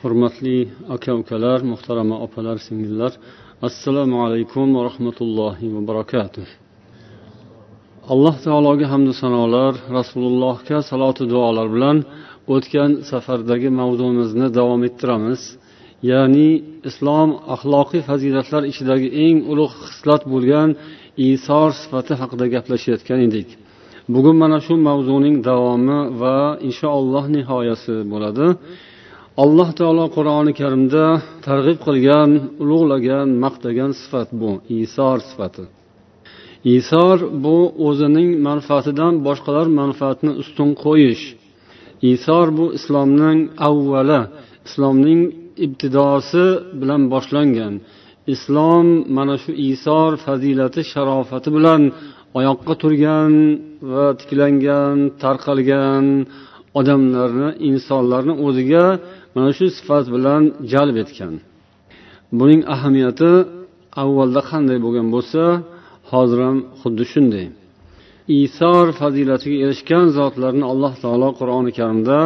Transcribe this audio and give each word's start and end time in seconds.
hurmatli 0.00 0.58
aka 0.94 1.12
ukalar 1.22 1.58
muhtarama 1.72 2.16
opalar 2.26 2.56
singillar 2.68 3.12
assalomu 3.68 4.16
alaykum 4.26 4.66
va 4.76 4.82
rahmatullohi 4.88 5.66
va 5.74 5.80
barakatuh. 5.90 6.46
Alloh 8.12 8.36
taologa 8.46 8.86
hamdu 8.92 9.12
sanolar 9.22 9.72
rasulullohga 9.98 10.78
salotu 10.90 11.24
duolar 11.32 11.66
bilan 11.74 11.96
o'tgan 12.54 12.90
safardagi 13.10 13.68
mavzumizni 13.80 14.46
davom 14.58 14.80
ettiramiz. 14.88 15.40
Ya'ni 16.10 16.50
islom 16.88 17.30
axloqiy 17.54 18.02
fazilatlar 18.08 18.62
ichidagi 18.70 19.08
eng 19.24 19.36
ulug' 19.52 19.74
xislat 19.88 20.22
bo'lgan 20.32 20.68
isor 21.30 21.70
sifati 21.80 22.12
haqida 22.20 22.46
gaplashayotgan 22.54 23.20
edik. 23.28 23.48
Bugun 24.14 24.36
mana 24.42 24.58
shu 24.66 24.74
mavzuning 24.88 25.36
davomi 25.48 25.98
va 26.20 26.36
inshaalloh 26.68 27.24
nihoyasi 27.36 27.94
bo'ladi. 28.12 28.46
Alloh 29.42 29.70
taolo 29.78 30.06
qur'oni 30.16 30.52
karimda 30.60 31.04
targ'ib 31.46 31.78
qilgan 31.86 32.30
ulug'lagan 32.62 33.28
maqtagan 33.44 33.90
sifat 34.00 34.28
bu 34.40 34.50
isor 34.82 35.18
sifati. 35.28 35.64
Isor 36.78 37.16
bu 37.44 37.56
o'zining 37.88 38.30
manfaatidan 38.48 39.14
boshqalar 39.26 39.66
manfaatini 39.80 40.32
ustun 40.42 40.70
qo'yish. 40.84 41.24
Isor 42.14 42.46
bu 42.58 42.66
islomning 42.78 43.38
avvali 43.68 44.20
islomning 44.66 45.20
ibtidosi 45.64 46.46
bilan 46.80 47.02
boshlangan. 47.12 47.74
Islom 48.34 48.86
mana 49.16 49.36
shu 49.42 49.50
isor 49.72 50.10
fazilati 50.24 50.80
sharofati 50.92 51.50
bilan 51.56 51.82
oyoqqa 52.38 52.74
turgan 52.82 53.32
va 53.90 54.06
tiklangan 54.20 54.96
tarqalgan 55.22 56.04
odamlarni 56.78 57.50
insonlarni 57.70 58.34
o'ziga 58.46 58.84
mana 59.37 59.49
shu 59.57 59.65
sifat 59.77 60.05
bilan 60.15 60.43
jalb 60.71 60.95
etgan 61.03 61.33
buning 62.39 62.61
ahamiyati 62.75 63.31
avvalda 64.03 64.41
qanday 64.51 64.77
bo'lgan 64.85 65.07
bo'lsa 65.15 65.43
hozir 66.11 66.39
ham 66.47 66.57
xuddi 66.81 67.05
shunday 67.13 67.45
isor 68.41 68.85
fazilatiga 68.99 69.57
erishgan 69.65 70.05
zotlarni 70.17 70.65
alloh 70.71 70.93
taolo 71.03 71.29
qur'oni 71.39 71.71
karimda 71.77 72.19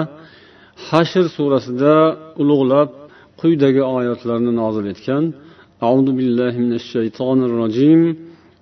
hashr 0.88 1.26
surasida 1.36 1.96
ulug'lab 2.42 2.90
quyidagi 3.42 3.82
oyatlarni 3.98 4.52
nozil 4.62 4.88
etgan 4.96 5.26
أعوذ 5.86 6.10
بالله 6.18 6.54
من 6.66 6.74
الشيطان 6.82 7.40
الرجيم 7.50 8.02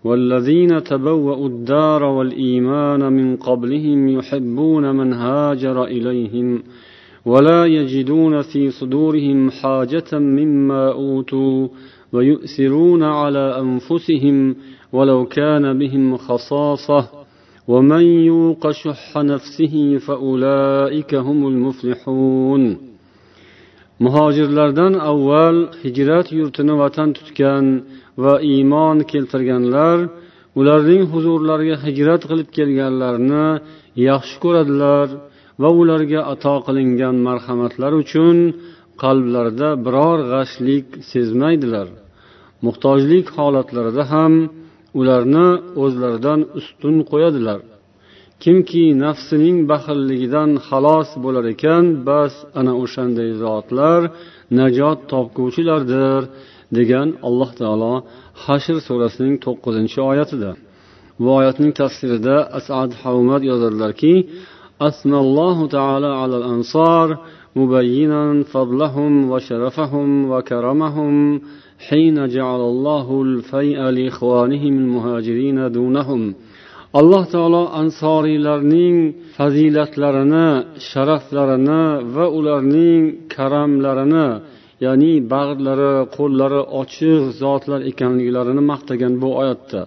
والذين 0.07 0.83
تبوأوا 0.83 1.47
الدار 1.53 2.01
والإيمان 2.03 3.01
من 3.17 3.27
قبلهم 3.47 3.99
يحبون 4.17 4.95
من 4.99 5.09
هاجر 5.13 5.77
إليهم 5.95 6.47
ولا 7.25 7.65
يجدون 7.65 8.41
في 8.41 8.71
صدورهم 8.71 9.51
حاجة 9.51 10.11
مما 10.13 10.91
أوتوا 10.91 11.67
ويؤثرون 12.13 13.03
على 13.03 13.45
أنفسهم 13.59 14.55
ولو 14.93 15.25
كان 15.25 15.79
بهم 15.79 16.17
خصاصة 16.17 17.09
ومن 17.67 18.01
يوق 18.01 18.71
شح 18.71 19.17
نفسه 19.17 19.97
فأولئك 19.97 21.15
هم 21.15 21.47
المفلحون 21.47 22.77
muhojirlardan 24.03 24.93
avval 25.11 25.57
hijrat 25.83 26.27
yurtini 26.39 26.73
vatan 26.81 27.09
tutgan 27.17 27.65
va 28.23 28.33
iymon 28.53 28.97
keltirganlar 29.11 29.97
ularning 30.59 31.03
huzurlariga 31.11 31.77
hijrat 31.85 32.21
qilib 32.29 32.49
kelganlarni 32.57 33.47
yaxshi 34.07 34.35
ko'radilar 34.43 35.07
va 35.60 35.70
ularga 35.80 36.20
ato 36.32 36.54
qilingan 36.66 37.16
marhamatlar 37.28 37.92
uchun 38.02 38.36
qalblarida 39.02 39.68
biror 39.86 40.18
g'ashlik 40.32 40.86
sezmaydilar. 41.12 41.88
Muhtojlik 42.66 43.26
holatlarida 43.36 44.04
ham 44.12 44.32
ularni 45.00 45.48
o'zlaridan 45.82 46.40
ustun 46.58 46.96
qo'yadilar. 47.10 47.60
Kimki 48.42 48.84
nafsining 49.04 49.56
baxilligidan 49.70 50.50
xalos 50.68 51.08
bo'lar 51.24 51.44
ekan 51.54 51.84
bas 52.08 52.34
ana 52.60 52.72
o'shanday 52.82 53.30
zotlar 53.42 54.00
najot 54.58 54.98
topguvchilardir 55.12 56.20
degan 56.78 57.08
alloh 57.28 57.50
taolo 57.60 57.94
hashr 58.44 58.76
surasining 58.86 59.36
to'qqizinchi 59.44 60.00
oyatida. 60.10 60.50
Bu 61.22 61.28
oyatning 61.40 61.72
tafsirida 61.80 62.36
asad 62.58 62.90
havmat 63.02 63.42
yozadilarki 63.50 64.12
أثنى 64.80 65.18
الله 65.18 65.66
تعالى 65.66 66.06
على 66.06 66.36
الأنصار 66.36 67.18
مبينا 67.56 68.42
فضلهم 68.42 69.30
وشرفهم 69.30 70.30
وكرمهم 70.30 71.40
حين 71.88 72.28
جعل 72.28 72.60
الله 72.60 73.22
الفيء 73.22 73.80
لإخوانهم 73.80 74.78
المهاجرين 74.78 75.72
دونهم. 75.72 76.34
alloh 76.92 77.24
taolo 77.30 77.62
ansoriylarning 77.80 78.96
fazilatlarini 79.36 80.46
sharaflarini 80.90 81.82
va 82.14 82.26
ularning 82.38 83.02
karamlarini 83.34 84.26
ya'ni 84.84 85.12
bag'rlari 85.32 85.92
qo'llari 86.16 86.60
ochiq 86.80 87.22
zotlar 87.42 87.80
ekanliklarini 87.90 88.62
maqtagan 88.72 89.12
bu 89.22 89.28
oyatda. 89.42 89.80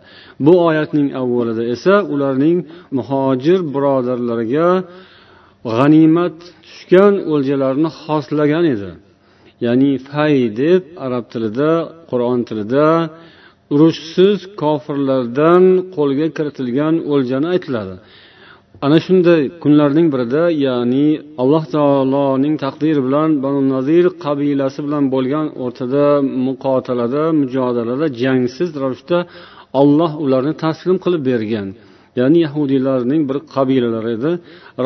Bu 0.46 0.54
oyatning 0.68 1.08
avvalida 1.22 1.64
esa 1.76 1.96
ularning 2.14 2.58
muhojir 2.98 3.60
birodarlariga 3.74 4.70
g'animat 5.76 6.38
tushgan 6.66 7.14
o'ljalarni 7.34 7.90
xoslagan 8.02 8.66
edi. 8.74 8.92
Ya'ni 9.66 9.92
fay 10.10 10.36
deb 10.62 10.82
arab 11.06 11.26
tilida 11.34 11.72
qur'on 12.10 12.40
tilida 12.50 12.88
urushsiz 13.74 14.38
kofirlardan 14.62 15.64
qo'lga 15.96 16.28
kiritilgan 16.38 16.96
o'ljani 17.14 17.48
aytiladi. 17.56 17.96
Ana 18.86 18.98
shunday 19.06 19.42
kunlarning 19.64 20.08
birida 20.14 20.44
ya'ni 20.66 21.08
alloh 21.42 21.64
taoloning 21.76 22.56
taqdiri 22.66 23.02
bilan 23.08 23.30
banu 23.44 23.62
nazir 23.74 24.06
qabilasi 24.26 24.80
bilan 24.88 25.04
bo'lgan 25.14 25.46
o'rtada 25.64 26.06
muqotalada 26.48 27.24
mujodalada 27.42 28.06
jangsiz 28.22 28.70
ravishda 28.82 29.18
olloh 29.82 30.12
ularni 30.26 30.54
taslim 30.64 30.98
qilib 31.04 31.22
bergan. 31.32 31.68
Ya'ni 32.20 32.40
yahudiylarning 32.46 33.22
bir 33.30 33.38
qabilalari 33.56 34.10
edi. 34.18 34.32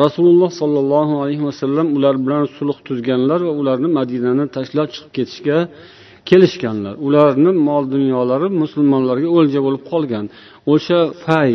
Rasululloh 0.04 0.50
sollallohu 0.60 1.14
alayhi 1.22 1.44
vasallam 1.48 1.86
ular 1.96 2.14
bilan 2.24 2.44
sulh 2.56 2.78
tuzganlar 2.88 3.40
va 3.48 3.52
ularni 3.60 3.88
madinani 3.98 4.44
tashlab 4.56 4.88
chiqib 4.94 5.10
ketishga 5.16 5.58
kelishganlar. 6.28 6.94
Ularni 7.06 7.50
mol 7.68 7.84
dunyolari 7.94 8.48
musulmonlarga 8.62 9.28
o'lja 9.38 9.60
bo'lib 9.66 9.82
qolgan. 9.92 10.24
O'sha 10.72 11.00
fay 11.24 11.52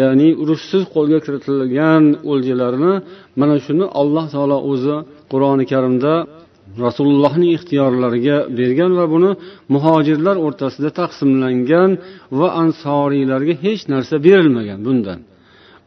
ya'ni 0.00 0.28
urushsiz 0.42 0.82
qo'lga 0.94 1.18
kiritilgan 1.24 2.04
o'ljalarni 2.32 2.92
mana 3.40 3.56
shuni 3.64 3.86
alloh 4.00 4.24
taolo 4.34 4.58
o'zi 4.70 4.96
qur'oni 5.32 5.64
karimda 5.72 6.14
rasulullohning 6.84 7.50
ixtiyorlariga 7.56 8.36
bergan 8.58 8.92
va 8.98 9.04
buni 9.14 9.30
muhojirlar 9.74 10.36
o'rtasida 10.46 10.90
taqsimlangan 11.00 11.90
va 12.38 12.48
ansoriylarga 12.62 13.54
hech 13.64 13.82
narsa 13.92 14.14
berilmagan 14.26 14.80
bundan. 14.86 15.20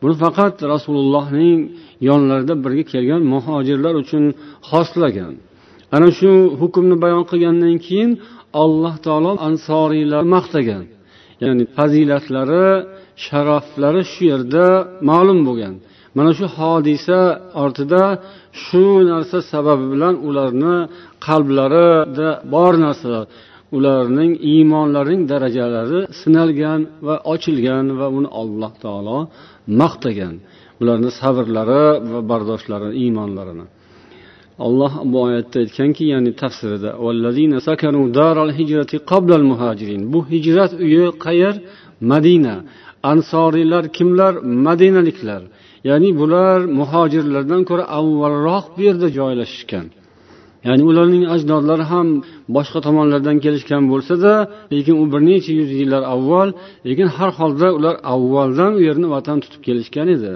Buni 0.01 0.15
faqat 0.23 0.55
rasulullohning 0.73 1.59
yonlarida 2.09 2.55
birga 2.65 2.83
kelgan 2.93 3.21
muhojirlar 3.33 3.93
uchun 4.03 4.23
xoslagan. 4.69 5.33
Ana 5.95 6.09
shu 6.19 6.31
hukmni 6.61 6.95
bayon 7.03 7.23
qilgandan 7.31 7.75
keyin 7.85 8.11
alloh 8.63 8.95
taolo 9.05 9.31
ansoriylarni 9.47 10.29
maqtagan. 10.37 10.83
Ya'ni 11.43 11.63
fazilatlari 11.77 12.67
sharaflari 13.25 14.01
shu 14.11 14.21
yerda 14.31 14.65
ma'lum 15.09 15.39
bo'lgan. 15.47 15.75
Mana 16.17 16.31
shu 16.39 16.45
hodisa 16.57 17.19
ortida 17.63 18.03
shu 18.63 18.83
narsa 19.11 19.37
sababi 19.51 19.85
bilan 19.93 20.15
ularni 20.27 20.75
qalblarida 21.27 22.29
bor 22.53 22.73
narsalar 22.85 23.25
ularning 23.77 24.31
iymonlarining 24.51 25.21
darajalari 25.31 25.99
sinalgan 26.21 26.81
va 27.07 27.15
ochilgan 27.33 27.85
va 27.99 28.07
uni 28.17 28.29
alloh 28.41 28.71
taolo 28.83 29.17
maqtagan. 29.81 30.35
Ularni 30.81 31.09
sabrlari 31.21 31.85
va 32.11 32.19
bardoshlari 32.31 32.89
iymonlarini. 33.03 33.65
Alloh 34.65 34.93
bu 35.11 35.17
oyatda 35.27 35.57
aytganki 35.63 36.03
ya'ni 36.13 36.31
tafsirida 36.41 36.89
bu 40.13 40.19
hijrat 40.31 40.71
uyi 40.85 41.05
qayer 41.25 41.55
madina. 42.11 42.55
Ansoriylar 43.03 43.93
kimlar? 43.97 44.33
Madinaliklar. 44.67 45.41
Ya'ni 45.83 46.09
bular 46.19 46.59
muhojirlardan 46.79 47.61
ko'ra 47.69 47.83
avvalroq 47.99 48.65
bu 48.75 48.81
yerda 48.87 49.07
joylashishgan. 49.17 49.85
Ya'ni 50.67 50.83
ularning 50.89 51.23
ajdodlari 51.35 51.85
ham 51.91 52.07
boshqa 52.55 52.79
tomonlardan 52.87 53.37
kelishgan 53.45 53.83
bo'lsada 53.91 54.33
lekin 54.73 54.95
u 55.01 55.05
bir 55.11 55.21
necha 55.29 55.51
yuz 55.59 55.71
yillar 55.79 56.03
avval 56.13 56.49
lekin 56.87 57.07
har 57.17 57.31
holda 57.39 57.67
ular 57.77 57.95
avvaldan 58.13 58.71
u 58.77 58.81
yerni 58.87 59.07
vatan 59.15 59.37
tutib 59.43 59.61
kelishgan 59.67 60.07
edi. 60.15 60.31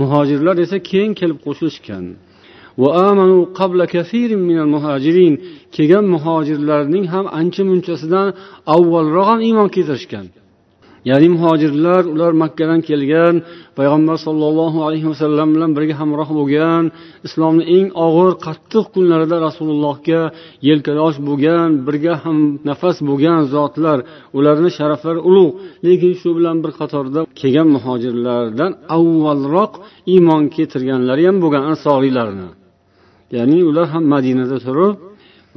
Muhojirlar 0.00 0.56
esa 0.64 0.78
keyin 0.90 1.12
kelib 1.20 1.38
qo'shilishgan. 1.46 2.04
Kelgan 5.76 6.04
muhojirlarning 6.14 7.04
ham 7.14 7.26
ancha 7.40 7.62
munchasidan 7.70 8.28
avvalroq 8.74 9.26
ham 9.30 9.40
iymon 9.48 9.68
keltirishgan. 9.76 10.26
Ya'ni 11.10 11.28
muhojirlar 11.34 12.02
ular 12.14 12.32
makkadan 12.42 12.80
kelgan 12.88 13.34
payg'ambar 13.78 14.16
sollallohu 14.26 14.78
alayhi 14.86 15.06
vasallam 15.12 15.48
bilan 15.54 15.70
birga 15.76 15.94
hamroh 16.00 16.28
bo'lgan 16.38 16.84
islomni 17.26 17.64
eng 17.76 17.88
og'ir 18.06 18.32
qattiq 18.46 18.86
kunlarida 18.94 19.36
rasulullohga 19.46 20.20
yelkadosh 20.68 21.16
bo'lgan 21.28 21.68
birga 21.86 22.14
ham 22.22 22.38
nafas 22.68 22.96
bo'lgan 23.08 23.40
zotlar 23.54 23.98
ularni 24.38 24.70
sharaflari 24.78 25.20
ulug' 25.28 25.52
lekin 25.86 26.12
shu 26.20 26.30
bilan 26.38 26.56
bir 26.64 26.72
qatorda 26.80 27.20
kelgan 27.40 27.68
muhojirlardan 27.76 28.70
avvalroq 28.96 29.72
iymon 30.14 30.42
keltirganlari 30.54 31.22
ham 31.28 31.36
bo'lgan 31.44 31.64
ansoriylarni 31.72 32.48
ya'ni 33.36 33.58
ular 33.70 33.86
ham 33.94 34.04
madinada 34.14 34.58
turib 34.66 34.96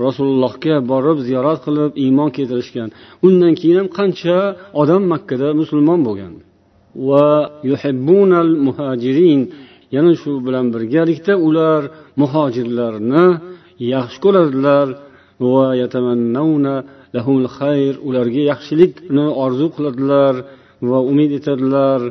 rasulullohga 0.04 0.76
borib 0.92 1.18
ziyorat 1.28 1.60
qilib 1.66 1.92
iymon 2.04 2.30
keltirishgan. 2.38 2.90
Undan 3.28 3.54
keyin 3.60 3.78
ham 3.82 3.90
qancha 3.98 4.38
odam 4.82 5.04
makkada 5.14 5.50
musulmon 5.62 6.00
bo'lgan. 6.08 6.34
Va 7.08 7.28
yuhibbunal 7.70 8.52
muhajirin 8.66 9.42
yana 9.96 10.14
shu 10.22 10.32
bilan 10.46 10.66
birgalikda 10.74 11.34
ular 11.48 11.82
muhojirlarni 12.22 13.26
yaxshi 13.94 14.20
ko'radilar. 14.26 14.88
Va 15.54 15.68
yatamannavna 15.82 16.76
lahumul 17.16 17.50
xayr. 17.58 17.94
Ularga 18.08 18.42
yaxshilikni 18.52 19.26
orzu 19.44 19.68
qiladilar 19.76 20.36
va 20.90 21.00
umid 21.12 21.32
etadilar. 21.40 22.02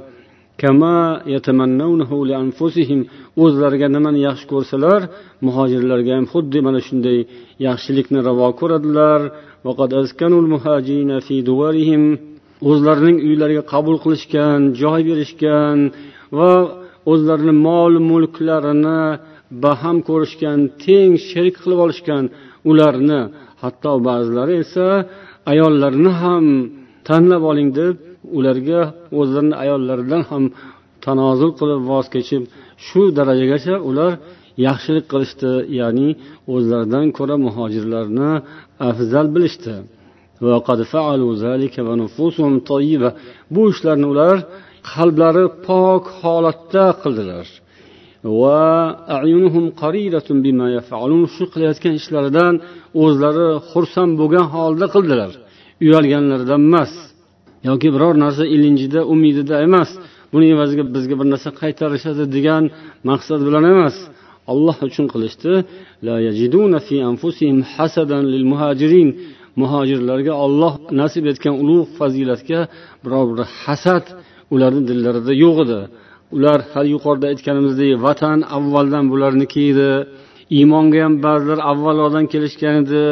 O'zlariga 3.43 3.89
nimani 3.97 4.21
yaxshi 4.29 4.47
ko'rsalar 4.53 5.01
muhojirlarga 5.47 6.13
ham 6.19 6.27
xuddi 6.33 6.59
mana 6.67 6.81
shunday 6.87 7.19
yaxshilikni 7.67 8.19
ravo 8.29 8.49
ko'radilar. 8.61 9.21
o'zlarining 12.69 13.19
uylariga 13.29 13.63
qabul 13.73 13.97
qilishgan 14.05 14.61
joy 14.83 15.01
berishgan 15.09 15.79
va 16.39 16.53
o'zlarini 17.13 17.55
mol 17.67 17.93
mulklarini 18.11 19.03
baham 19.65 19.97
ko'rishgan 20.09 20.59
teng 20.85 21.13
sherik 21.29 21.57
qilib 21.63 21.81
olishgan 21.85 22.25
ularni 22.71 23.21
hatto 23.63 23.93
ba'zilari 24.09 24.55
esa 24.65 24.87
ayollarini 25.53 26.13
ham 26.23 26.47
tanlab 27.09 27.43
oling 27.51 27.71
deb 27.81 27.95
ularga 28.37 28.81
o'zlarini 29.19 29.57
ayollaridan 29.63 30.23
ham 30.31 30.45
tanozul 31.05 31.51
qilib 31.61 31.81
voz 31.91 32.07
kechib 32.15 32.43
shu 32.87 33.01
darajagacha 33.19 33.75
ular 33.91 34.13
yaxshilik 34.67 35.07
qilishdi 35.13 35.53
ya'ni 35.81 36.09
o'zlaridan 36.55 37.07
ko'ra 37.19 37.37
muhojirlarni 37.47 38.31
afzal 38.91 39.27
bilishdi. 39.35 39.75
Bu 43.55 43.63
ishlarni 43.73 44.07
ular 44.13 44.37
qalblari 44.93 45.45
pok 45.67 46.03
holatda 46.21 46.85
qildilar. 47.03 47.47
Shu 51.35 51.45
qilayotgan 51.53 51.95
ishlaridan 52.01 52.55
o'zlari 53.03 53.49
xursand 53.71 54.13
bo'lgan 54.21 54.47
holda 54.55 54.87
qildilar. 54.95 55.31
Uyalganlaridan 55.85 56.61
emas. 56.69 56.93
Yoki 57.69 57.89
biror 57.95 58.15
narsa 58.25 58.45
ilinjida 58.55 59.01
umidida 59.13 59.57
emas. 59.67 59.91
Buni 60.33 60.47
evaziga 60.55 60.85
bizga 60.95 61.15
bir 61.21 61.27
narsa 61.33 61.51
qaytarishadi 61.61 62.25
degan 62.37 62.65
maqsad 63.11 63.41
bilan 63.49 63.65
emas. 63.75 63.97
Alloh 64.53 64.77
uchun 64.89 65.07
qilishdi. 65.13 65.53
Muhojirlarga 69.61 70.35
olloh 70.45 70.75
nasib 71.01 71.25
etgan 71.33 71.55
ulug' 71.63 71.89
fazilatga 71.99 72.61
biror 73.05 73.25
bir 73.31 73.41
hasad 73.63 74.05
ularni 74.55 74.83
dillarida 74.89 75.33
yo'q 75.45 75.57
edi. 75.65 75.81
Ular 76.37 76.59
hal 76.73 76.87
yuqorida 76.95 77.27
aytganimizdek 77.33 77.91
vatan 78.07 78.39
avvaldan 78.57 79.05
bularniki 79.13 79.61
edi. 79.73 79.91
Iymonga 80.57 80.99
ham 81.05 81.15
ba'zilar 81.27 81.59
avvalroqdan 81.71 82.25
kelishgan 82.33 82.75
edi. 82.83 83.03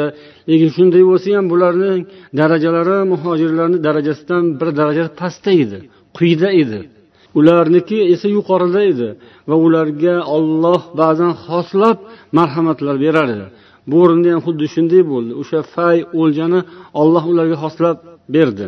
Lekin 0.49 0.69
shunday 0.75 1.03
bo'lsa 1.09 1.27
ham 1.37 1.45
bularning 1.53 2.01
darajalari 2.39 2.97
muhojirlarni 3.13 3.77
darajasidan 3.87 4.43
bir 4.59 4.69
daraja 4.79 5.05
pastda 5.19 5.51
edi 5.63 5.79
quyida 6.17 6.49
edi. 6.61 6.79
Ularniki 7.39 7.97
esa 8.13 8.27
yuqorida 8.37 8.81
edi 8.91 9.09
va 9.49 9.55
ularga 9.65 10.15
olloh 10.35 10.81
ba'zan 11.01 11.33
xoslab 11.45 11.97
marhamatlar 12.37 12.95
berar 13.05 13.27
edi. 13.35 13.47
Bu 13.89 13.95
o'rinda 14.03 14.27
ham 14.33 14.41
xuddi 14.47 14.65
shunday 14.75 15.01
bo'ldi. 15.11 15.31
O'sha 15.41 15.59
fay 15.73 15.97
o'ljani 16.21 16.59
olloh 17.01 17.23
ularga 17.31 17.57
xoslab 17.63 17.97
berdi. 18.35 18.65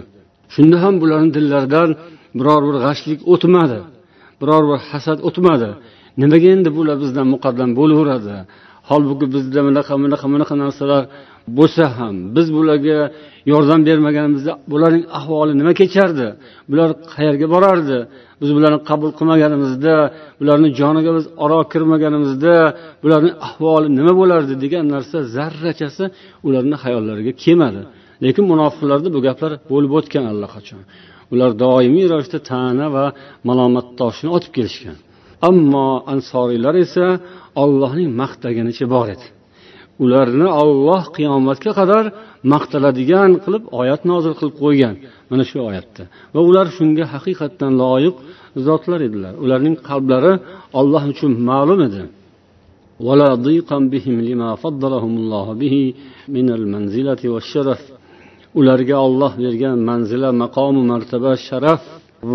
Shunda 0.54 0.78
ham 0.84 0.96
bularni 1.02 1.32
dillaridan 1.38 1.90
biror 2.40 2.62
bir 2.68 2.76
g'ashlik 2.86 3.20
o'tmadi 3.34 3.80
biror 4.42 4.64
bir 4.70 4.80
hasad 4.92 5.20
o'tmadi. 5.28 5.70
Nimaga 6.22 6.48
endi 6.56 6.70
bular 6.78 6.98
bizdan 7.04 7.28
muqaddam 7.34 7.70
bo'laveradi? 7.80 8.36
Holbuki 8.90 9.26
bizda 9.36 9.60
bunaqa 9.68 9.94
bunaqa 10.04 10.26
bunaqa 10.34 10.56
narsalar 10.64 11.04
bo'lsa 11.58 11.84
ham 11.98 12.16
biz 12.36 12.48
bularga 12.58 12.98
yordam 13.52 13.80
bermaganimizda 13.90 14.52
bularning 14.72 15.06
ahvoli 15.20 15.54
nima 15.60 15.74
kechardi? 15.82 16.28
Bular 16.70 16.90
qayerga 17.14 17.48
borardi? 17.56 17.98
Biz 18.42 18.50
bularni 18.58 18.80
qabul 18.90 19.10
qilmaganimizda 19.20 19.96
bularni 20.40 20.70
joniga 20.80 21.12
biz 21.18 21.26
oro 21.46 21.60
kirmaganimizda 21.74 22.54
bularning 23.04 23.36
ahvoli 23.48 23.88
nima 24.00 24.14
bo'lardi 24.22 24.54
degan 24.64 24.86
narsa 24.94 25.18
zarrachasi 25.36 26.06
ularni 26.48 26.76
hayollariga 26.84 27.34
kelmadi. 27.44 27.82
Lekin 28.24 28.44
munofiqlarda 28.52 29.10
bu 29.16 29.20
gaplar 29.28 29.52
bo'lib 29.72 29.92
o'tgan 30.00 30.26
allaqachon. 30.32 30.82
Ular 31.34 31.52
doimiy 31.64 32.06
ravishda 32.14 32.40
ta'na 32.52 32.86
va 32.96 33.06
malomat 33.50 33.88
toshini 34.00 34.30
otib 34.38 34.52
kelishgan. 34.58 34.98
Ammo 35.50 35.88
ansoriylar 36.14 36.76
esa 36.86 37.06
ollohning 37.64 38.10
maqtaganicha 38.22 38.86
bor 38.96 39.08
edi. 39.16 39.26
Ularni 40.04 40.48
olloh 40.62 41.04
qiyomatga 41.16 41.72
qadar 41.80 42.06
maqtaladigan 42.54 43.32
qilib 43.44 43.64
oyat 43.82 44.02
nozil 44.12 44.34
qilib 44.40 44.56
qo'ygan. 44.64 44.96
Mana 45.30 45.44
shu 45.50 45.58
oyatda. 45.70 46.04
Va 46.34 46.42
ular 46.50 46.68
shunga 46.78 47.06
haqiqatdan 47.14 47.72
loyiq 47.84 48.16
zotlar 48.68 49.00
edilar. 49.08 49.34
Ularning 49.44 49.76
qalblari 49.90 50.34
olloh 50.80 51.04
uchun 51.14 51.32
ma'lum 51.50 51.80
edi. 51.88 52.02
Ularga 58.60 58.98
olloh 59.08 59.34
bergan 59.44 59.78
manzila 59.90 60.30
maqomu 60.44 60.82
martaba 60.92 61.32
sharaf 61.48 61.82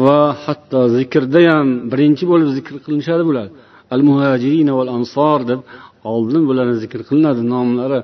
va 0.04 0.20
hatto 0.44 0.80
zikrda 0.96 1.40
ham 1.52 1.68
birinchi 1.92 2.24
bo'lib 2.30 2.48
zikr 2.56 2.74
qilinishadi 2.84 3.24
bular. 3.28 3.48
Al 3.94 4.02
muhajirin 4.08 4.68
val 4.78 4.90
ansor 4.96 5.40
deb 5.50 5.60
oldin 6.12 6.42
bularni 6.48 6.76
zikr 6.84 7.00
qilinadi 7.08 7.42
nomlari 7.54 8.00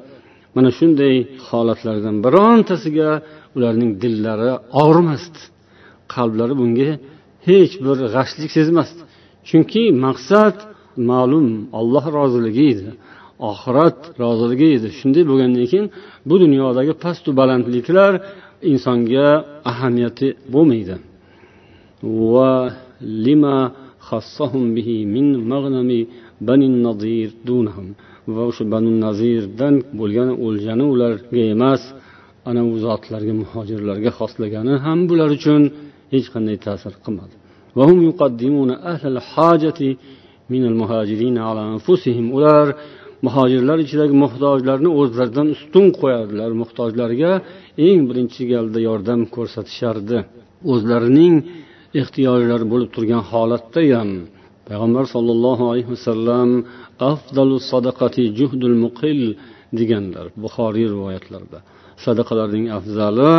mana 0.54 0.70
shunday 0.78 1.14
holatlardan 1.48 2.16
birontasiga 2.26 3.10
ularning 3.56 3.90
dillari 4.02 4.50
og'rimasdi. 4.82 5.40
Qalblari 6.14 6.54
bunga 6.60 6.90
hech 7.48 7.72
bir 7.84 7.96
g'ashlik 8.14 8.50
sezmasdi. 8.58 9.00
Chunki 9.48 9.82
maqsad 10.06 10.56
ma'lum 11.10 11.48
alloh 11.78 12.04
roziligi 12.18 12.64
edi 12.74 12.90
oxirat 13.50 13.98
roziligi 14.22 14.68
edi. 14.76 14.88
Shunday 14.98 15.22
bo'lgandan 15.30 15.66
keyin 15.70 15.86
bu 16.28 16.34
dunyodagi 16.44 16.92
pastu 17.04 17.30
balandliklar 17.40 18.12
insonga 18.72 19.28
ahamiyati 19.70 20.28
bo'lmaydi. 20.54 20.94
Va 22.32 22.52
lima 23.26 23.58
bihi 24.76 24.96
min 25.14 25.26
mag'nami 25.52 26.00
bani 26.48 26.68
nazir 26.86 27.28
dunhum 27.48 27.86
va 28.34 28.42
o'sha 28.50 28.64
banu 28.74 28.90
nazirdan 29.04 29.74
bo'lgan 30.00 30.30
o'ljani 30.46 30.84
ularga 30.94 31.42
emas 31.54 31.82
ana 32.48 32.62
u 32.72 32.74
zotlarga 32.84 33.34
muhojirlarga 33.42 34.10
xoslagani 34.18 34.74
ham 34.84 34.98
bular 35.10 35.30
uchun 35.38 35.62
hech 36.14 36.26
qanday 36.34 36.56
ta'sir 36.66 36.92
qilmadi. 37.04 37.34
Ular 42.36 42.66
muhojirlar 43.26 43.78
ichidagi 43.84 44.14
muhtojlarni 44.24 44.90
o'zlaridan 45.00 45.46
ustun 45.54 45.86
qo'yardilar. 46.00 46.50
Muhtojlarga 46.62 47.32
eng 47.88 48.00
birinchi 48.08 48.42
galda 48.52 48.78
yordam 48.88 49.20
ko'rsatishardi. 49.34 50.18
O'zlarining 50.72 51.34
ehtiyojlari 52.00 52.66
bo'lib 52.72 52.90
turgan 52.96 53.22
holatda 53.32 53.80
ham 53.94 54.10
payg'ambar 54.68 55.04
sollallohu 55.14 55.64
alayhi 55.70 55.90
vasallam 55.94 56.48
afdalu 57.12 57.56
sadaqati 57.72 58.22
juhdul 58.38 58.76
muqil 58.84 59.20
deganlar 59.78 60.26
buxoriy 60.42 60.86
rivoyatlarida. 60.94 61.58
Sadaqalarning 62.04 62.66
afzali 62.78 63.34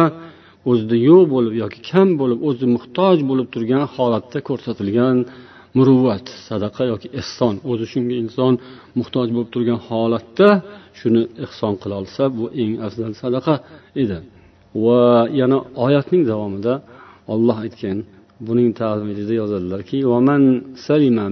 o'zida 0.70 0.98
yo'q 1.10 1.24
bo'lib 1.34 1.54
yoki 1.64 1.80
kam 1.90 2.08
bo'lib 2.22 2.40
o'zi 2.50 2.66
muhtoj 2.76 3.18
bo'lib 3.30 3.48
turgan 3.54 3.84
holatda 3.96 4.40
ko'rsatilgan 4.50 5.18
muruvvat 5.78 6.26
sadaqa 6.50 6.84
yoki 6.92 7.08
ehson 7.22 7.56
o'zi 7.72 7.86
shunga 7.94 8.16
inson 8.24 8.54
muhtoj 9.00 9.28
bo'lib 9.36 9.50
turgan 9.56 9.80
holatda 9.88 10.50
shuni 11.00 11.22
ehson 11.46 11.74
qila 11.82 11.96
olsa 12.02 12.24
bu 12.38 12.46
eng 12.62 12.74
afzal 12.86 13.12
sadaqa 13.24 13.56
edi. 14.04 14.18
Va 14.84 15.04
yana 15.40 15.58
oyatning 15.86 16.24
davomida 16.32 16.74
olloh 17.34 17.58
aytgan 17.66 17.98
buning 18.48 18.70
tavilida 18.82 19.34
yozadilarki 19.42 19.98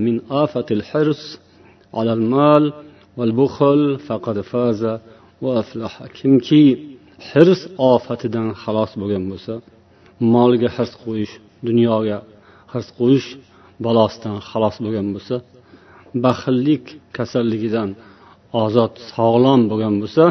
min 0.05 0.15
afatil 0.43 0.83
hirs 0.91 1.21
alal 1.99 2.23
mal 2.35 2.63
val 3.17 3.33
buxl 3.39 3.81
faqad 4.07 4.37
faza 4.51 4.93
va 5.43 5.51
aflaha. 5.61 6.03
Kimki 6.17 6.63
hirs 7.29 7.61
ofatidan 7.93 8.47
xalos 8.61 8.91
bo'lgan 9.01 9.23
bo'lsa 9.31 9.53
molga 10.33 10.69
hirs 10.75 10.93
qo'yish 11.03 11.33
dunyoga 11.67 12.17
hirs 12.73 12.89
qo'yish 12.99 13.29
balosidan 13.85 14.37
xalos 14.49 14.75
bo'lgan 14.85 15.07
bo'lsa 15.15 15.35
baxillik 16.25 16.85
kasalligidan 17.17 17.89
ozod 18.63 18.93
sog'lom 19.13 19.61
bo'lgan 19.71 19.95
bo'lsa 20.01 20.23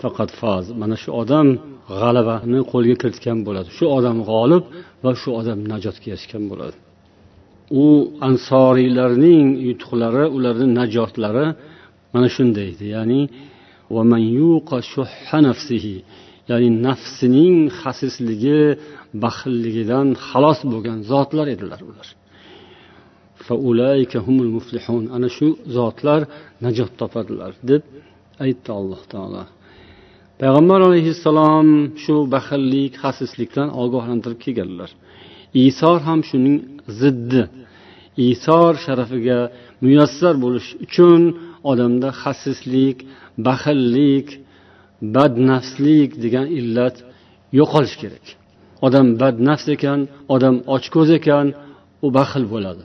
faqat 0.00 0.30
faz. 0.40 0.64
Mana 0.80 0.96
shu 1.02 1.10
odam 1.22 1.46
g'alabani 2.00 2.60
qo'lga 2.72 2.96
kiritgan 3.02 3.38
bo'ladi. 3.46 3.68
Shu 3.78 3.84
odam 3.98 4.16
g'olib 4.30 4.64
va 5.04 5.10
shu 5.22 5.30
odam 5.40 5.58
najotga 5.72 6.08
erishgan 6.14 6.44
bo'ladi. 6.50 6.76
U 7.82 7.86
ansoriylarning 8.28 9.46
yutuqlari 9.68 10.24
ularni 10.36 10.68
najotlari 10.80 11.46
mana 12.14 12.28
shunday 12.36 12.66
edi 12.74 12.86
ya'ni 12.96 13.20
ya'ni 16.50 16.68
nafsining 16.86 17.56
xasisligi 17.80 18.60
baxilligidan 19.24 20.08
xalos 20.28 20.60
bo'lgan 20.72 20.98
zotlar 21.10 21.46
edilar 21.54 21.80
ular. 21.90 22.08
Ana 25.16 25.28
shu 25.36 25.46
zotlar 25.76 26.20
najot 26.64 26.92
topadilar 27.00 27.52
deb 27.70 27.82
aytdi 28.44 28.70
alloh 28.78 29.02
taolo. 29.12 29.42
Payg'ambar 30.40 30.80
alayhissalom 30.88 31.68
shu 32.02 32.14
baxillik 32.34 32.92
xasislikdan 33.02 33.68
ogohlantirib 33.82 34.40
kelganlar. 34.44 34.90
Isor 35.66 35.98
ham 36.08 36.20
shuning 36.28 36.56
ziddi. 37.00 37.42
Isor 38.30 38.72
sharafiga 38.84 39.40
muyassar 39.84 40.34
bo'lish 40.44 40.68
uchun 40.84 41.20
odamda 41.70 42.08
xasislik 42.22 42.98
baxillik 43.46 44.28
badnafslik 45.14 46.10
degan 46.24 46.46
illat 46.58 46.96
yo'qolishi 47.58 47.96
kerak. 48.02 48.26
Odam 48.86 49.06
badnafs 49.20 49.66
ekan 49.74 50.00
odam 50.34 50.56
ochko'z 50.76 51.08
ekan 51.18 51.46
u 52.06 52.08
baxil 52.18 52.44
bo'ladi 52.54 52.84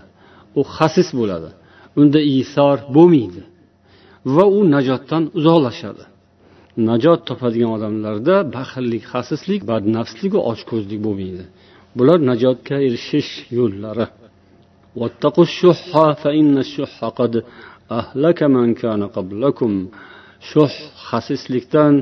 u 0.59 0.61
xasis 0.75 1.09
bo'ladi. 1.19 1.49
Unda 1.99 2.19
isor 2.39 2.77
bo'lmaydi 2.95 3.43
va 4.35 4.45
u 4.57 4.59
najotdan 4.73 5.23
uzoqlashadi. 5.37 6.03
Najot 6.89 7.21
topadigan 7.29 7.71
odamlarda 7.77 8.35
baxillik 8.57 9.03
xasislik 9.13 9.61
badnafslik 9.71 10.31
va 10.37 10.41
ochko'zlik 10.51 10.99
bo'lmaydi. 11.07 11.45
Bular 11.97 12.19
najotga 12.29 12.77
erishish 12.87 13.31
yo'llari. 13.57 14.05
Shuh 20.49 20.73
xasislikdan 21.09 21.93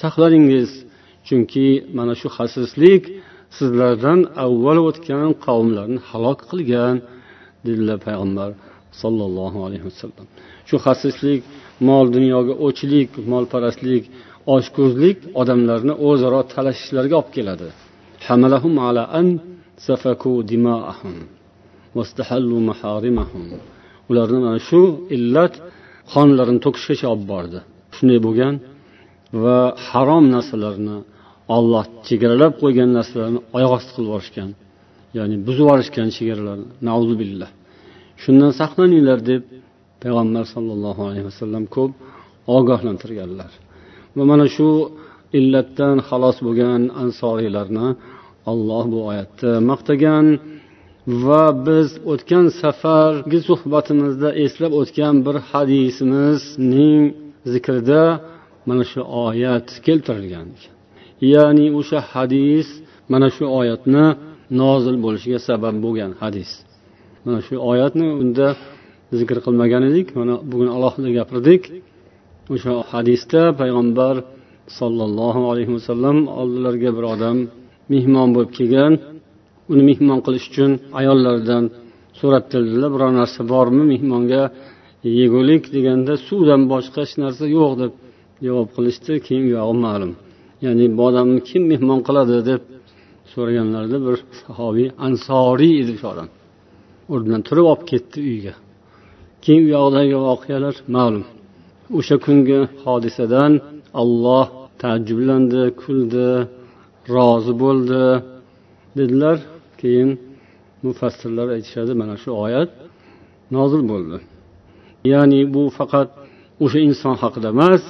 saqlaningiz 0.00 0.70
chunki 1.26 1.68
mana 1.96 2.14
shu 2.20 2.28
xasislik 2.36 3.02
sizlardan 3.58 4.20
avval 4.44 4.78
o'tgan 4.88 5.30
qavmlarni 5.46 6.00
halok 6.10 6.40
qilgan 6.50 6.96
dedilar 7.66 7.98
payg'ambar 8.06 8.50
sollallohu 9.02 9.58
alayhi 9.66 9.84
vasallam. 9.90 10.26
Shu 10.68 10.76
xasislik 10.86 11.40
mol 11.88 12.06
dunyoga 12.16 12.54
o'chlik 12.66 13.10
molparastlik 13.32 14.04
ochko'zlik 14.54 15.18
odamlarni 15.40 15.94
o'zaro 16.08 16.40
talashishlarga 16.54 17.14
olib 17.20 17.30
keladi. 17.36 17.68
Ularni 24.10 24.38
mana 24.46 24.60
shu 24.68 24.80
illat 25.16 25.54
qonlarini 26.12 26.60
to'kishgacha 26.64 27.06
olib 27.14 27.26
bordi. 27.32 27.58
Shunday 27.96 28.18
bo'lgan 28.26 28.54
va 29.42 29.58
harom 29.88 30.24
narsalarni 30.34 30.96
olloh 31.56 31.84
chegaralab 32.08 32.52
qo'ygan 32.62 32.90
narsalarni 32.98 33.40
oyoq 33.56 33.72
osti 33.78 33.90
qilib 33.94 34.08
yuborishgan 34.08 34.50
ya'ni 35.18 35.36
buzib 35.46 35.62
yuborishgan 35.64 36.08
chegaralarni. 36.16 36.66
Billah 37.22 37.50
shundan 38.22 38.52
saqlaninglar 38.60 39.18
deb 39.30 39.42
payg'ambar 40.02 40.44
sollallohu 40.54 41.02
alayhi 41.08 41.26
vasallam 41.30 41.64
ko'p 41.76 41.92
ogohlantirganlar. 42.56 43.52
Va 44.16 44.24
mana 44.30 44.46
shu 44.56 44.68
illatdan 45.38 45.96
xalos 46.08 46.36
bo'lgan 46.46 46.82
ansoriylarni 47.02 47.88
alloh 48.52 48.84
bu 48.92 48.98
oyatda 49.10 49.50
maqtagan 49.70 50.26
va 51.24 51.44
biz 51.66 51.88
o'tgan 52.12 52.46
safargi 52.60 53.38
suhbatimizda 53.48 54.28
eslab 54.44 54.72
o'tgan 54.80 55.14
bir 55.26 55.36
hadisimizning 55.50 57.02
zikrida 57.52 58.02
mana 58.68 58.84
shu 58.90 59.00
oyat 59.26 59.66
keltirilgan 59.86 60.48
ya'ni 61.32 61.66
o'sha 61.80 61.98
hadis 62.12 62.68
mana 63.12 63.28
shu 63.36 63.44
oyatni 63.60 64.06
nozil 64.60 64.96
bo'lishiga 65.04 65.38
sabab 65.48 65.74
bo'lgan 65.84 66.12
hadis. 66.22 66.50
Mana 67.24 67.40
shu 67.46 67.54
oyatni 67.70 68.08
unda 68.22 68.46
zikr 69.18 69.36
qilmagan 69.46 69.82
edik 69.90 70.08
mana 70.18 70.34
bugun 70.50 70.68
alohida 70.76 71.10
gapirdik. 71.18 71.62
O'sha 72.52 72.74
hadisda 72.92 73.42
payg'ambar 73.60 74.14
sollallohu 74.78 75.42
alayhi 75.50 75.72
vasallam 75.76 76.16
oldilariga 76.40 76.90
bir 76.96 77.04
odam 77.14 77.36
mehmon 77.92 78.28
bo'lib 78.34 78.52
kelgan. 78.58 78.92
Uni 79.72 79.82
mehmon 79.90 80.18
qilish 80.26 80.46
uchun 80.50 80.70
ayollaridan 81.00 81.64
so'rabdilar 82.20 82.90
biror 82.94 83.12
narsa 83.20 83.40
bormi 83.52 83.84
mehmonga? 83.92 84.42
Yegulik 85.20 85.64
deganda 85.74 86.12
suvdan 86.28 86.62
boshqa 86.72 86.98
hech 87.04 87.14
narsa 87.22 87.44
yo'q 87.56 87.72
deb 87.82 87.92
javob 88.46 88.68
qilishdi. 88.76 89.12
Keyin 89.26 89.44
uyog'i 89.50 89.76
ma'lum. 89.86 90.12
Ya'ni 90.64 90.86
bu 90.96 91.02
odamni 91.08 91.40
kim 91.48 91.62
mehmon 91.72 92.00
qiladi 92.08 92.36
deb 92.50 92.62
so'raganlarida 93.32 93.98
bir 94.06 94.16
sahobiy 94.42 94.88
ansoriy 95.06 95.74
edi 95.82 95.92
o'sha 95.96 96.08
odam. 96.14 96.28
O'rnidan 97.12 97.42
turib 97.48 97.66
olib 97.72 97.84
ketdi 97.92 98.18
uyga. 98.32 98.54
Keyin 99.44 99.62
u 99.68 99.70
yoqdagi 99.76 100.16
voqealar 100.28 100.76
ma'lum. 100.96 101.24
O'sha 101.98 102.16
kungi 102.24 102.58
hodisadan 102.84 103.52
olloh 104.02 104.46
taajjublandi 104.80 105.62
kuldi 105.82 106.28
rozi 107.14 107.52
bo'ldi 107.62 108.04
dedilar. 108.98 109.38
Keyin 109.80 110.10
mufassirlar 110.84 111.48
aytishadi 111.56 111.92
mana 112.00 112.16
shu 112.22 112.30
oyat 112.44 112.70
nozil 113.56 113.82
bo'ldi. 113.92 114.16
Ya'ni 115.12 115.40
bu 115.54 115.62
faqat 115.78 116.08
o'sha 116.64 116.80
inson 116.88 117.14
haqida 117.22 117.48
emas 117.56 117.84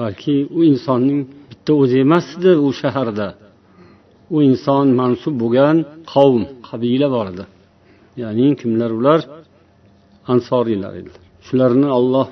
balki 0.00 0.36
u 0.58 0.60
insonning 0.72 1.20
bitta 1.50 1.72
o'zi 1.82 1.96
emas 2.06 2.26
edi 2.36 2.52
u 2.66 2.68
shaharda. 2.80 3.28
U 4.34 4.36
inson 4.50 4.86
mansub 5.00 5.34
bo'lgan 5.42 5.76
qavm 6.12 6.42
qabila 6.68 7.08
bor 7.14 7.26
edi. 7.32 7.44
Ya'ni 8.22 8.46
kimlar 8.60 8.90
ular? 8.98 9.20
Ansoriylar 10.32 10.92
edilar 11.00 11.22
shularni 11.46 11.88
olloh 11.98 12.28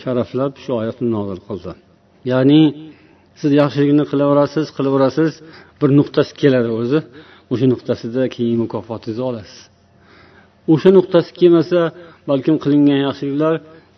sharaflab 0.00 0.52
shu 0.62 0.70
oyatni 0.80 1.08
nozil 1.16 1.40
qildi. 1.48 1.72
Ya'ni 2.32 2.62
siz 3.40 3.50
yaxshilikni 3.60 4.04
qilaverasiz 4.10 4.66
qilaverasiz 4.76 5.32
bir 5.80 5.90
nuqtasi 5.98 6.32
keladi 6.42 6.70
o'zi. 6.80 7.00
O'sha 7.52 7.66
nuqtasida 7.72 8.22
keyin 8.34 8.56
mukofotingizni 8.64 9.24
olasiz. 9.30 9.58
O'sha 10.72 10.90
nuqtasi 10.96 11.30
kelmasa 11.40 11.80
balkim 12.30 12.56
qilingan 12.64 13.00
yaxshiliklar 13.06 13.54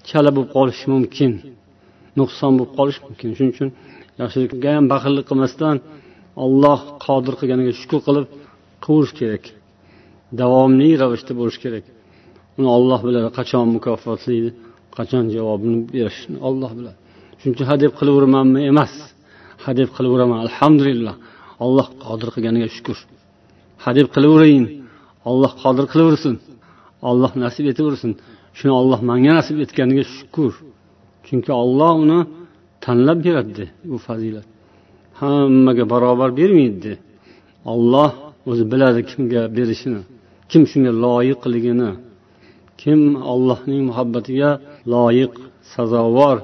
chala 0.09 0.31
bo'lib 0.37 0.51
qolishi 0.57 0.87
mumkin 0.95 1.33
nuqson 2.21 2.53
bo'lib 2.59 2.73
qolishi 2.79 3.01
mumkin. 3.07 3.29
Shuning 3.37 3.53
uchun 3.57 3.69
yaxshilikka 4.23 4.69
ham 4.77 4.85
baxillik 4.93 5.27
qilmasdan 5.31 5.77
olloh 6.45 6.81
qodir 7.07 7.35
qilganiga 7.41 7.73
shukur 7.81 8.01
qilib 8.07 8.27
qilverish 8.85 9.15
kerak. 9.21 9.45
Davomli 10.41 10.91
ravishda 11.03 11.33
bo'lishi 11.41 11.61
kerak. 11.65 11.85
Uni 12.59 12.69
olloh 12.77 13.01
biladi 13.07 13.29
qachon 13.39 13.65
mukofotlaydi 13.77 14.51
qachon 14.97 15.25
javobini 15.35 15.79
berishini 15.95 16.39
olloh 16.49 16.71
biladi 16.79 16.99
shuning 17.39 17.55
uchun 17.57 17.67
hadeb 17.73 17.91
qilaveramanmi 17.99 18.61
emas. 18.73 18.93
Hadeb 19.67 19.89
qilaveraman 19.97 20.39
alhamdulillah. 20.47 21.15
Alloh 21.65 21.87
qodir 22.05 22.29
qilganiga 22.35 22.69
shukur 22.77 22.99
hadeb 23.85 24.07
qilaverayin 24.15 24.65
olloh 25.31 25.53
qodir 25.63 25.87
qilaversin 25.93 26.35
olloh 27.11 27.33
nasib 27.45 27.65
etaversin 27.73 28.13
shuni 28.59 28.73
olloh 28.81 29.01
manga 29.11 29.33
nasib 29.39 29.57
etganiga 29.65 30.05
shukur 30.17 30.53
chunki 31.27 31.51
olloh 31.63 31.93
uni 32.05 32.21
tanlab 32.85 33.19
beradi 33.27 33.65
bu 33.91 33.97
fazilat. 34.07 34.47
Hammaga 35.21 35.85
barobar 35.93 36.31
bermaydi. 36.41 36.93
Olloh 37.73 38.11
o'zi 38.51 38.65
biladi 38.73 39.01
kimga 39.11 39.43
berishini 39.57 40.01
kim 40.51 40.63
shunga 40.71 40.93
loyiqligini 41.05 41.91
kim 42.83 43.01
allohning 43.33 43.83
muhabbatiga 43.91 44.51
loyiq 44.93 45.33
sazovor 45.75 46.37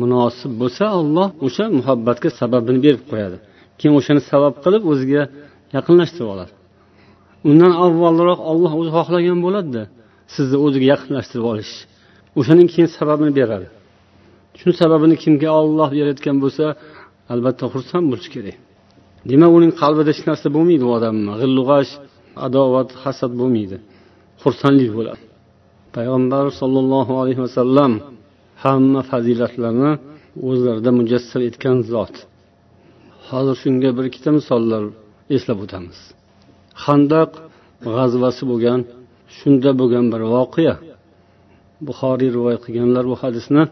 munosib 0.00 0.52
bo'lsa 0.60 0.84
olloh 1.00 1.28
o'sha 1.46 1.64
muhabbatga 1.78 2.28
sababini 2.40 2.80
berib 2.86 3.02
qo'yadi. 3.10 3.36
Keyin 3.78 3.94
o'shani 4.00 4.22
sabab 4.30 4.54
qilib 4.64 4.82
o'ziga 4.92 5.22
yaqinlashtirib 5.76 6.28
oladi? 6.34 6.52
Undan 7.50 7.72
avvalroq 7.84 8.40
olloh 8.50 8.72
o'zi 8.80 8.90
xohlagan 8.96 9.38
bo'ladida 9.46 9.82
sizni 10.34 10.58
o'ziga 10.66 10.86
yaqinlashtirib 10.94 11.46
olish. 11.52 11.72
O'shaning 12.38 12.68
keyin 12.72 12.88
sababini 12.98 13.32
beradi. 13.38 13.66
Shu 14.60 14.68
sababini 14.80 15.16
kimga 15.22 15.50
olloh 15.60 15.88
berayotgan 15.98 16.36
bo'lsa 16.44 16.64
albatta 17.32 17.64
xursand 17.72 18.06
bo'lish 18.10 18.30
kerak. 18.34 18.56
Demak 19.30 19.50
uning 19.58 19.72
qalbida 19.82 20.10
hech 20.12 20.22
narsa 20.30 20.48
bo'lmaydi 20.56 20.84
u 20.88 20.90
odamni. 20.98 21.32
G'illu 21.40 21.62
g'ash 21.70 21.92
adovat 22.46 22.88
hasad 23.02 23.32
bo'lmaydi. 23.40 23.76
Xursandlik 24.42 24.92
bo'ladi. 24.98 25.27
Payg'ambar 25.96 26.44
sollallohu 26.60 27.12
alayhi 27.22 27.40
vasallam 27.46 27.92
hamma 28.64 29.00
fazilatlarni 29.10 29.92
o'zlarida 30.48 30.90
mujassam 31.00 31.42
etgan 31.48 31.76
zot. 31.92 32.14
Hozir 33.28 33.56
shunga 33.62 33.90
bir 33.96 34.04
ikkita 34.10 34.30
misollar 34.38 34.82
eslab 35.36 35.58
o'tamiz. 35.64 35.98
Handaq 36.84 37.30
g'azvasi 37.94 38.42
bo'lgan 38.50 38.80
shunda 39.38 39.70
bo'lgan 39.80 40.06
bir 40.12 40.22
voqea. 40.34 40.74
Buxoriy 41.86 42.30
rivoyat 42.36 42.62
qilganlar 42.66 43.04
bu 43.10 43.16
hadisni 43.22 43.62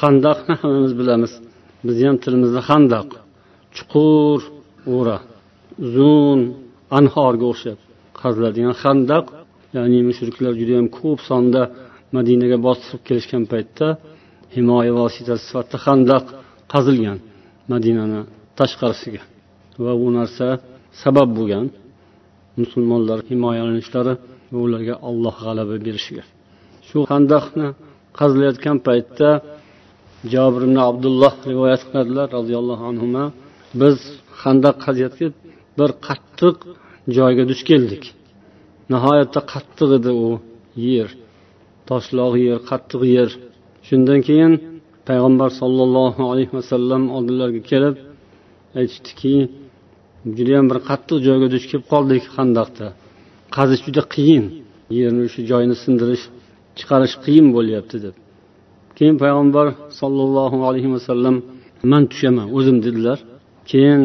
handaqni 0.00 0.54
hammamiz 0.62 0.92
bilamiz. 1.00 1.32
Bizni 1.86 2.04
ham 2.08 2.16
tilimizda 2.24 2.60
handaq 2.70 3.08
chuqur 3.76 4.40
o'ra 4.96 5.18
uzun 5.86 6.40
anhorga 6.98 7.46
o'xshab 7.52 7.78
qaziladigan 8.20 8.74
handaq 8.82 9.24
ya'ni 9.76 9.98
mushriklar 10.08 10.52
judayam 10.60 10.86
ko'p 10.98 11.18
sonda 11.28 11.62
madinaga 12.16 12.58
bostirib 12.66 13.02
kelishgan 13.08 13.44
paytda 13.52 13.86
himoya 14.56 14.92
vositasi 15.00 15.44
sifatida 15.48 15.78
handaq 15.86 16.24
qazilgan 16.72 17.18
madinani 17.72 18.20
tashqarisiga. 18.58 19.22
Va 19.84 19.92
bu 20.00 20.08
narsa 20.18 20.46
sabab 21.02 21.28
bo'lgan 21.38 21.66
musulmonlar 22.60 23.18
himoyalanishlari 23.30 24.14
va 24.52 24.58
ularga 24.66 24.94
olloh 25.08 25.34
g'alaba 25.44 25.74
berishiga. 25.86 26.24
Shu 26.88 26.98
handaqni 27.12 27.68
qazilayotgan 28.18 28.76
paytda 28.88 29.28
jobir 30.34 30.62
ibn 30.68 30.78
abdulloh 30.90 31.34
rivoyat 31.50 31.82
qiladilar 31.88 32.26
roziyallohu 32.38 32.84
anhu 32.90 33.06
biz 33.80 33.96
handaq 34.42 34.76
qaziyotga 34.86 35.26
bir 35.78 35.90
qattiq 36.06 36.56
joyga 37.16 37.44
duch 37.50 37.62
keldik. 37.70 38.04
Nihoyatda 38.94 39.40
qattiq 39.52 39.90
edi 39.98 40.10
u 40.26 40.28
yer. 40.88 41.08
Toshloq 41.88 42.34
yer 42.46 42.58
qattiq 42.70 43.02
yer. 43.16 43.30
Shundan 43.88 44.20
keyin 44.28 44.52
payg'ambar 45.08 45.50
sollallohu 45.60 46.22
alayhi 46.32 46.52
vasallam 46.58 47.02
oldilariga 47.16 47.62
kelib 47.70 47.94
aytishdiki 48.78 49.34
judayam 50.36 50.66
bir 50.70 50.78
qattiq 50.88 51.18
joyga 51.26 51.48
duch 51.54 51.64
kelib 51.70 51.86
qoldik 51.92 52.24
handaqda 52.36 52.86
qazish 53.56 53.82
juda 53.86 54.02
qiyin. 54.14 54.44
Yerni 54.98 55.20
o'sha 55.28 55.40
joyini 55.50 55.76
sindirish 55.84 56.24
chiqarish 56.78 57.14
qiyin 57.24 57.46
bo'lyapti 57.56 57.96
deb. 58.04 58.14
Keyin 58.98 59.16
payg'ambar 59.22 59.66
sollallohu 60.00 60.58
alayhi 60.68 60.90
vasallam 60.96 61.36
man 61.92 62.02
tushaman 62.10 62.46
o'zim 62.56 62.76
dedilar. 62.86 63.18
Keyin 63.70 64.02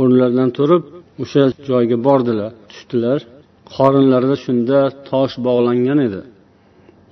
o'rnlaridan 0.00 0.50
turib 0.58 0.82
o'sha 1.22 1.42
joyga 1.68 1.96
bordilar 2.06 2.50
tushdilar. 2.70 3.20
Qorinlarida 3.76 4.36
shunda 4.44 4.78
tosh 5.08 5.34
bog'langan 5.46 5.98
edi. 6.06 6.20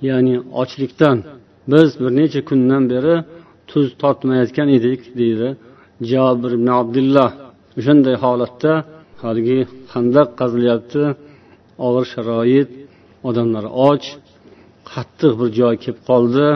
Ya'ni 0.07 0.35
ochlikdan 0.61 1.17
biz 1.71 1.89
bir 2.01 2.11
necha 2.19 2.41
kundan 2.49 2.83
beri 2.93 3.15
tuz 3.69 3.87
tortmayotgan 4.01 4.67
edik 4.77 5.01
deydi 5.19 5.47
jobir 6.11 6.51
ibn 6.57 6.67
abdulloh. 6.81 7.31
O'shanday 7.79 8.15
holatda 8.23 8.71
haligi 9.23 9.59
handaq 9.93 10.27
qazilyapti 10.39 11.03
og'ir 11.85 12.05
sharoit 12.13 12.69
odamlar 13.29 13.65
och 13.89 14.03
qattiq 14.91 15.33
bir 15.39 15.49
joy 15.59 15.75
kelib 15.83 15.99
qoldi. 16.09 16.47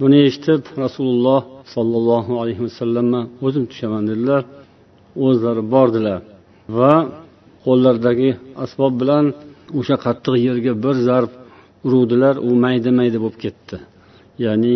Buni 0.00 0.18
eshitib 0.28 0.62
rasululloh 0.84 1.40
sollallohu 1.74 2.32
alayhi 2.42 2.62
vasallam 2.66 3.08
o'zim 3.46 3.64
tushaman 3.70 4.04
dedilar. 4.10 4.42
O'zlari 5.26 5.62
bordilar 5.74 6.20
va 6.78 6.94
qo'llaridagi 7.64 8.30
asbob 8.64 8.92
bilan 9.00 9.24
o'sha 9.78 9.96
qattiq 10.04 10.34
yerga 10.46 10.72
bir 10.84 10.96
zarb 11.08 11.30
uruvdilar 11.86 12.34
u 12.48 12.50
mayda 12.64 12.90
mayda 12.98 13.18
bo'lib 13.24 13.38
ketdi. 13.44 13.76
Ya'ni 14.44 14.74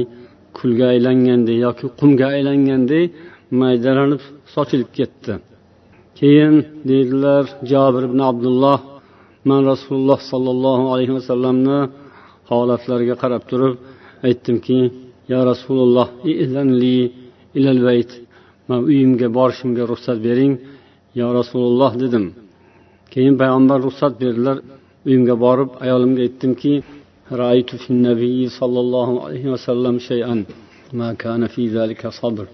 kulga 0.56 0.86
aylangandek 0.94 1.56
yoki 1.66 1.86
qumga 2.00 2.26
aylangandek 2.36 3.06
maydalanib 3.60 4.22
sochilib 4.54 4.90
ketdi. 4.98 5.32
Keyin 6.18 6.54
deydilar 6.88 7.44
jobir 7.70 8.02
ibn 8.08 8.20
abdulloh 8.30 8.78
man 9.48 9.62
rasululloh 9.72 10.18
sollallohu 10.32 10.84
alayhi 10.94 11.14
vasallamni 11.18 11.78
holatlariga 12.50 13.14
qarab 13.22 13.42
turib 13.50 13.74
aytdimki 14.28 14.78
yo 15.32 15.38
rasululloh 15.50 16.08
ilal 17.58 17.80
bayt 17.88 18.10
man 18.68 18.80
uyimga 18.90 19.28
borishimga 19.38 19.82
ruxsat 19.90 20.18
bering. 20.26 20.52
Yo 21.20 21.26
rasululloh 21.38 21.92
dedim. 22.02 22.26
keyin 23.15 23.35
payg'ambar 23.41 23.79
ruxsat 23.87 24.13
berdilar 24.21 24.57
uyimga 25.07 25.35
borib 25.45 25.69
ayolimga 25.83 26.21
aytdimki 26.27 26.73
رأيت 27.43 27.71
في 27.81 27.89
النبي 27.95 28.39
صلى 28.59 28.79
الله 28.85 29.09
عليه 29.25 29.45
وسلم 29.53 29.95
شيئا 30.09 30.35
ما 30.99 31.09
كان 31.13 31.41
في 31.53 31.63
ذلك 31.77 32.01
صبر 32.07 32.45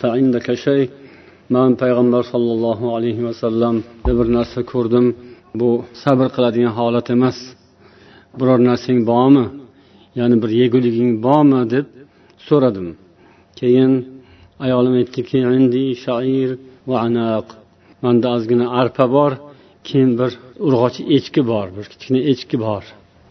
فعندك 0.00 0.54
شيء 0.66 0.88
man 1.50 1.70
payg'ambar 1.76 2.22
sollallohu 2.32 2.86
alayhi 2.96 3.22
vasallamda 3.28 4.10
bir 4.18 4.26
narsa 4.36 4.60
ko'rdim 4.72 5.06
bu 5.60 5.70
sabr 6.02 6.26
qiladigan 6.34 6.72
holat 6.78 7.06
emas 7.16 7.38
biror 8.38 8.60
narsang 8.68 8.98
bormi 9.10 9.44
ya'ni 10.18 10.36
bir 10.42 10.50
yeguliging 10.60 11.10
bormi 11.26 11.60
deb 11.74 11.86
so'radim 12.48 12.88
keyin 13.60 13.92
ayolim 14.64 14.94
aytdiki 15.00 15.38
manda 18.04 18.28
ozgina 18.36 18.66
arpa 18.80 19.04
bor 19.16 19.32
Keyin 19.87 20.11
bir 20.19 20.31
urg'och 20.65 20.97
echki 21.15 21.41
bor 21.51 21.67
bir 21.75 21.85
kichkina 21.91 22.19
echki 22.31 22.57
bor. 22.65 22.83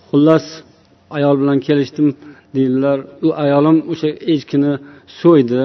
Xullas 0.09 0.47
ayol 1.17 1.37
bilan 1.41 1.59
kelishdim 1.67 2.09
deydilar. 2.57 2.99
U 3.27 3.29
ayolim 3.45 3.77
o'sha 3.93 4.11
echkini 4.33 4.73
so'ydi. 5.21 5.63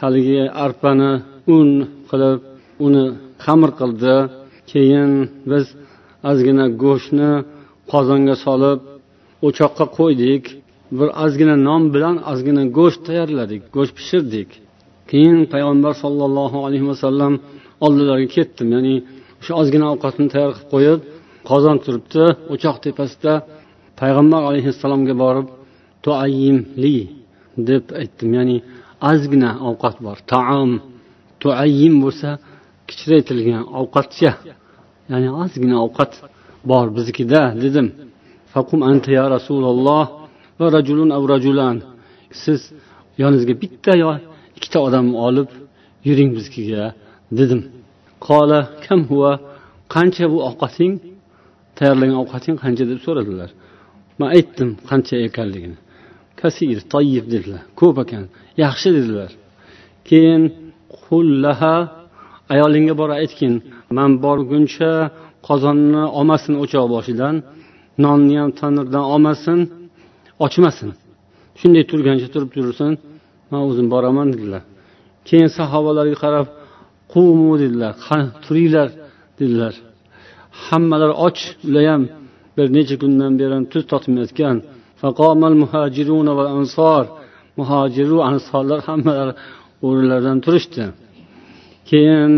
Haligi 0.00 0.42
arpani 0.64 1.12
un 1.56 1.68
qilib 2.10 2.40
uni 2.86 3.06
xamir 3.44 3.70
qildi. 3.80 4.14
Keyin 4.72 5.12
biz 5.50 5.64
ozgina 6.30 6.66
go'shtni 6.82 7.30
qozonga 7.92 8.36
solib 8.46 8.80
o'choqqa 9.46 9.86
qo'ydik. 9.98 10.44
Bir 10.98 11.08
ozgina 11.24 11.56
non 11.68 11.82
bilan 11.94 12.16
ozgina 12.30 12.62
go'sht 12.78 13.00
tayyorladik 13.08 13.62
go'sht 13.76 13.94
pishirdik. 13.98 14.48
Keyin 15.10 15.38
payg'ambar 15.52 15.94
sollallohu 16.04 16.58
alayhi 16.66 16.86
vasallam 16.92 17.32
oldilariga 17.84 18.30
ketdim. 18.36 18.68
Ya'ni 18.76 18.94
o'sha 19.40 19.52
ozgina 19.60 19.86
ovqatni 19.94 20.26
tayyor 20.32 20.52
qilib 20.56 20.68
qo'yib 20.74 21.00
qozon 21.50 21.76
turibdi 21.84 22.24
o'choq 22.52 22.76
tepasida 22.84 23.32
payg'ambar 24.00 24.42
alayhissalomga 24.50 25.14
borib 25.24 25.46
tuayyimli 26.04 26.96
deb 27.68 27.84
aytdim. 28.00 28.30
Ya'ni 28.38 28.56
ozgina 29.10 29.50
ovqat 29.68 29.96
bor 30.06 30.18
taom. 30.32 30.70
Tuayyim 31.42 31.94
bo'lsa 32.04 32.28
kichraytirilgan 32.88 33.64
ovqatcha. 33.80 34.32
Ya'ni 35.10 35.28
ozgina 35.42 35.76
ovqat 35.86 36.12
bor 36.70 36.86
biznikida 36.96 37.42
dedim. 37.64 37.86
Faqum 38.52 38.80
anta 38.90 39.10
ya 39.18 39.24
rasululloh 39.36 40.04
va 40.58 40.66
rajulun 40.76 41.10
av 41.16 41.22
rajulan. 41.32 41.76
Siz 42.42 42.60
yoningizga 43.20 43.54
bitta 43.62 43.92
yo 44.02 44.10
ikkita 44.56 44.78
odam 44.86 45.06
olib 45.26 45.48
yuring 46.08 46.30
biznikiga 46.36 46.82
dedim. 47.40 47.60
Qola 48.26 48.60
kam 48.84 49.00
huva 49.10 49.32
qancha 49.94 50.24
bu 50.32 50.38
ovqating? 50.48 50.92
Tayyorlagan 51.78 52.16
ovqating 52.22 52.56
qancha? 52.62 52.84
deb 52.90 52.98
so'radilar. 53.06 53.50
Man 54.18 54.28
aytdim 54.36 54.70
qancha 54.88 55.16
ekanligini. 55.28 55.76
Kasir 56.40 56.78
toyib 56.92 57.26
dedilar. 57.34 57.62
Ko'p 57.80 57.96
ekan 58.04 58.24
yaxshi 58.64 58.88
dedilar. 58.98 59.30
Keyin 60.08 60.42
qullaha 61.04 61.74
ayolingga 62.54 62.94
borib 63.00 63.16
aytgin 63.22 63.54
man 63.96 64.10
borguncha 64.24 64.92
qozonni 65.48 66.02
olmasin 66.18 66.54
o'choq 66.62 66.86
boshidan 66.94 67.34
nonni 68.04 68.34
ham 68.40 68.50
tandirdan 68.60 69.04
olmasin 69.12 69.58
ochmasin. 70.46 70.90
Shunday 71.60 71.84
turgancha 71.90 72.28
turib 72.34 72.50
tursin 72.54 72.92
man 73.50 73.60
o'zim 73.68 73.86
boraman 73.94 74.28
dedilar. 74.34 74.62
Keyin 75.28 75.50
sahobalarga 75.58 76.16
qarab 76.24 76.46
qumu 77.12 77.52
dedilar 77.62 77.92
turinglar 78.44 78.88
dedilar. 79.38 79.74
Hammalari 80.66 81.14
och 81.26 81.38
ular 81.66 81.84
ham 81.92 82.02
bir 82.56 82.66
necha 82.76 82.96
kundan 83.02 83.32
beri 83.38 83.56
tuz 83.72 83.84
totmayotgan. 83.92 84.56
Muhojiru 87.60 88.16
ansorlar 88.30 88.80
hammalari 88.88 89.32
o'rinlaridan 89.86 90.38
turishdi. 90.44 90.84
Keyin 91.88 92.32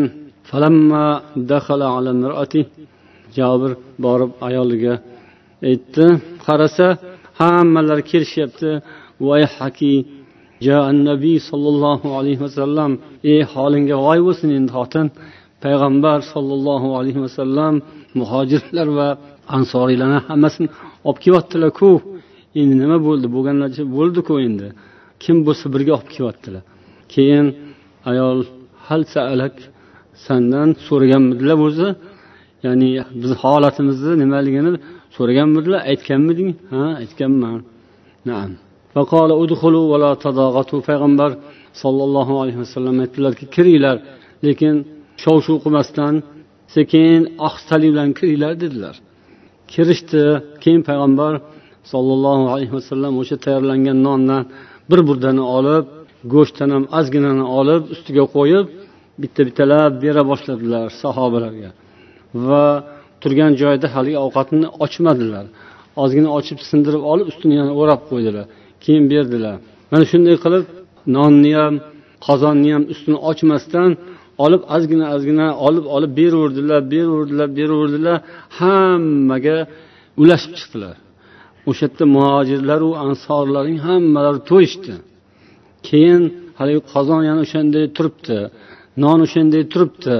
jobir 3.36 3.72
borib 4.04 4.32
ayoliga 4.48 4.94
aytdi 5.68 6.06
qarasa 6.46 6.86
hammalari 7.40 8.02
kelishyapti. 8.10 8.70
Nabiy 11.10 11.38
sollallohu 11.50 12.08
alayhi 12.18 12.40
vasallam 12.46 12.90
ey 13.32 13.40
holingga 13.52 13.96
voy 14.06 14.18
bo'lsin 14.26 14.48
endi 14.58 14.70
xotin. 14.78 15.06
Payg'ambar 15.64 16.18
sollallohu 16.32 16.88
alayhi 16.98 17.20
vasallam 17.26 17.74
muhojirlar 18.20 18.88
va 18.98 19.08
ansoriylarni 19.56 20.20
hammasini 20.28 20.68
olib 21.08 21.18
kelyaptilar 21.24 21.70
ku 21.80 21.90
endi 22.60 22.74
nima 22.82 22.98
bo'ldi? 23.06 23.26
Bo'lganlaricha 23.34 23.84
bo'ldiku 23.96 24.34
endi. 24.46 24.66
Kim 25.22 25.36
bo'lsa 25.46 25.66
birga 25.74 25.92
olib 25.98 26.10
kelyaptilar 26.16 26.62
keyin 27.14 27.46
ayol 28.10 28.38
hal 28.86 29.02
saalak 29.14 29.54
sandan 30.26 30.68
so'raganmidilar 30.86 31.58
o'zi? 31.68 31.88
Ya'ni 32.66 32.88
biz 33.22 33.32
holatimizni 33.42 34.14
nimaligini 34.22 34.72
so'raganmidilar 35.16 35.80
aytganmiding? 35.90 36.50
Ha 36.72 36.82
aytganman. 37.02 37.60
Naam. 38.30 38.50
Payg'ambar 40.88 41.30
sollallohu 41.82 42.34
alayhi 42.42 42.60
vasallam 42.64 42.96
aytdilarki 43.04 43.44
kiringlar. 43.54 43.96
Lekin 44.46 44.74
shov 45.22 45.36
shuv 45.46 45.56
qilmasdan 45.64 46.14
sekin 46.74 47.20
ah 47.46 47.46
ohistalik 47.46 47.90
bilan 47.94 48.10
kiringlar 48.18 48.52
dedilar. 48.62 48.94
Kirishdi. 49.72 50.24
Keyin 50.62 50.82
payg'ambar 50.88 51.32
sollallohu 51.92 52.44
alayhi 52.54 52.72
vasallam 52.78 53.12
o'sha 53.22 53.36
tayyorlangan 53.44 53.98
nondan 54.06 54.42
bir 54.90 55.00
burdani 55.08 55.44
olib 55.56 55.84
go'shtdan 56.34 56.70
ham 56.74 56.84
ozginani 56.98 57.44
olib 57.58 57.82
ustiga 57.94 58.24
qo'yib 58.36 58.66
bitta 59.22 59.40
bittalab 59.48 59.92
bera 60.04 60.22
boshladilar 60.30 60.84
sahobalarga. 61.02 61.70
Va 62.46 62.64
turgan 63.22 63.52
joyida 63.60 63.86
haligi 63.94 64.18
ovqatni 64.26 64.66
ochmadilar. 64.84 65.44
Ozgina 66.02 66.30
ochib 66.38 66.58
sindirib 66.70 67.02
olib 67.12 67.26
ustini 67.32 67.54
yana 67.60 67.72
o'rab 67.80 68.00
qo'ydilar. 68.10 68.46
Keyin 68.84 69.04
berdilar. 69.12 69.56
Mana 69.90 70.04
shunday 70.12 70.36
qilib 70.44 70.64
nonni 71.16 71.52
ham 71.60 71.74
qozonni 72.26 72.70
ham 72.74 72.84
ustini 72.92 73.18
ochmasdan 73.30 73.90
olib 74.44 74.62
ozgina 74.74 75.06
ozgina 75.14 75.46
olib 75.66 75.84
olib 75.96 76.12
beraverdilar 76.20 76.80
beraverdilar 76.92 77.48
beraverdilar. 77.58 78.16
Hammaga 78.58 79.56
ulashib 80.22 80.52
chiqdilar. 80.58 80.94
O'sha 81.68 81.84
yerda 81.86 82.04
muhojirlaru 82.16 82.90
ansorlarning 83.04 83.78
hammalari 83.88 84.40
to'yishdi. 84.50 84.94
Keyin 85.88 86.22
haligi 86.58 86.80
qozon 86.92 87.22
yana 87.28 87.40
o'shanday 87.46 87.84
turibdi 87.96 88.38
non 89.02 89.18
o'shanday 89.26 89.62
turibdi 89.72 90.16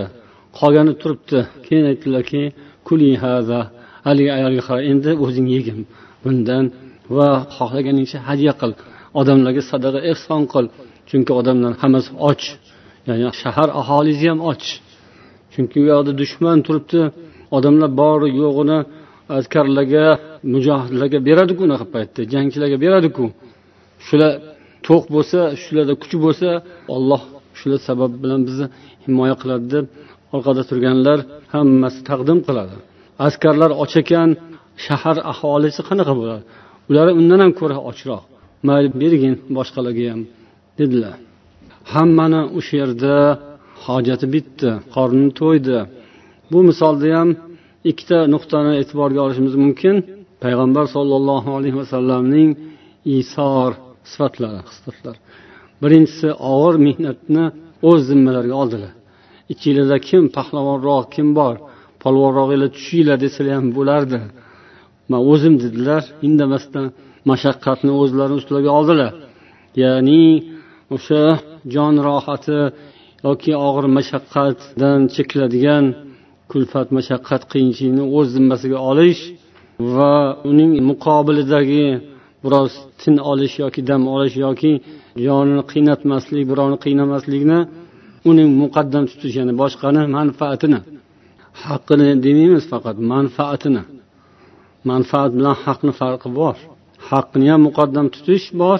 qolgani 0.58 0.92
turibdi. 1.02 1.38
Keyin 1.66 1.84
aytdilarki 1.90 2.42
kuli 2.88 3.10
haza 3.24 3.60
haligi 4.06 4.30
ayolga 4.38 4.62
qara 4.68 4.80
endi 4.92 5.10
o'zing 5.24 5.46
yegin 5.54 5.78
bundan 6.22 6.64
va 7.16 7.28
xohlaganingcha 7.56 8.18
hadya 8.28 8.52
qil. 8.60 8.72
Odamlarga 9.20 9.62
sadaqa 9.72 10.00
ehson 10.10 10.42
qil. 10.52 10.66
Chunki 11.08 11.32
odamlar 11.40 11.72
hammasi 11.82 12.10
och. 12.30 12.42
Ya'ni 13.08 13.26
shahar 13.42 13.68
aholisi 13.80 14.26
ham 14.30 14.40
och. 14.50 14.64
Chunki 15.52 15.76
u 15.82 15.84
yoqda 15.92 16.12
dushman 16.20 16.58
turibdi. 16.66 17.00
Odamlar 17.56 17.90
bori 18.00 18.28
yo'g'ini 18.42 18.78
askarlarga 19.38 20.04
mujohidlarga 20.52 21.18
beradiku 21.28 21.60
unaqa 21.68 21.86
paytda 21.94 22.20
jangchilarga 22.32 22.78
beradiku. 22.84 23.24
Shular 24.06 24.32
to'q 24.86 25.04
bo'lsa 25.14 25.40
shularda 25.62 25.94
kuch 26.02 26.14
bo'lsa 26.24 26.48
olloh 26.94 27.22
shular 27.58 27.80
sabab 27.88 28.12
bilan 28.22 28.40
bizni 28.48 28.66
himoya 29.04 29.34
qiladi 29.42 29.66
deb 29.74 29.84
orqada 30.34 30.62
turganlar 30.70 31.18
hammasi 31.54 32.00
taqdim 32.10 32.38
qiladi. 32.46 32.76
Askarlar 33.26 33.70
och 33.82 33.92
ekan 34.02 34.30
shahar 34.86 35.16
aholisi 35.32 35.80
qanaqa 35.88 36.12
bo'ladi? 36.20 36.42
Ular 36.90 37.06
undan 37.20 37.40
ham 37.44 37.52
ko'ra 37.60 37.76
ochroq 37.90 38.22
mayli 38.68 38.88
bergin 39.02 39.34
boshqalarga 39.56 40.04
ham 40.12 40.20
dedilar. 40.78 41.16
Hammani 41.92 42.42
o'sha 42.58 42.74
yerda 42.82 43.14
hojati 43.86 44.26
bitdi 44.34 44.70
qorni 44.94 45.28
to'ydi. 45.40 45.78
Bu 46.52 46.58
misolda 46.68 47.08
ham 47.18 47.30
ikkita 47.90 48.18
nuqtani 48.34 48.72
e'tiborga 48.80 49.20
olishimiz 49.26 49.54
mumkin. 49.64 49.94
Payg'ambar 50.44 50.84
sollallohu 50.96 51.50
alayhi 51.58 51.76
vasallamning 51.82 52.50
isor 53.18 53.70
sifatlari 54.12 54.60
hislatlar 54.68 55.16
birinchisi 55.82 56.28
og'ir 56.52 56.76
mehnatni 56.86 57.44
o'z 57.90 58.00
zimmalariga 58.10 58.56
oldilar. 58.62 58.92
Ichinglarda 59.52 59.98
kim 60.08 60.22
pahlavonroq 60.36 61.04
kim 61.14 61.28
bor 61.38 61.54
polvonrog'inglar 62.02 62.70
tushinglar 62.76 63.18
desalar 63.24 63.54
ham 63.58 63.68
bo'lardi. 63.78 64.20
Man 65.10 65.22
o'zim 65.32 65.54
dedilar 65.62 66.02
indamasdan 66.26 66.86
mashaqqatni 67.30 67.92
o'zlarini 68.00 68.36
ustilariga 68.40 68.72
oldilar. 68.78 69.12
Ya'ni 69.82 70.24
o'sha 70.94 71.22
jon 71.74 71.94
rohati 72.08 72.60
yoki 73.26 73.52
og'ir 73.66 73.86
mashaqqatdan 73.96 75.00
chekiladigan 75.14 75.84
kulfat 76.52 76.88
mashaqqat 76.96 77.42
qiyinchilikni 77.52 78.04
o'z 78.16 78.26
zimmasiga 78.36 78.78
olish 78.90 79.22
va 79.94 80.12
uning 80.50 80.70
muqobilidagi 80.90 81.86
biroz 82.44 82.72
tin 83.00 83.14
olish 83.32 83.54
yoki 83.62 83.80
dam 83.90 84.02
olish 84.14 84.36
yoki 84.46 84.72
jonini 85.24 85.62
qiynatmaslik 85.72 86.44
birovni 86.50 86.78
qiynamaslikni 86.84 87.58
uning 88.30 88.48
muqaddam 88.62 89.04
tutish 89.10 89.34
ya'ni 89.40 89.54
boshqani 89.62 90.02
manfaatini 90.16 90.80
haqqini 91.64 92.08
demaymiz 92.24 92.64
faqat 92.72 92.96
manfaatini. 93.12 93.82
Manfaat 94.90 95.30
bilan 95.36 95.56
haqni 95.64 95.92
farqi 96.00 96.28
bor. 96.40 96.56
Haqni 97.10 97.46
ham 97.52 97.60
muqaddam 97.68 98.06
tutish 98.14 98.46
bor 98.62 98.78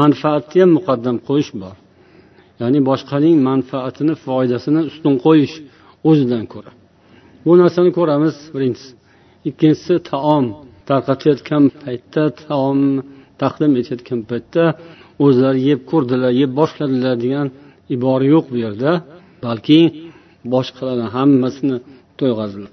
manfaatni 0.00 0.58
ham 0.62 0.70
muqaddam 0.78 1.16
qo'yish 1.28 1.52
bor. 1.62 1.76
Ya'ni 2.60 2.80
boshqaning 2.88 3.36
manfaatini 3.48 4.14
foydasini 4.24 4.80
ustun 4.90 5.14
qo'yish 5.26 5.54
o'zidan 6.08 6.44
ko'ra. 6.52 6.70
Bu 7.44 7.52
narsani 7.60 7.90
ko'ramiz 7.98 8.36
birinchisi. 8.54 8.92
Ikkinchisi 9.48 9.94
taom. 10.10 10.46
Tarqatayotgan 10.88 11.64
paytda 11.82 12.24
taom 12.42 12.80
taqdim 13.42 13.72
etayotgan 13.80 14.20
paytda 14.30 14.64
o'zlari 15.24 15.60
yeb 15.70 15.80
ko'rdilar 15.90 16.32
yeb 16.42 16.50
boshladilar 16.60 17.14
degan 17.24 17.46
ibora 17.94 18.26
yo'q 18.34 18.44
bu 18.52 18.56
yerda. 18.64 18.90
Balki 19.44 19.80
boshqalarni 20.52 21.08
hammasini 21.16 21.76
to'yg'azdilar 22.18 22.72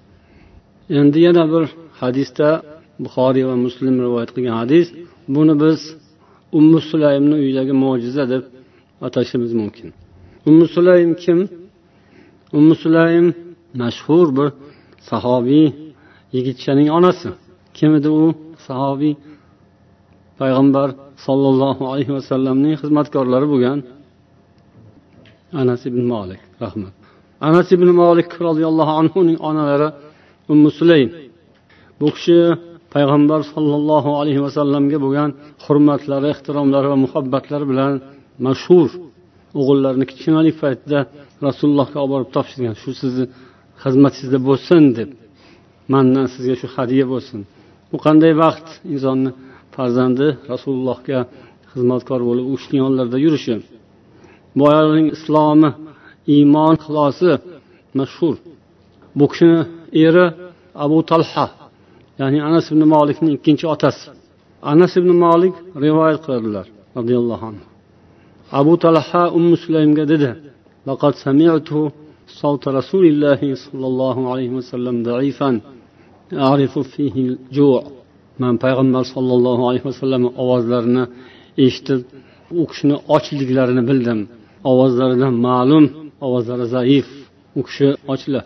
endi 1.00 1.20
yana 1.28 1.44
bir 1.54 1.64
hadisda 2.02 2.50
buxoriy 3.04 3.46
va 3.50 3.56
muslim 3.66 3.96
rivoyat 4.06 4.30
qilgan 4.36 4.56
hadis 4.62 4.88
buni 5.36 5.54
biz 5.64 5.80
ummu 6.58 6.80
sulaymni 6.92 7.36
uyidagi 7.42 7.74
mo'jiza 7.84 8.24
deb 8.34 8.44
atashimiz 9.08 9.52
mumkin. 9.62 9.88
Ummu 10.50 10.66
sulaym 10.76 11.12
kim? 11.24 11.40
Ummu 12.58 12.76
sulaym 12.84 13.28
mashhur 13.82 14.28
bir 14.38 14.48
sahobiy 15.10 15.68
yigitchaning 16.36 16.90
onasi. 16.98 17.30
Kim 17.78 17.92
edi 18.00 18.10
u 18.22 18.26
sahobiy? 18.68 19.14
Payg'ambar 20.40 20.88
sollallohu 21.26 21.84
alayhi 21.92 22.14
vasallamning 22.18 22.74
xizmatkorlari 22.82 23.48
bo'lgan 23.54 23.80
anas 25.62 25.82
ibn 25.90 26.02
molik 26.14 26.42
rahmat. 26.64 26.94
Anas 27.48 27.68
ibn 27.76 27.88
molik 28.02 28.30
roziyallohu 28.48 28.94
anhuning 29.02 29.38
onalari 29.50 29.90
ummu 30.54 30.70
sulaym. 30.80 31.10
Bu 32.02 32.08
kishi 32.16 32.40
payg'ambar 32.94 33.42
sollallohu 33.54 34.12
alayhi 34.20 34.42
vasallamga 34.48 34.98
bo'lgan 35.06 35.30
hurmatlari 35.66 36.28
ehtiromlari 36.34 36.88
va 36.94 36.98
muhabbatlari 37.06 37.66
bilan 37.72 37.94
mashhur 38.46 38.90
o'g'illarini 39.60 40.06
kichkinalik 40.12 40.56
paytida 40.64 41.00
rasulullohga 41.48 41.98
olib 42.04 42.12
borib 42.14 42.30
topshirgan. 42.36 42.76
Shu 42.82 42.92
sizni 43.02 43.26
xizmatingizda 43.84 44.40
bo'lsin 44.50 44.84
deb 44.98 45.10
mandan 45.94 46.26
sizga 46.34 46.56
shu 46.62 46.68
hadya 46.76 47.06
bo'lsin. 47.14 47.40
Bu 47.92 47.98
qanday 48.06 48.34
baxt 48.44 48.68
insonni 48.94 49.32
farzandi 49.76 50.28
rasulullohga 50.52 51.20
xizmatkor 51.72 52.22
bo'lib 52.30 52.46
u 52.52 52.54
kishini 52.60 52.78
yonlarida 52.84 53.18
yurishi? 53.26 53.56
Bu 54.58 54.64
ayolning 54.74 55.08
islomi 55.18 55.70
iymon 56.36 56.74
ixlosi 56.80 57.32
mashhur. 58.00 58.36
Bu 59.18 59.26
kishini 59.32 59.62
eri 60.06 60.26
abu 60.86 61.00
talha 61.12 61.46
ya'ni 62.21 62.39
anas 62.49 62.67
ibn 62.73 62.83
molikning 62.95 63.33
ikkinchi 63.39 63.67
otasi 63.75 64.11
anas 64.73 64.93
ibn 65.01 65.11
molik 65.25 65.55
rivoyat 65.85 66.21
qiladilar 66.25 66.67
roziyallohu 66.99 67.45
anhu 67.51 67.65
abu 68.61 68.73
talha 68.85 69.23
ummu 69.39 69.57
sulaymga 69.65 70.05
dedi 70.15 70.31
لقد 70.91 71.13
سمعت 71.27 71.71
صوت 72.43 72.65
رسول 72.79 73.05
الله 73.13 73.41
صلى 73.65 73.87
الله 73.91 74.17
عليه 74.33 74.51
وسلم 74.59 74.95
ضعيفا 75.03 75.51
أعرف 76.33 76.75
فيه 76.79 77.15
الجوع 77.29 77.83
man 78.39 78.55
payg'ambar 78.65 79.05
sollallohu 79.15 79.63
alayhi 79.69 79.87
vasallam 79.91 80.23
ovozlarini 80.43 81.05
eshitib 81.65 82.01
u 82.61 82.63
kishini 82.71 82.97
ochliklarini 83.17 83.83
bildim 83.89 84.19
ovozlaridan 84.71 85.35
ma'lum 85.47 85.85
ovozlari 86.27 86.67
zaif 86.77 87.07
u 87.59 87.61
kishi 87.67 87.89
ochlar 88.13 88.45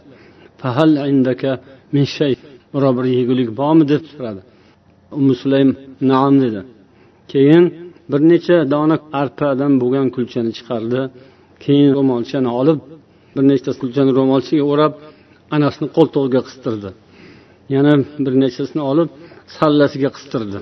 fahal 2.76 2.96
biror 2.96 3.04
bir 3.04 3.10
yegulik 3.18 3.50
bormi 3.58 3.86
deb 3.88 4.04
so'radi. 4.12 4.42
Umi 5.20 5.36
sulaym 5.42 5.70
naam 6.02 6.34
dedi. 6.44 6.62
Keyin 7.32 7.64
bir 8.12 8.20
necha 8.32 8.58
dona 8.74 8.98
arpadan 9.22 9.72
bo'lgan 9.82 10.08
kulchani 10.16 10.52
chiqardi. 10.58 11.00
Keyin 11.64 11.90
ro'molchani 11.98 12.50
olib 12.60 12.80
bir 13.36 13.44
nechta 13.52 13.72
kulchani 13.82 14.12
ro'molchaga 14.20 14.64
o'rab 14.72 14.94
anasini 15.56 15.88
qo'ltig'iga 15.98 16.42
qistirdi. 16.48 16.90
Yana 17.76 17.94
bir 18.26 18.34
nechasini 18.44 18.84
olib 18.92 19.10
sallasiga 19.58 20.10
qistirdi. 20.18 20.60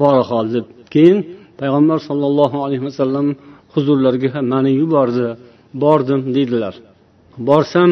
Bora 0.00 0.22
qol 0.30 0.46
deb. 0.54 0.66
Keyin 0.94 1.18
payg'ambar 1.60 1.98
sollallohu 2.08 2.58
alayhi 2.66 2.84
vasallam 2.88 3.26
huzurlariga 3.74 4.40
mani 4.52 4.70
yubordi 4.80 5.26
bordim 5.82 6.20
deydilar. 6.36 6.74
Borsam 7.48 7.90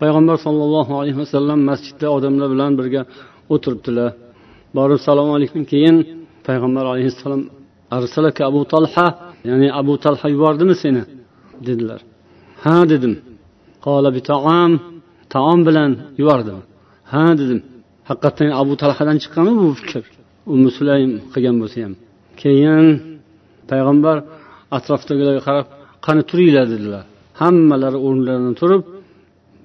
payg'ambar 0.00 0.36
sollallohu 0.46 0.92
alayhi 1.00 1.18
vasallam 1.22 1.58
masjidda 1.70 2.06
odamlar 2.16 2.48
bilan 2.54 2.72
birga 2.80 3.02
o'tiribdilar. 3.54 4.10
Borib 4.76 4.96
assalomu 5.00 5.32
alaykum 5.38 5.62
keyin 5.72 5.96
payg'ambar 6.48 6.84
alayhissalom 6.92 7.42
arsalaka 7.96 8.42
abu 8.50 8.60
talha 8.72 9.06
ya'ni 9.48 9.68
abu 9.80 9.94
talha 10.04 10.26
yubordimi 10.34 10.74
seni? 10.84 11.02
dedilar. 11.66 12.00
Ha 12.64 12.88
dedim. 12.92 13.14
Taom 15.34 15.60
bilan 15.66 15.90
yubordim 16.20 16.58
ha 17.12 17.24
dedim. 17.40 17.60
Haqiqatdan 18.08 18.50
abu 18.62 18.74
talhadan 18.82 19.16
chiqqanmi 19.22 19.54
bu 19.62 19.68
fikr? 19.80 20.02
U 20.52 20.54
musulaym 20.64 21.12
qilgan 21.32 21.56
bo'lsa 21.62 21.78
ham 21.84 21.94
keyin 22.42 22.86
payg'ambar 23.70 24.16
atrofdagilarga 24.76 25.42
qarab 25.48 25.66
qani 26.06 26.22
turinglar 26.30 26.66
dedilar. 26.74 27.04
Hammalari 27.40 27.98
o'rnlaridan 28.06 28.54
turib 28.60 28.82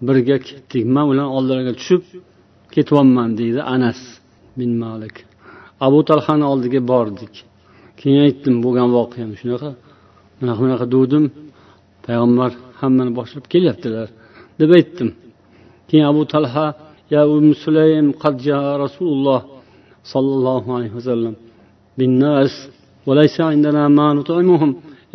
birga 0.08 0.38
ketdik. 0.48 0.84
Man 0.96 1.06
ularni 1.12 1.32
oldilariga 1.38 1.74
tushib 1.80 2.04
ketyapman 2.74 3.30
deydi 3.40 3.62
anas 3.76 4.00
bin 4.60 4.72
malik. 4.84 5.16
Abu 5.86 6.00
talhani 6.10 6.46
oldiga 6.52 6.82
bordik. 6.92 7.34
Keyin 8.00 8.22
aytdim 8.28 8.56
bo'lgan 8.66 8.90
voqeani 8.98 9.36
shunaqa. 9.42 9.70
Bunaqa 10.40 10.60
bunaqa 10.64 10.86
degdim 10.94 11.26
payg'ambar 12.06 12.52
hammani 12.80 13.12
boshlab 13.20 13.46
kelyaptilar 13.54 14.08
deb 14.60 14.70
aytdim. 14.78 15.10
Keyin 15.90 16.06
abu 16.12 16.22
talha 16.34 16.68
ya 17.14 17.22
umm 17.36 17.48
sulaym 17.64 18.08
qadja 18.24 18.60
rasululloh 18.84 19.42
sollallohu 20.14 20.70
alayhi 20.78 20.96
vasallam 21.00 21.36
binnas 21.98 22.54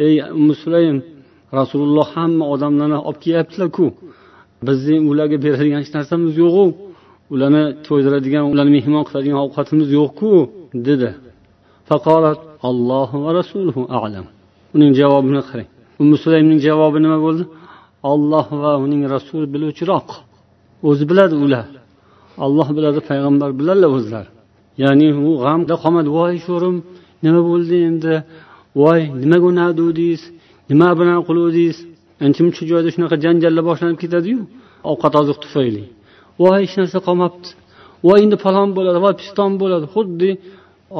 ey 0.07 0.14
um 0.38 0.49
sulaym 0.62 0.99
rasululloh 1.59 2.07
hamma 2.16 2.45
odamlarni 2.55 2.99
olib 3.09 3.19
kelyaptilarku. 3.25 3.87
Bizni 4.66 4.96
ularga 5.11 5.37
beradigan 5.44 5.81
hech 5.83 5.92
narsamiz 5.96 6.33
yo'qu. 6.42 6.64
Ularni 7.33 7.64
to'ydiradigan 7.87 8.44
ularni 8.53 8.73
mehmon 8.79 9.03
qiladigan 9.09 9.38
ovqatimiz 9.44 9.88
yo'qku 9.99 10.31
dedi. 10.88 11.11
Faqolat 11.88 12.40
allohu 12.68 13.16
va 13.25 13.31
rasuluhu 13.40 13.81
alam. 14.05 14.27
Uning 14.77 14.92
javobini 15.01 15.42
qarang. 15.49 15.68
Umi 16.03 16.16
sulaymning 16.25 16.61
javobi 16.68 16.99
nima 17.05 17.18
bo'ldi? 17.27 17.44
Olloh 18.12 18.46
va 18.62 18.73
uning 18.85 19.03
rasuli 19.14 19.46
biluvchiroq. 19.55 20.09
O'zi 20.88 21.05
biladi 21.11 21.35
ular. 21.44 21.66
Olloh 22.44 22.68
biladi 22.77 23.01
payg'ambar 23.09 23.51
biladilar 23.59 23.90
o'zlari. 23.99 24.31
Ya'ni 24.83 25.09
u 25.29 25.31
g'amda 25.44 25.75
qolmadi. 25.83 26.09
Voy 26.18 26.35
sho'rim 26.46 26.77
nima 27.25 27.40
bo'ldi 27.51 27.77
endi? 27.88 28.14
Voy 28.81 29.01
nimaga 29.23 29.46
unaqa 29.53 29.83
nima 30.70 30.88
bilan 30.99 31.20
qiluvdingiz 31.29 31.79
ancha 32.24 32.40
muncha 32.44 32.62
joyda 32.70 32.88
shunaqa 32.94 33.16
janjallar 33.24 33.64
boshlanib 33.70 33.98
ketadiyu? 34.02 34.40
Ovqat 34.90 35.14
oziq 35.20 35.38
tufayli. 35.44 35.83
Voy 36.42 36.56
hech 36.62 36.74
narsa 36.80 36.98
qolmabdi. 37.06 37.48
Voy 38.06 38.18
endi 38.24 38.37
falon 38.44 38.68
bo'ladi 38.76 38.98
voy 39.04 39.14
piston 39.20 39.52
bo'ladi. 39.62 39.87
Xuddi 39.94 40.30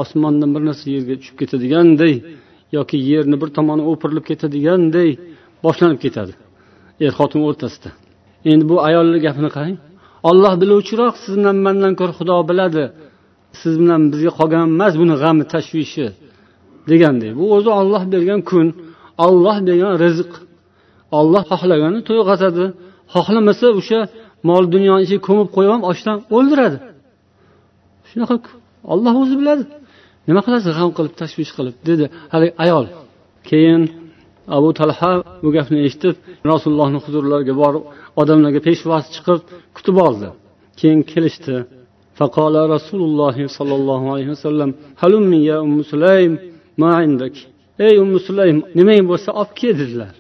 osmondan 0.03 0.51
bir 0.55 0.63
narsa 0.69 0.85
yerga 0.95 1.15
tushib 1.21 1.37
ketadiganday 1.41 2.15
yoki 2.77 2.97
yerni 3.11 3.37
bir 3.43 3.49
tomoni 3.57 3.83
o'pirilib 3.91 4.25
ketadiganday 4.31 5.11
boshlanib 5.65 5.99
ketadi 6.05 6.33
er 7.05 7.13
xotin 7.19 7.41
o'rtasida. 7.49 7.91
Endi 8.51 8.65
bu 8.71 8.77
ayolni 8.89 9.19
gapini 9.27 9.51
qarang. 9.57 9.77
Olloh 10.31 10.55
biluvchiroq 10.63 11.15
siz 11.23 11.35
bilan 11.39 11.57
mandan 11.67 11.93
ko'ra 12.01 12.13
xudo 12.19 12.37
biladi. 12.51 12.85
Siz 13.61 13.75
bilan 13.83 14.03
bizga 14.13 14.33
qolgan 14.39 14.63
emas 14.73 14.95
buni 15.01 15.15
g'ami 15.23 15.45
tashvishi 15.53 16.07
deganday. 16.91 17.31
Bu 17.39 17.45
o'zi 17.57 17.71
olloh 17.81 18.03
bergan 18.13 18.41
kun 18.51 18.67
olloh 19.27 19.57
bergan 19.69 19.93
rizq. 20.05 20.31
olloh 21.20 21.44
xohlagani 21.52 22.00
to'yg'azadi 22.08 22.66
xohlamasa 23.14 23.68
o'sha 23.80 24.00
mol 24.50 24.64
dunyoni 24.76 25.02
ichiga 25.06 25.22
ko'mib 25.28 25.50
qo'yib 25.56 25.72
ham 25.76 25.84
ochdan 25.92 26.18
o'ldiradi 26.36 26.78
shunaqa 28.10 28.36
olloh 28.94 29.14
o'zi 29.22 29.36
biladi 29.42 29.64
nima 30.28 30.42
qilasiz 30.46 30.72
g'am 30.78 30.92
qilib 30.98 31.14
tashvish 31.22 31.52
qilib 31.58 31.76
dedi 31.90 32.06
haligi 32.34 32.54
ayol 32.66 32.86
keyin 33.50 33.82
abu 34.58 34.70
talha 34.80 35.12
bu 35.44 35.50
gapni 35.58 35.78
eshitib 35.88 36.16
rasulullohni 36.52 37.00
huzurlariga 37.06 37.54
borib 37.62 37.84
odamlarga 38.22 38.62
peshvoz 38.68 39.04
chiqib 39.16 39.40
kutib 39.76 39.96
oldi 40.08 40.28
keyin 40.80 41.00
kelishdi 41.14 41.58
فقال 42.20 42.56
رسول 42.76 43.02
الله 43.10 43.38
صلى 43.58 43.76
الله 43.80 44.02
عليه 44.14 44.28
وسلم 44.36 44.70
هلمي 45.02 45.40
يا 45.52 45.58
أم 45.66 45.78
سليم 45.92 46.32
ما 46.82 46.90
عندك 47.02 47.36
ey 47.80 47.96
ummu 48.04 48.20
sulaym 48.28 48.58
nimang 48.78 49.04
bo'lsa 49.12 49.30
olib 49.40 49.52
kel 49.60 49.74
dedilar 49.82 50.14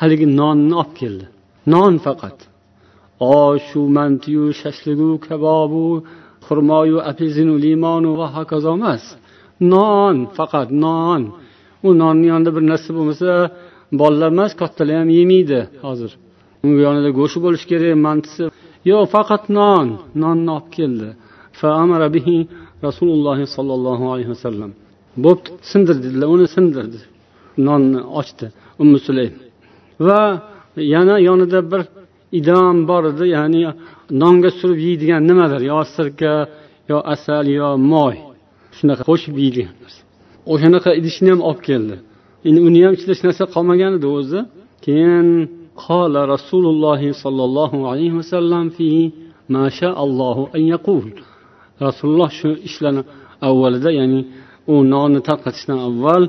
Haligi 0.00 0.26
nonni 0.40 0.74
olib 0.82 0.92
keldi 1.00 1.26
non 1.72 1.94
faqat 2.06 2.38
oshu 3.44 3.80
mantiyu 3.96 4.44
shashligu 4.60 5.10
kabobu 5.26 5.84
xurmoyu 6.46 6.98
apelsinu 7.10 7.54
limonu 7.64 8.10
va 8.20 8.26
hokazo 8.36 8.70
emas 8.78 9.04
non 9.72 10.16
faqat 10.36 10.68
non 10.84 11.22
u 11.86 11.88
nonni 12.02 12.26
yonida 12.32 12.50
bir 12.56 12.64
narsa 12.72 12.90
bo'lmasa 12.96 13.30
bolalar 14.00 14.30
emas 14.34 14.52
kattalar 14.60 14.96
ham 15.00 15.10
yemaydi 15.18 15.60
hozir 15.86 16.10
u 16.66 16.68
yonida 16.86 17.10
go'shti 17.18 17.38
bo'lishi 17.44 17.66
kerak 17.72 17.94
mantisi 18.06 18.44
yo'q 18.90 19.04
faqat 19.14 19.42
non 19.58 19.86
nonni 20.22 20.50
olib 20.56 20.68
keldi 20.76 21.08
rasululloh 22.86 23.38
sollallohu 23.56 24.04
alayhi 24.12 24.30
vasallam 24.34 24.70
bo'pti 25.24 25.50
sindir 25.70 25.96
dedilar 26.04 26.28
uni 26.34 26.46
sindirdi 26.56 26.98
nonni 27.66 28.00
ochdi 28.20 28.46
ummu 28.82 28.98
sulaym. 29.06 29.34
Va 30.06 30.22
yana 30.94 31.14
yonida 31.28 31.60
bir 31.72 31.82
idom 32.38 32.76
bor 32.90 33.02
edi 33.12 33.24
ya'ni 33.36 33.60
nonga 34.22 34.50
surib 34.58 34.78
yeydigan 34.86 35.22
nimadir 35.30 35.62
yo 35.70 35.78
sirka 35.96 36.32
yo 36.90 36.98
asal 37.14 37.44
yo 37.60 37.70
moy. 37.92 38.16
Shunaqa 38.78 39.02
qo'shib 39.10 39.34
yeydigan 39.44 39.74
o'shanaqa 40.52 40.90
idishni 41.00 41.28
ham 41.32 41.40
olib 41.48 41.62
keldi. 41.68 41.96
Endi 42.48 42.60
uni 42.68 42.80
ham 42.84 42.92
ichida 42.96 43.12
hech 43.14 43.24
narsa 43.28 43.44
qolmagan 43.54 43.92
edi 43.98 44.08
o'zi. 44.18 44.40
Keyin 44.84 45.28
qola 45.84 46.20
rasululloh 46.34 47.00
sollallohu 47.22 47.78
alayhi 47.90 48.14
vasallam 48.20 48.64
fi 48.76 48.88
mashaallohu 49.56 50.42
an 50.56 50.62
yaqul. 50.74 51.04
Rasululloh 51.86 52.30
shu 52.40 52.50
ishlarni 52.68 53.02
avvalida 53.48 53.90
ya'ni 54.00 54.20
u 54.72 54.74
nonni 54.92 55.20
tarqatishdan 55.28 55.78
avval 55.88 56.24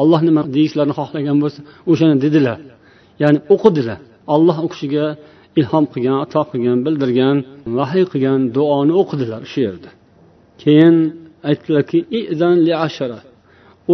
olloh 0.00 0.20
nima 0.28 0.42
deyishlarini 0.56 0.94
xohlagan 1.00 1.36
bo'lsa 1.42 1.60
o'shani 1.90 2.16
dedilar. 2.24 2.58
Ya'ni 3.22 3.38
o'qidilar. 3.54 3.98
Olloh 4.34 4.56
u 4.66 4.68
kishiga 4.72 5.06
ilhom 5.60 5.84
qilgan 5.92 6.16
ato 6.24 6.42
qilgan 6.52 6.78
bildirgan 6.86 7.36
vahiy 7.78 8.04
qilgan 8.12 8.40
duoni 8.56 8.92
o'qidilar 9.02 9.40
shu 9.52 9.58
yerda. 9.66 9.90
Keyin 10.62 10.96
aytdilarki 11.48 11.98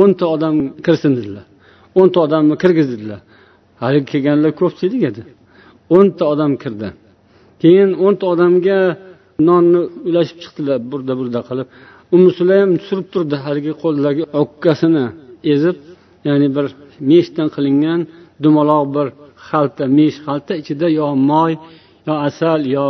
o'nta 0.01 0.25
odam 0.35 0.55
kirsin 0.87 1.13
dedilar. 1.19 1.47
O'nta 2.01 2.19
odamni 2.27 2.55
kirgizdilar 2.63 3.21
haligi 3.83 4.07
kelganlar 4.13 4.53
ko'pchilik 4.61 5.03
edi 5.11 5.23
o'nta 5.97 6.25
odam 6.33 6.53
kirdi. 6.63 6.89
Keyin 7.63 7.91
o'nta 8.05 8.25
odamga 8.33 8.79
nonni 9.49 9.81
ulashib 10.09 10.39
chiqdilar 10.43 10.79
burda 10.91 11.13
burda 11.21 11.41
qilib 11.49 11.67
umusulam 12.17 12.71
surib 12.87 13.07
turdi 13.15 13.37
haligi 13.45 13.73
qo'lidagi 13.83 14.23
o'kkasini 14.41 15.05
ezib 15.53 15.77
ya'ni 16.29 16.49
bir 16.57 16.67
meshdan 17.11 17.49
qilingan 17.55 18.01
dumaloq 18.45 18.85
bir 18.97 19.07
xalta 19.49 19.85
mesh 19.99 20.17
xalta 20.27 20.53
ichida 20.63 20.87
yo 20.99 21.07
moy 21.31 21.53
yo 22.07 22.15
asal 22.29 22.61
yo 22.77 22.87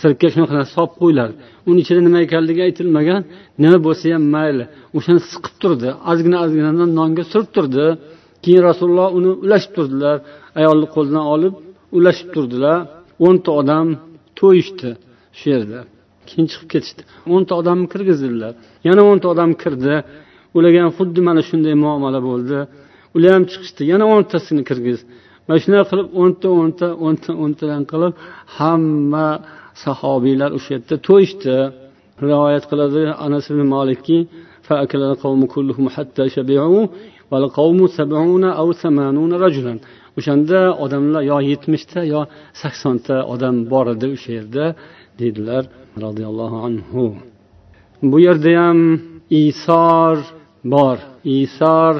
sirka 0.00 0.26
shunaqa 0.32 0.54
narsa 0.58 0.72
solib 0.76 0.94
qo'yiladi. 1.00 1.34
Uni 1.68 1.78
ichida 1.84 2.00
nima 2.06 2.18
ekanligi 2.26 2.60
aytilmagan. 2.68 3.20
Nima 3.62 3.78
bo'lsa 3.86 4.04
ham 4.14 4.24
mayli 4.34 4.64
o'shani 4.96 5.20
siqib 5.30 5.54
turdi. 5.62 5.88
Ozgina 6.10 6.36
ozgina 6.44 6.70
nonga 6.98 7.24
surib 7.32 7.50
turdi. 7.56 7.84
Keyin 8.44 8.62
rasululloh 8.70 9.08
uni 9.18 9.30
ulashib 9.44 9.72
turdilar. 9.76 10.16
Ayolni 10.58 10.86
qo'lidan 10.94 11.24
olib 11.34 11.54
ulashib 11.98 12.28
turdilar. 12.34 12.78
O'nta 13.26 13.50
odam 13.60 13.86
to'yishdi 14.38 14.90
shu 15.38 15.46
yerda. 15.54 15.80
Keyin 16.28 16.46
chiqib 16.50 16.68
ketishdi. 16.74 17.02
O'nta 17.34 17.52
odamni 17.60 17.86
kirgizdilar. 17.92 18.52
Yana 18.88 19.02
o'nta 19.10 19.26
odam 19.34 19.50
kirdi. 19.62 19.94
Ularga 20.56 20.78
ham 20.84 20.92
xuddi 20.98 21.20
mana 21.28 21.40
shunday 21.48 21.74
muomala 21.84 22.20
bo'ldi. 22.28 22.58
Ular 23.16 23.30
ham 23.36 23.44
chiqishdi. 23.50 23.82
Yana 23.92 24.04
o'ntasini 24.14 24.62
kirgiz. 24.68 24.98
Mana 25.46 25.58
shunday 25.62 25.82
qilib 25.90 26.08
o'nta 26.22 26.48
o'nta 26.60 26.86
o'nta 27.06 27.30
o'ntadan 27.44 27.82
qilib 27.92 28.12
hamma 28.58 29.28
sahobiylar 29.84 30.50
o'sha 30.58 30.70
yerda 30.74 30.96
to'yishdi. 31.08 31.56
Rivoyat 32.26 32.64
qiladi 32.70 33.02
anas 33.26 33.44
ibn 33.52 33.64
molikki 33.74 34.18
o'shanda 40.18 40.60
odamlar 40.84 41.22
yo 41.30 41.38
yetmishta 41.50 42.00
yo 42.12 42.20
saksonta 42.62 43.16
odam 43.32 43.56
bor 43.72 43.86
edi 43.94 44.06
o'sha 44.14 44.30
yerda 44.38 44.64
deydilar 45.18 45.62
roziyallohu 46.04 46.56
anhu. 46.68 47.04
Bu 48.10 48.16
yerda 48.26 48.50
ham 48.62 48.78
isor 49.44 50.16
bor. 50.72 50.96
Isor 51.40 51.94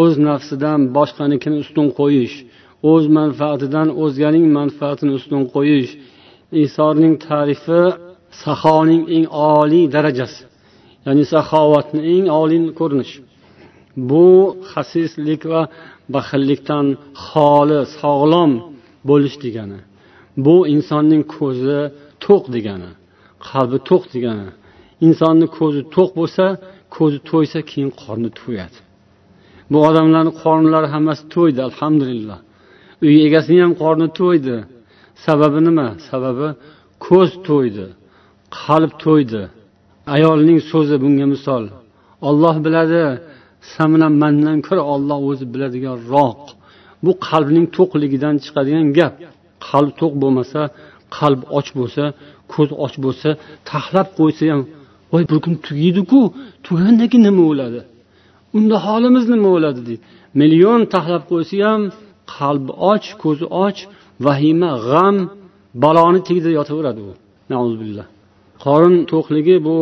o'z 0.00 0.14
nafsidan 0.28 0.80
boshqanikini 0.96 1.56
ustun 1.64 1.88
qo'yish 1.98 2.36
o'z 2.90 3.04
manfaatidan 3.18 3.88
o'zganing 4.02 4.46
manfaatini 4.58 5.12
ustun 5.18 5.42
qo'yish. 5.54 5.90
Isorning 6.64 7.14
tarifi 7.28 7.82
sahoning 8.42 9.02
eng 9.16 9.26
oliy 9.56 9.86
darajasi 9.94 10.42
ya'ni 11.06 11.24
saxovatni 11.32 12.00
eng 12.14 12.26
oliy 12.42 12.62
ko'rinishi. 12.80 13.20
Bu 14.10 14.26
xasislik 14.70 15.42
va 15.52 15.62
baxillikdan 16.14 16.86
xoli 17.26 17.80
sog'lom 18.00 18.52
bo'lish 19.08 19.36
degani 19.44 19.80
bu 20.44 20.56
insonning 20.74 21.24
ko'zi 21.36 21.80
to'q 22.24 22.44
degani 22.54 22.90
qalbi 23.48 23.78
to'q 23.88 24.02
degani. 24.14 24.48
Insonni 25.06 25.46
ko'zi 25.58 25.82
to'q 25.94 26.10
bo'lsa 26.18 26.44
ko'zi 26.94 27.18
to'ysa 27.30 27.58
keyin 27.70 27.90
qorni 28.02 28.30
to'yadi. 28.40 28.78
Bu 29.70 29.78
odamlarni 29.88 30.32
qornlari 30.42 30.88
hammasi 30.94 31.22
to'ydi 31.34 31.60
alhamdulillah. 31.68 32.38
Uy 33.06 33.16
egasini 33.26 33.60
ham 33.64 33.72
qorni 33.82 34.08
to'ydi. 34.20 34.56
Sababi 35.26 35.60
nima? 35.68 35.88
Sababi 36.08 36.48
ko'z 37.06 37.30
to'ydi 37.48 37.86
qalb 38.62 38.92
to'ydi. 39.04 39.42
Ayolning 40.14 40.60
so'zi 40.70 40.96
bunga 41.02 41.26
misol. 41.34 41.64
Olloh 42.28 42.56
biladi 42.66 43.02
san 43.72 43.88
bilan 43.94 44.12
mandan 44.22 44.58
ko'ra 44.66 44.82
olloh 44.94 45.18
o'zi 45.30 45.44
biladiganroq 45.54 46.42
bu 47.04 47.12
qalbning 47.28 47.66
to'qligidan 47.76 48.34
chiqadigan 48.44 48.86
gap. 48.98 49.14
Qalb 49.68 49.90
to'q 50.00 50.12
bo'lmasa 50.22 50.60
qalb 51.18 51.40
och 51.58 51.68
bo'lsa 51.78 52.04
ko'z 52.52 52.70
och 52.84 52.94
bo'lsa 53.04 53.28
taxlab 53.70 54.08
qo'ysa 54.18 54.44
ham 54.52 54.62
voy 55.12 55.22
bir 55.30 55.38
kun 55.44 55.54
tugaydiku 55.66 56.20
tugagandan 56.64 57.08
keyin 57.12 57.24
nima 57.28 57.42
bo'ladi 57.50 57.80
unda 58.56 58.76
holimiz 58.86 59.24
nima 59.32 59.48
bo'ladi 59.54 59.80
deydi. 59.88 60.00
Million 60.40 60.80
taxlab 60.94 61.22
qo'ysa 61.30 61.56
ham 61.66 61.82
qalbi 62.36 62.72
och 62.92 63.04
ko'zi 63.22 63.46
och 63.64 63.78
vahima 64.26 64.72
g'am 64.88 65.16
baloni 65.82 66.20
tagida 66.28 66.50
yotaveradi 66.58 67.00
u. 67.10 67.12
Qorin 68.64 68.96
to'qligi 69.12 69.56
bu 69.66 69.76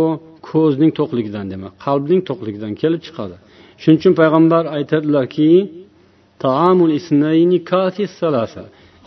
ko'zning 0.50 0.90
to'qligidan 0.98 1.46
demak 1.52 1.72
qalbning 1.86 2.20
to'qligidan 2.28 2.72
kelib 2.82 3.00
chiqadi. 3.06 3.36
Shuning 3.80 3.98
uchun 4.00 4.14
payg'ambar 4.20 4.64
aytadilarki 4.76 5.50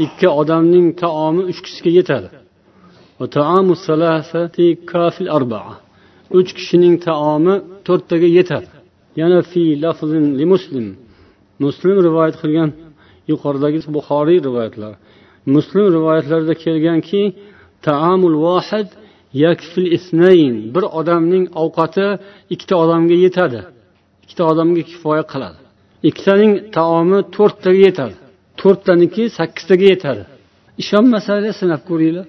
ikki 0.06 0.28
odamning 0.42 0.88
taomi 1.04 1.42
uch 1.52 1.60
kishiga 1.66 1.92
yetadi. 2.00 2.30
Uch 6.38 6.50
kishining 6.58 6.96
taomi 7.08 7.56
to'rttaga 7.88 8.30
yetadi 8.38 8.70
yana 9.22 9.40
fi 9.52 9.62
lafzin 9.84 10.26
li 10.40 10.46
muslim. 10.54 10.86
Muslim 11.66 11.98
rivoyat 12.08 12.36
qilgan 12.42 12.70
yuqoridagi 13.32 13.80
buxoriy 13.96 14.40
rivoyatlar. 14.48 14.94
Muslim 15.56 15.86
rivoyatlarida 15.96 16.56
kelganki 16.64 17.22
taamul 17.88 18.36
vohid 18.46 18.90
yakfil 19.46 19.88
isnayn 19.98 20.56
bir 20.76 20.84
odamning 21.00 21.46
ovqati 21.64 22.08
ikkita 22.54 22.76
odamga 22.84 23.16
yetadi. 23.26 23.62
Ikkita 24.24 24.44
odamga 24.52 24.82
kifoya 24.92 25.24
qiladi. 25.32 25.60
Ikkitaning 26.10 26.54
taomi 26.78 27.20
to'rttaga 27.36 27.80
yetadi. 27.88 28.16
To'rttaniki 28.62 29.24
sakkiztaga 29.38 29.86
yetadi. 29.94 30.24
Ishonmasanglar 30.82 31.54
sinab 31.62 31.82
ko'ringlar. 31.90 32.28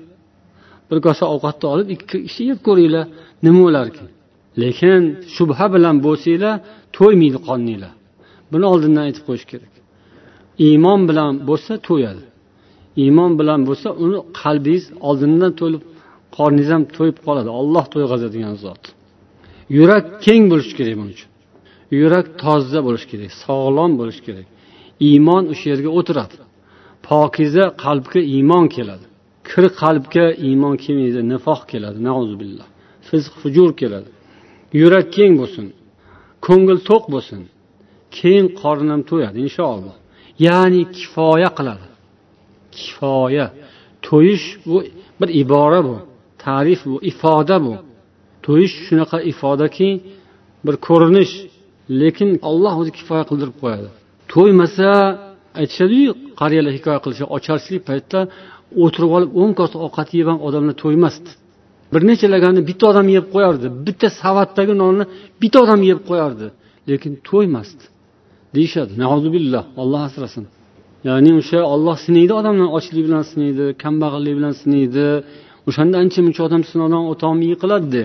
Bir 0.89 0.99
kosa 1.07 1.25
ovqatni 1.35 1.67
olib 1.75 1.89
ikki 1.95 2.17
kishi 2.27 2.43
yeb 2.51 2.61
ko'ringlar. 2.69 3.05
Nima 3.45 3.61
bo'larkin 3.67 4.09
lekin 4.63 5.03
shubha 5.35 5.67
bilan 5.75 5.97
bo'lsanglar 6.07 6.55
to'ymaydi 6.97 7.39
qoninglar? 7.49 7.93
Buni 8.53 8.65
oldindan 8.73 9.03
aytib 9.09 9.25
qo'yish 9.29 9.47
kerak. 9.53 9.73
Iymon 10.67 11.01
bilan 11.09 11.33
bo'lsa 11.49 11.73
to'yadi. 11.89 12.25
Iymon 13.05 13.33
bilan 13.41 13.61
bo'lsa 13.69 13.89
uni 14.05 14.19
qalbingiz 14.41 14.85
oldindan 15.09 15.53
to'lib 15.61 15.83
qorningiz 16.37 16.71
ham 16.75 16.85
to'yib 16.97 17.19
qoladi. 17.27 17.49
Olloh 17.61 17.85
to'yg'azadigan 17.95 18.55
zot. 18.65 18.83
Yurak 19.77 20.05
keng 20.27 20.45
bo'lishi 20.53 20.75
kerak 20.79 20.95
buning 21.01 21.15
uchun. 21.17 21.31
Yurak 22.01 22.27
toza 22.43 22.81
bo'lishi 22.87 23.07
kerak 23.13 23.31
sog'lom 23.45 23.93
bo'lishi 24.01 24.23
kerak. 24.27 24.47
Iymon 25.09 25.43
o'sha 25.53 25.67
yerga 25.73 25.91
o'tiradi. 25.99 26.37
Pokiza 27.09 27.65
qalbga 27.85 28.21
iymon 28.35 28.67
keladi. 28.77 29.07
Kir 29.49 29.65
qalbga 29.83 30.27
iymon 30.49 30.75
kelmaydi 30.85 31.21
nifoq 31.33 31.61
keladi. 31.73 31.99
Billah 32.43 32.69
fizq 33.11 33.33
fujur 33.41 33.71
keladi. 33.81 34.09
Yurak 34.81 35.07
keng 35.17 35.33
bo'lsin. 35.41 35.67
Ko'ngil 36.47 36.79
to'q 36.89 37.05
bo'lsin. 37.15 37.41
Keyin 38.17 38.47
qornim 38.61 39.01
to'yadi 39.11 39.39
inshaalloh. 39.47 39.97
Ya'ni 40.47 40.83
kifoya 40.97 41.51
qiladi. 41.59 41.87
Kifoya. 42.77 43.47
To'yish 44.07 44.47
bu 44.69 44.77
bir 45.21 45.29
ibora 45.43 45.81
bu 45.89 45.97
ta'rif 46.45 46.81
bu 46.91 46.97
ifoda 47.11 47.57
bu. 47.65 47.75
To'yish 48.47 48.75
shunaqa 48.87 49.19
ifodaki 49.33 49.89
bir 50.67 50.75
ko'rinish 50.89 51.33
lekin 52.01 52.31
olloh 52.51 52.75
o'zi 52.81 52.93
kifoya 52.99 53.25
qildirib 53.31 53.57
qo'yadi. 53.63 53.89
To'ymasa 54.33 54.89
aytishadiyu 55.61 56.11
qariyalar 56.41 56.73
hikoya 56.79 56.99
qilishadi 57.05 57.31
ocharchilik 57.37 57.83
paytida 57.91 58.21
o'tirib 58.85 59.11
olib 59.17 59.31
o'n 59.43 59.51
kosa 59.61 59.77
ovqat 59.87 60.09
yeb 60.19 60.27
ham 60.31 60.39
odamlar 60.47 60.75
to'ymasdi. 60.83 61.31
Bir 61.93 62.03
necha 62.11 62.27
laganni 62.35 62.61
bitta 62.71 62.85
odam 62.93 63.07
yeb 63.17 63.27
qo'yardi 63.35 63.67
bitta 63.87 64.09
savatdagi 64.23 64.75
nonni 64.83 65.05
bitta 65.43 65.59
odam 65.65 65.81
yeb 65.91 66.01
qo'yardi 66.09 66.47
lekin 66.91 67.13
to'ymasdi. 67.29 67.85
Deyishadi. 68.57 68.93
Billah 69.37 69.65
olloh 69.83 70.03
asrasin. 70.09 70.45
Ya'ni 71.09 71.31
o'sha 71.41 71.61
olloh 71.75 71.97
sinaydi 72.07 72.33
odamni. 72.41 72.67
Ochlik 72.79 73.03
bilan 73.09 73.25
sinaydi 73.31 73.65
kambag'allik 73.83 74.35
bilan 74.39 74.55
sinaydi. 74.63 75.07
O'shanda 75.69 75.97
ancha 76.03 76.21
muncha 76.27 76.43
odam 76.49 76.63
sinovdan 76.71 77.05
o'tolmay 77.13 77.49
yiqiladida 77.53 78.03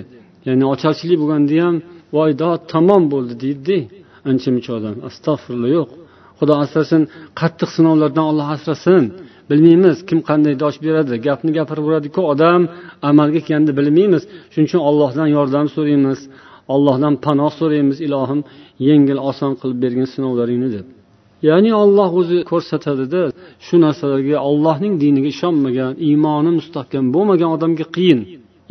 ya'ni 0.47 0.63
ocharchilik 0.73 1.17
bo'lganda 1.21 1.55
ham 1.65 1.75
voy 2.15 2.31
dod 2.43 2.61
tamom 2.73 3.03
bo'ldi 3.13 3.33
deydida 3.43 3.77
ancha 4.29 4.49
muncha 4.55 4.71
odam. 4.79 4.95
Astag'firulloh 5.09 5.71
yo'q. 5.77 5.89
Xudo 6.39 6.53
asrasin. 6.63 7.01
Qattiq 7.41 7.69
sinovlardan 7.77 8.25
olloh 8.31 8.47
asrasin. 8.55 9.03
Bilmaymiz 9.49 9.97
kim 10.09 10.19
qanday 10.29 10.53
dosh 10.63 10.77
beradi 10.85 11.13
gapni 11.27 11.51
gapiraveradiku 11.57 12.21
odam 12.33 12.61
amalga 13.09 13.39
kelganda 13.45 13.71
bilmaymiz. 13.79 14.23
Shuning 14.51 14.67
uchun 14.69 14.81
allohdan 14.89 15.27
yordam 15.37 15.67
so'raymiz 15.75 16.19
allohdan 16.73 17.13
panoh 17.25 17.51
so'raymiz 17.59 17.97
ilohim 18.07 18.41
yengil 18.87 19.19
oson 19.29 19.51
qilib 19.59 19.77
bergin 19.83 20.07
sinovlaringni 20.13 20.69
deb. 20.75 20.85
Ya'ni 21.49 21.71
olloh 21.83 22.09
o'zi 22.21 22.37
ko'rsatadida 22.51 23.23
shu 23.65 23.75
narsalarga 23.85 24.37
ollohning 24.49 24.93
diniga 25.03 25.29
ishonmagan 25.35 25.91
iymoni 26.07 26.51
mustahkam 26.59 27.05
bo'lmagan 27.15 27.49
odamga 27.55 27.85
qiyin. 27.95 28.19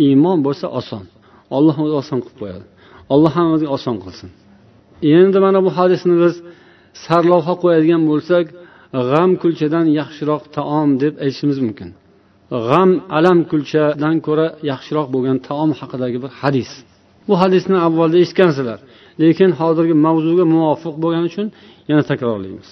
Iymon 0.06 0.38
bo'lsa 0.46 0.66
oson. 0.80 1.04
Olloh 1.56 1.76
o'zi 1.84 1.94
oson 2.02 2.18
qilib 2.24 2.38
qo'yadi. 2.42 2.64
Alloh 3.12 3.32
hammamizga 3.36 3.68
oson 3.76 3.96
qilsin. 4.04 4.28
Endi 5.18 5.38
mana 5.44 5.58
bu 5.66 5.70
hadisni 5.78 6.14
biz 6.22 6.34
sarlavha 7.04 7.54
qo'yadigan 7.62 8.02
bo'lsak 8.10 8.46
g'am 9.08 9.30
kulchadan 9.42 9.86
yaxshiroq 10.00 10.42
taom 10.56 10.88
deb 11.02 11.14
aytishimiz 11.24 11.58
mumkin. 11.66 11.88
G'am 12.68 12.90
alam 13.18 13.38
kulchadan 13.50 14.16
ko'ra 14.26 14.46
yaxshiroq 14.70 15.06
bo'lgan 15.14 15.38
taom 15.48 15.70
haqidagi 15.80 16.18
bir 16.24 16.32
hadis. 16.40 16.70
Bu 17.28 17.34
hadisni 17.42 17.76
avvalda 17.86 18.16
eshitgansizlar 18.22 18.78
lekin 19.22 19.50
hozirgi 19.60 19.94
mavzuga 20.06 20.44
muvofiq 20.54 20.94
bo'lgani 21.02 21.26
uchun 21.30 21.46
yana 21.90 22.02
takrorlaymiz. 22.10 22.70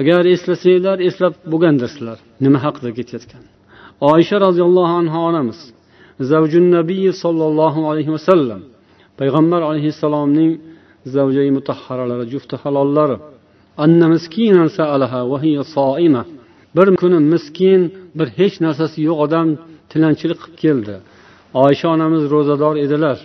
Agar 0.00 0.22
eslasanglar 0.34 0.98
eslab 1.08 1.34
bo'lgandirsizlar. 1.52 2.18
Nima 2.44 2.58
haqida 2.64 2.90
ketayotgan? 2.98 3.44
Oysha 4.12 4.36
roziyallohu 4.46 4.94
anhu 5.00 5.18
onamiz 5.28 5.58
zavjun 6.30 6.66
nabiy 6.76 7.06
sollallohu 7.22 7.80
alayhi 7.90 8.12
vasallam 8.16 8.60
payg'ambar 9.20 9.60
alayhissalomning 9.70 10.52
zavjai 11.14 11.50
mutahharalari 11.56 12.24
jufti 12.32 12.54
halollari 12.62 13.16
bir 16.76 16.96
kuni 17.00 17.18
miskin 17.32 17.80
bir 18.18 18.28
hech 18.38 18.56
narsasi 18.64 18.98
yo'q 19.08 19.18
odam 19.24 19.48
tilanchilik 19.90 20.38
qilib 20.44 20.58
keldi. 20.64 20.94
Oysha 21.64 21.88
onamiz 21.94 22.22
ro'zador 22.34 22.76
edilar. 22.84 23.18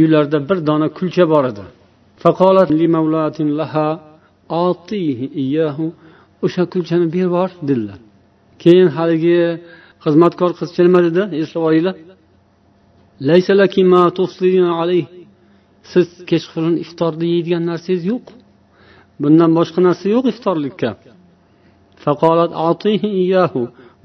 Uylarida 0.00 0.38
bir 0.48 0.58
dona 0.68 0.88
kulcha 0.98 1.24
bor 1.32 1.44
edi. 1.50 1.64
O'sha 6.44 6.62
kulchani 6.72 7.06
berib 7.12 7.24
yubor 7.26 7.50
dedilar. 7.68 7.98
Keyin 8.62 8.88
haligi 8.96 9.38
xizmatkor 10.04 10.50
qiz 10.58 10.70
nima 10.78 11.00
dedi 11.06 11.22
eslab 11.42 11.62
olinglar. 11.68 11.94
Siz 15.90 16.06
kechqurun 16.30 16.74
iftorda 16.84 17.24
yeydigan 17.34 17.64
narsangiz 17.70 18.02
yo'q. 18.12 18.24
Bundan 19.22 19.50
boshqa 19.58 19.80
narsa 19.88 20.06
yo'q 20.14 20.24
iftorlikka. 20.32 20.90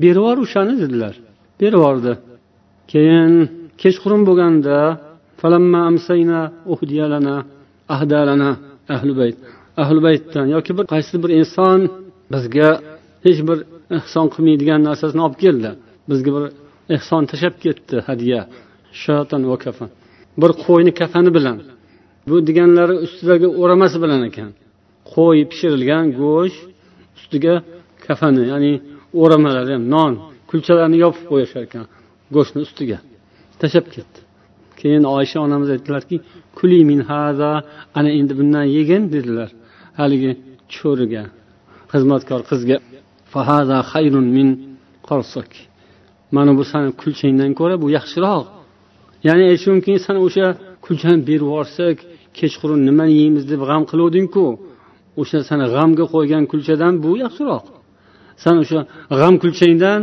Berib 0.02 0.20
yubor 0.22 0.38
o'shani 0.46 0.74
dedilar. 0.84 1.14
Berib 1.62 1.80
yubordi 1.80 2.14
keyin 2.92 3.34
kechqurun 3.82 4.22
bo'lganda 4.30 4.78
ahli 9.84 10.00
baytdan 10.08 10.46
yoki 10.56 10.72
bir 10.78 10.86
qaysi 10.94 11.16
bir 11.24 11.32
inson 11.40 11.80
bizga 12.34 12.70
hech 13.26 13.40
bir 13.48 13.58
ehson 13.98 14.26
qilmaydigan 14.34 14.82
narsasini 14.90 15.22
olib 15.28 15.38
keldi. 15.46 15.70
Bizga 16.10 16.30
bir 16.36 16.44
ehson 16.96 17.24
tashlab 17.32 17.56
ketdi 17.66 17.96
hadya 18.10 18.40
shatan 19.04 19.42
va 19.52 19.58
kafan. 19.66 19.90
Bir 20.42 20.52
qo'yni 20.66 20.92
kafani 21.02 21.32
bilan 21.38 21.58
bu 22.30 22.36
deganlari 22.48 22.96
ustidagi 23.06 23.48
o'ramasi 23.62 23.98
bilan 24.04 24.22
ekan. 24.30 24.52
Qo'y 25.14 25.40
pishirilgan 25.52 26.06
go'sht 26.22 26.62
ustiga 27.18 27.54
kafani 28.06 28.44
ya'ni 28.52 28.74
o'ramalari 29.22 29.72
ham 29.76 29.84
non 29.96 30.14
kulchalarni 30.50 30.98
yopib 31.06 31.24
qo'yishar 31.32 31.62
ekan 31.68 31.86
go'shtni 32.36 32.60
ustiga. 32.68 32.98
Tashlab 33.62 33.88
ketdi. 33.96 34.20
Keyin 34.80 35.04
oysha 35.18 35.38
onamiz 35.46 35.70
aytdilarki 35.76 36.16
kuli 36.58 36.80
min 36.92 37.00
haza 37.10 37.52
ana 37.98 38.10
endi 38.20 38.34
bundan 38.40 38.66
yegin 38.78 39.04
dedilar. 39.16 39.50
Haligi 40.00 40.32
cho'riga 40.76 41.24
xizmatkor 41.92 42.42
qizga 42.50 42.78
mana 46.36 46.52
bu 46.58 46.64
sani 46.72 46.90
kulchangdan 47.02 47.52
ko'ra 47.60 47.76
bu 47.84 47.88
yaxshiroq. 47.98 48.46
Ya'ni 49.26 49.44
aytish 49.50 49.68
mumkin 49.74 49.98
san 50.06 50.18
o'sha 50.26 50.46
kulchani 50.86 51.20
berib 51.28 51.48
yuborsak 51.50 51.98
kechqurun 52.38 52.82
nimani 52.90 53.14
yeymiz 53.22 53.44
deb 53.52 53.62
g'am 53.70 53.84
qiluvdingku 53.92 54.46
o'sha 55.22 55.40
sani 55.50 55.66
g'amga 55.76 56.06
qo'ygan 56.14 56.44
kulchadan 56.52 56.94
bu 57.04 57.12
yaxshiroq. 57.24 57.66
San 58.44 58.56
o'sha 58.64 58.80
g'am 59.20 59.36
kulchangdan 59.44 60.00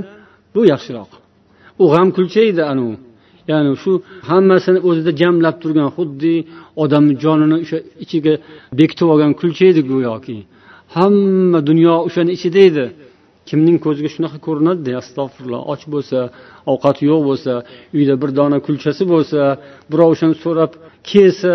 bu 0.55 0.61
yaxshiroq. 0.73 1.11
U 1.83 1.85
g'am 1.93 2.09
kulcha 2.17 2.41
edi 2.51 2.63
anavi 2.73 2.97
ya'ni 3.51 3.71
shu 3.83 3.93
hammasini 4.31 4.81
o'zida 4.89 5.13
jamlab 5.21 5.57
turgan 5.63 5.89
xuddi 5.97 6.35
odamni 6.83 7.15
jonini 7.25 7.57
o'sha 7.65 7.79
ichiga 8.05 8.35
bekitib 8.79 9.07
olgan 9.13 9.33
kulcha 9.41 9.65
edi 9.73 9.81
go'yoki. 9.93 10.39
Hamma 10.97 11.59
dunyo 11.69 11.95
o'shani 12.07 12.31
ichida 12.37 12.61
edi. 12.69 12.87
Kimning 13.49 13.79
ko'ziga 13.85 14.11
shunaqa 14.15 14.39
ko'rinadida 14.47 14.91
astag'firulloh 15.03 15.63
och 15.73 15.83
bo'lsa 15.95 16.19
ovqati 16.73 17.03
yo'q 17.11 17.21
bo'lsa 17.29 17.53
uyda 17.97 18.15
bir 18.23 18.31
dona 18.39 18.59
kulchasi 18.67 19.03
bo'lsa 19.15 19.41
birov 19.91 20.09
o'shani 20.15 20.37
so'rab 20.45 20.73
kelsa 21.11 21.55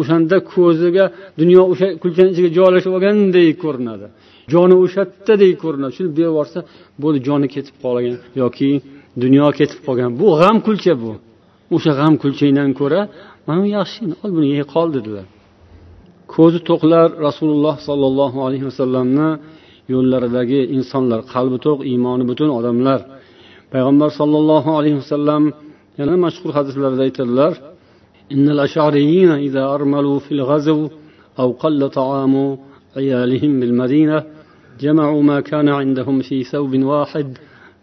o'shanda 0.00 0.36
ko'ziga 0.52 1.04
dunyo 1.40 1.62
o'sha 1.72 1.86
kulchani 2.02 2.28
ichiga 2.34 2.50
joylashib 2.58 2.92
olgandek 2.96 3.56
ko'rinadi. 3.64 4.06
Joni 4.52 4.74
o'sha 4.84 5.02
yerdadek 5.02 5.54
ko'rinadi. 5.64 5.92
Shuni 5.96 6.10
berib 6.16 6.30
yuborsa 6.30 6.58
bo'ldi 7.02 7.18
joni 7.28 7.46
ketib 7.54 7.76
qolgan 7.84 8.16
yoki 8.42 8.70
dunyo 9.24 9.46
ketib 9.58 9.80
qolgan. 9.86 10.10
Bu 10.20 10.26
g'am 10.40 10.56
kulcha 10.66 10.94
bu. 11.02 11.12
O'sha 11.74 11.92
g'am 12.00 12.14
kulchangdan 12.22 12.70
ko'ra 12.80 13.00
mana 13.46 13.60
bu 13.64 13.68
yaxshi 13.78 14.00
ol 14.22 14.30
buni 14.36 14.48
yey 14.54 14.64
qol 14.74 14.88
dedilar. 14.96 15.26
Ko'zi 16.34 16.58
to'qlar 16.68 17.06
rasululloh 17.26 17.76
sollallohu 17.88 18.38
alayhi 18.46 18.64
vasallamni 18.70 19.28
yo'llaridagi 19.93 20.59
insonlar 20.75 21.19
qalbi 21.33 21.57
to'q 21.65 21.79
iymoni 21.91 22.23
butun 22.29 22.49
odamlar 22.59 22.99
payg'ambar 23.73 24.09
sollallohu 24.19 24.69
alayhi 24.79 24.97
vasallam 25.01 25.43
yana 25.99 26.15
mashhur 26.25 26.51
hadislarda 26.57 27.01
aytadilar 27.07 27.53
إن 28.31 28.49
الأشعريين 28.49 29.31
إذا 29.31 29.63
أرملوا 29.75 30.19
في 30.19 30.31
الغزو 30.31 30.89
أو 31.39 31.51
قل 31.51 31.89
طعام 31.89 32.57
عيالهم 32.97 33.59
بالمدينة 33.59 34.23
جمعوا 34.79 35.21
ما 35.23 35.39
كان 35.39 35.69
عندهم 35.69 36.21
في 36.21 36.43
ثوب 36.43 36.83
واحد 36.83 37.37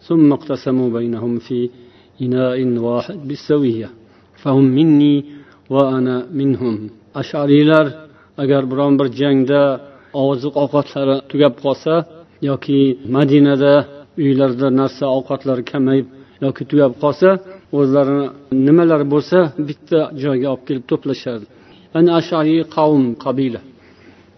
ثم 0.09 0.33
اقتسموا 0.33 0.91
بينهم 0.91 1.39
في 1.39 1.71
إناء 2.23 2.59
واحد 2.79 3.29
بالسوية 3.29 3.91
فهم 4.43 4.65
مني 4.65 5.25
وأنا 5.71 6.27
منهم 6.33 6.91
أشعريlar 7.17 7.87
agar 8.39 8.71
biron 8.71 8.99
bir 8.99 9.09
jangda 9.21 9.81
oziq 10.26 10.54
ovqatlari 10.64 11.16
tugab 11.32 11.54
qolsa 11.64 11.94
yoki 12.50 12.80
madinada 13.16 13.74
uylarda 14.26 14.68
narsa 14.80 15.04
ovqatlari 15.18 15.64
kamayib 15.72 16.08
yoki 16.46 16.64
tugab 16.72 16.94
qolsa 17.04 17.30
o'zlarini 17.78 18.28
nimalari 18.68 19.06
bo'lsa 19.14 19.38
bitta 19.68 20.00
joyga 20.24 20.48
olib 20.54 20.64
kelib 20.68 20.86
to'plashardi 20.92 21.46
ya'ni 21.94 22.10
ashariy 22.20 22.62
qavm 22.76 23.04
qabila. 23.26 23.62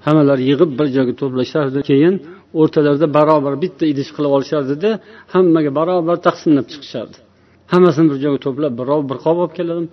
Hammalari 0.06 0.44
yig'ib 0.52 0.72
bir 0.80 0.88
joyga 0.96 1.14
to'plashardi. 1.22 1.80
Keyin 1.90 2.16
o'rtalarida 2.62 3.08
barobar 3.18 3.54
bitta 3.64 3.84
idish 3.94 4.10
qilib 4.16 4.32
olishardida 4.38 4.92
hammaga 5.34 5.72
barobar 5.80 6.18
taqsimlab 6.28 6.66
chiqishardi. 6.72 7.18
Hammasini 7.74 8.08
bir 8.12 8.18
joyga 8.24 8.40
to'plab 8.46 8.74
birov 8.82 9.02
bir 9.10 9.18
qop 9.26 9.38
olib 9.44 9.54
keladi. 9.60 9.84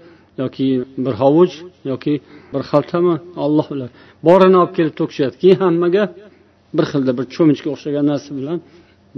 Yoki 0.43 0.67
bir 1.05 1.15
hovuch 1.23 1.55
yoki 1.91 2.15
bir 2.53 2.63
xaltami 2.71 3.15
olloh 3.45 3.67
biladi 3.73 3.93
borini 4.27 4.57
olib 4.63 4.73
kelib 4.79 4.95
to'kishadi 5.01 5.35
keyin 5.43 5.61
hammaga 5.67 6.05
bir 6.77 6.85
xilda 6.91 7.13
bir 7.19 7.27
cho'michga 7.35 7.69
o'xshagan 7.75 8.05
narsa 8.13 8.31
bilan 8.39 8.59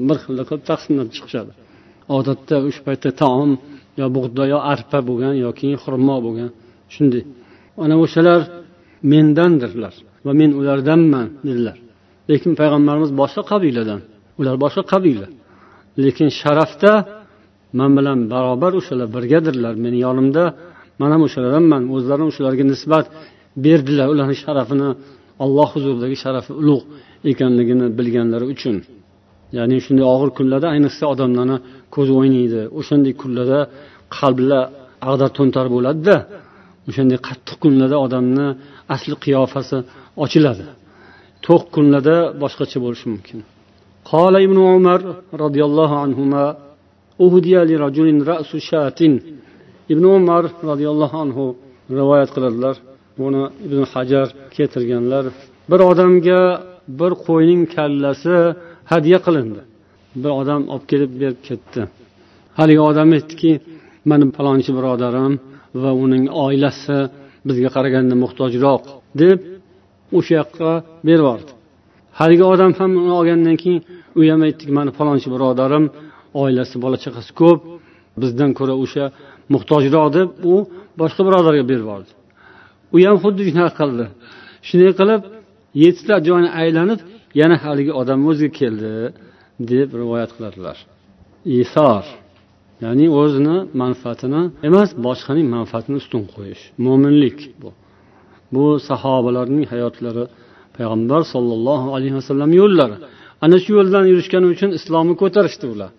bir 0.09 0.17
xilda 0.25 0.43
qilib 0.49 0.65
taqsimlab 0.71 1.09
chiqishadi. 1.15 1.53
Odatda 2.17 2.57
o'sha 2.69 2.83
paytda 2.89 3.11
taom 3.23 3.51
yo 4.01 4.07
bug'doy 4.17 4.49
yo 4.55 4.59
arpa 4.73 4.99
bo'lgan 5.09 5.35
yoki 5.47 5.69
xurmo 5.85 6.17
bo'lgan. 6.27 6.51
Shunday. 6.95 7.23
Ana 7.83 7.95
o'shalar 8.05 8.41
mendandirlar 9.13 9.95
va 10.27 10.33
men 10.41 10.51
ulardanman 10.61 11.27
dedilar. 11.49 11.77
Lekin 12.31 12.53
payg'ambarimiz 12.61 13.11
boshqa 13.21 13.43
qabiladan. 13.53 14.01
Ular 14.41 14.57
boshqa 14.65 14.83
qabila. 14.93 15.29
Lekin 16.05 16.29
sharafda 16.41 16.93
man 17.79 17.91
bilan 17.99 18.19
barobar 18.33 18.73
o'shalar 18.81 19.09
birgadirlar. 19.17 19.75
Meni 19.85 19.99
yonimda 20.07 20.45
man 21.02 21.10
ham 21.14 21.22
o'shalardanman 21.28 21.82
o'zlarini 21.96 22.28
o'shalarga 22.32 22.66
nisbat 22.74 23.06
berdilar 23.66 24.08
ularni 24.14 24.36
sharafini 24.44 24.90
alloh 25.44 25.68
huzuridagi 25.76 26.18
sharafi 26.24 26.52
ulug' 26.62 26.86
ekanligini 27.32 27.86
bilganlari 27.98 28.46
uchun 28.54 28.76
ya'ni 29.58 29.76
shunday 29.86 30.06
og'ir 30.14 30.30
kunlarda 30.38 30.68
ayniqsa 30.76 31.04
odamlarni 31.14 31.58
ko'zi 31.96 32.12
o'ynaydi 32.20 32.62
o'shanday 32.80 33.14
kunlarda 33.22 33.60
qalblar 34.18 34.62
ag'dar 35.10 35.30
to'ntar 35.38 35.66
bo'ladida 35.76 36.16
o'shanday 36.90 37.20
qattiq 37.28 37.58
kunlarda 37.64 37.98
odamni 38.06 38.48
asli 38.96 39.16
qiyofasi 39.26 39.78
ochiladi 40.24 40.66
to'q 41.46 41.62
kunlarda 41.76 42.16
boshqacha 42.42 42.78
bo'lishi 42.86 43.08
mumkin 43.16 43.40
قال 44.14 44.34
ابن 44.48 44.58
عمر 44.72 45.02
رضي 45.46 45.62
الله 45.70 45.92
عنهما 46.04 46.44
أهدي 47.26 47.56
لرجل 47.70 48.08
رأس 48.32 48.52
شاة 48.70 49.00
ibn 49.93 50.05
umar 50.17 50.45
roziyallohu 50.71 51.17
anhu 51.25 51.45
rivoyat 51.99 52.31
qiladilar. 52.37 52.75
Buni 53.21 53.43
ibn 53.67 53.79
hajar 53.93 54.27
keltirganlar 54.57 55.25
bir 55.71 55.81
odamga 55.91 56.41
bir 57.01 57.13
qo'yning 57.27 57.63
kallasi 57.77 58.37
hadya 58.93 59.19
qilindi. 59.27 59.61
Bir 60.23 60.33
odam 60.41 60.63
olib 60.73 60.85
kelib 60.91 61.13
berib 61.21 61.41
ketdi. 61.49 61.81
Haligi 62.59 62.83
odam 62.91 63.09
aytdiki 63.17 63.53
mani 64.11 64.27
palonchi 64.37 64.71
birodarim 64.79 65.35
va 65.83 65.91
uning 66.05 66.25
oilasi 66.45 66.99
bizga 67.49 67.71
qaraganda 67.77 68.15
muhtojroq 68.23 68.83
deb 69.21 69.39
o'sha 70.19 70.33
yoqqa 70.41 70.71
berib 71.09 71.25
yubordi 71.25 71.53
haligi 72.21 72.45
odam 72.53 72.73
ham 72.79 72.91
uni 73.03 73.13
olgandan 73.21 73.57
keyin 73.63 73.81
u 74.19 74.21
ham 74.31 74.41
aytdiki 74.47 74.73
mani 74.79 74.93
palonchi 74.99 75.29
birodarim 75.35 75.85
oilasi 76.43 76.77
bola 76.85 76.97
chaqasi 77.05 77.33
ko'p. 77.41 77.61
Bizdan 78.23 78.51
ko'ra 78.59 78.75
o'sha 78.85 79.05
muhtojroq 79.55 80.09
deb 80.17 80.29
u 80.53 80.55
boshqa 81.01 81.21
birodarga 81.27 81.65
berib 81.71 81.85
yubordi 81.87 82.13
u 82.95 82.97
ham 83.07 83.17
xuddi 83.25 83.43
shunaqa 83.49 83.73
qildi. 83.81 84.07
Shunday 84.69 84.93
qilib 85.01 85.23
yettita 85.83 86.17
joyni 86.29 86.51
aylanib 86.63 87.01
yana 87.41 87.57
haligi 87.65 87.93
odam 88.01 88.21
o'ziga 88.31 88.53
keldi 88.61 88.93
deb 89.71 89.89
rivoyat 90.01 90.31
qiladilar. 90.37 90.77
Isor 91.61 92.05
ya'ni 92.85 93.07
o'zini 93.21 93.57
manfaatini 93.83 94.43
emas 94.69 94.91
boshqaning 95.07 95.47
manfaatini 95.57 95.97
ustun 96.03 96.23
qo'yish 96.35 96.63
mo'minlik 96.87 97.39
bu. 97.63 97.71
Bu 98.55 98.65
sahobalarning 98.89 99.65
hayotlari 99.73 100.25
payg'ambar 100.77 101.23
sollallohu 101.35 101.89
alayhi 101.97 102.15
vasallam 102.21 102.51
yo'llari. 102.61 102.97
Ana 103.45 103.57
shu 103.63 103.71
yo'ldan 103.79 104.05
yurishgani 104.11 104.47
uchun 104.55 104.71
islomni 104.79 105.15
ko'tarishdi 105.23 105.67
ular. 105.75 105.91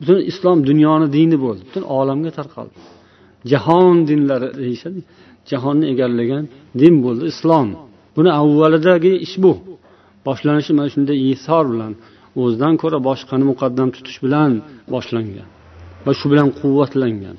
Butun 0.00 0.18
islom 0.30 0.58
dunyoni 0.70 1.06
dini 1.16 1.36
bo'ldi. 1.44 1.62
Butun 1.68 1.84
olamga 1.98 2.30
tarqaldi. 2.38 2.76
Jahon 3.50 3.96
dinlari 4.08 4.48
deyishadi. 4.60 5.00
Jahonni 5.50 5.86
egallagan 5.92 6.44
din 6.80 6.94
bo'ldi 7.04 7.24
islom. 7.32 7.68
Buni 8.16 8.30
avvalidagi 8.40 9.12
ish 9.26 9.36
bu. 9.44 9.52
Boshlanishi 10.26 10.72
mana 10.78 10.88
shunday 10.94 11.18
isor 11.32 11.64
bilan 11.72 11.92
o'zidan 12.42 12.74
ko'ra 12.82 12.98
boshqani 13.08 13.44
muqaddam 13.50 13.88
tutish 13.94 14.18
bilan 14.24 14.50
boshlangan 14.94 15.48
va 16.04 16.12
shu 16.18 16.26
bilan 16.32 16.48
quvvatlangan. 16.60 17.36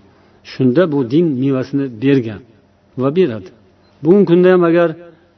Shunda 0.52 0.84
bu 0.94 1.00
din 1.14 1.26
mevasini 1.42 1.86
bergan 2.04 2.42
va 3.02 3.10
beradi. 3.18 3.50
Bugungi 4.04 4.26
kunda 4.32 4.48
ham 4.54 4.64
agar 4.70 4.90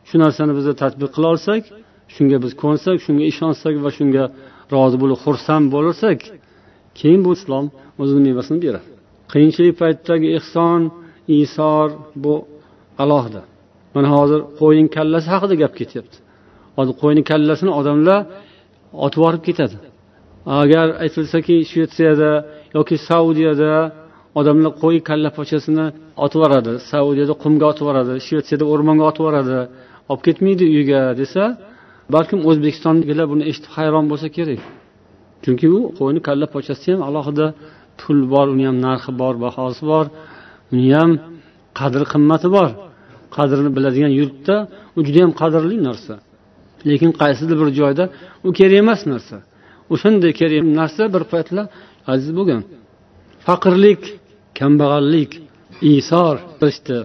shu 0.10 0.16
narsani 0.24 0.54
biz 0.58 0.66
tadbiq 0.84 1.10
qila 1.16 1.28
olsak 1.34 1.62
shunga 2.16 2.38
biz 2.44 2.54
ko'nsak 2.64 2.98
shunga 3.06 3.24
ishonsak 3.32 3.76
va 3.84 3.90
shunga 3.98 4.24
rozi 4.74 4.98
bo'lib 5.02 5.20
xursand 5.26 5.66
bo'lsak 5.76 6.20
keyin 7.00 7.22
bu 7.26 7.32
islom 7.38 7.66
o'zini 8.02 8.22
mevasini 8.28 8.60
beradi. 8.66 8.88
Qiyinchilik 9.32 9.76
paytidagi 9.82 10.28
ehson 10.38 10.82
isor 11.40 11.88
bu 12.24 12.34
alohida. 13.04 13.42
Mana 13.96 14.08
hozir 14.16 14.40
qo'yning 14.60 14.88
kallasi 14.98 15.28
haqida 15.34 15.56
gap 15.64 15.74
ketyapti. 15.80 16.18
Hozir 16.78 16.94
qo'yni 17.02 17.22
kallasini 17.32 17.72
odamlar 17.80 18.20
otib 19.06 19.20
yuborib 19.22 19.44
ketadi. 19.48 19.78
Agar 20.62 20.88
aytilsaki 21.04 21.56
shvetsiyada 21.72 22.32
yoki 22.78 22.96
saudiyada 23.10 23.74
odamlar 24.40 24.72
qo'y 24.84 24.98
kalla 25.10 25.30
pochasini 25.38 25.86
otib 26.26 26.38
yuboradi 26.40 26.74
saudiyada 26.92 27.34
qumga 27.44 27.66
otib 27.72 27.84
yuboradi 27.84 28.14
shvetsiyada 28.28 28.66
o'rmonga 28.74 29.04
otib 29.10 29.22
yuboradi 29.24 29.60
olib 30.12 30.22
ketmaydi 30.28 30.64
uyiga 30.72 31.02
desa 31.22 31.44
balkim 32.16 32.40
o'zbekistondagilar 32.50 33.26
buni 33.34 33.44
eshitib 33.50 33.72
hayron 33.78 34.06
bo'lsa 34.12 34.28
kerak. 34.38 34.62
Chunki 35.44 35.68
u 35.78 35.80
qo'yni 35.98 36.20
kalla 36.28 36.46
pochasi 36.56 36.88
ham 36.94 37.02
alohida 37.10 37.48
pul 38.00 38.20
bor 38.34 38.48
uni 38.54 38.66
ham 38.70 38.78
narxi 38.88 39.12
bor 39.22 39.34
bahosi 39.46 39.84
bor 39.92 40.06
uni 40.74 40.90
ham 40.98 41.12
qadr 41.80 42.02
qimmati 42.12 42.50
bor. 42.58 42.70
Qadrini 43.36 43.72
biladigan 43.78 44.14
yurtda 44.20 44.56
u 44.98 45.00
juda 45.06 45.20
yam 45.24 45.34
qadrli 45.42 45.78
narsa. 45.88 46.14
Lekin 46.90 47.12
qaysidir 47.22 47.58
bir 47.62 47.70
joyda 47.80 48.04
u 48.48 48.50
kerak 48.58 48.78
emas 48.84 49.02
narsa. 49.12 49.38
O'shanday 49.94 50.32
kerak 50.40 50.64
narsa 50.80 51.04
bir 51.14 51.24
paytlar 51.32 51.66
aziz 52.14 52.32
bo'lgan. 52.38 52.62
Faqirlik 53.46 54.02
kambag'allik 54.60 55.32
isor 55.96 56.36
qilishdi 56.60 56.98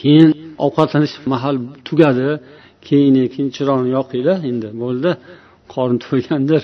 keyin 0.00 0.30
ovqatlanish 0.66 1.14
mahal 1.32 1.56
tugadi. 1.88 2.28
Keyin 2.88 3.14
keyin 3.32 3.48
chiroqni 3.56 3.90
yoqinglar 3.98 4.38
endi 4.50 4.68
bo'ldi. 4.82 5.10
Qorni 5.72 5.98
to'ygandir 6.06 6.62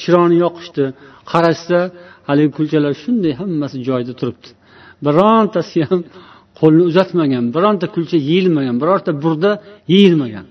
chiroqni 0.00 0.36
yoqishdi. 0.44 0.84
Qarashsa 1.32 1.78
haligi 2.28 2.50
kulchalar 2.58 2.92
shunday 3.02 3.32
hammasi 3.40 3.76
joyida 3.88 4.12
turibdi. 4.20 4.48
Birontasi 5.06 5.80
ham 5.90 6.00
qo'lni 6.60 6.82
uzatmagan 6.90 7.44
bironta 7.54 7.86
kulcha 7.94 8.18
yeyilmagan 8.30 8.76
birorta 8.82 9.10
burda 9.22 9.50
yeyilmagan. 9.94 10.46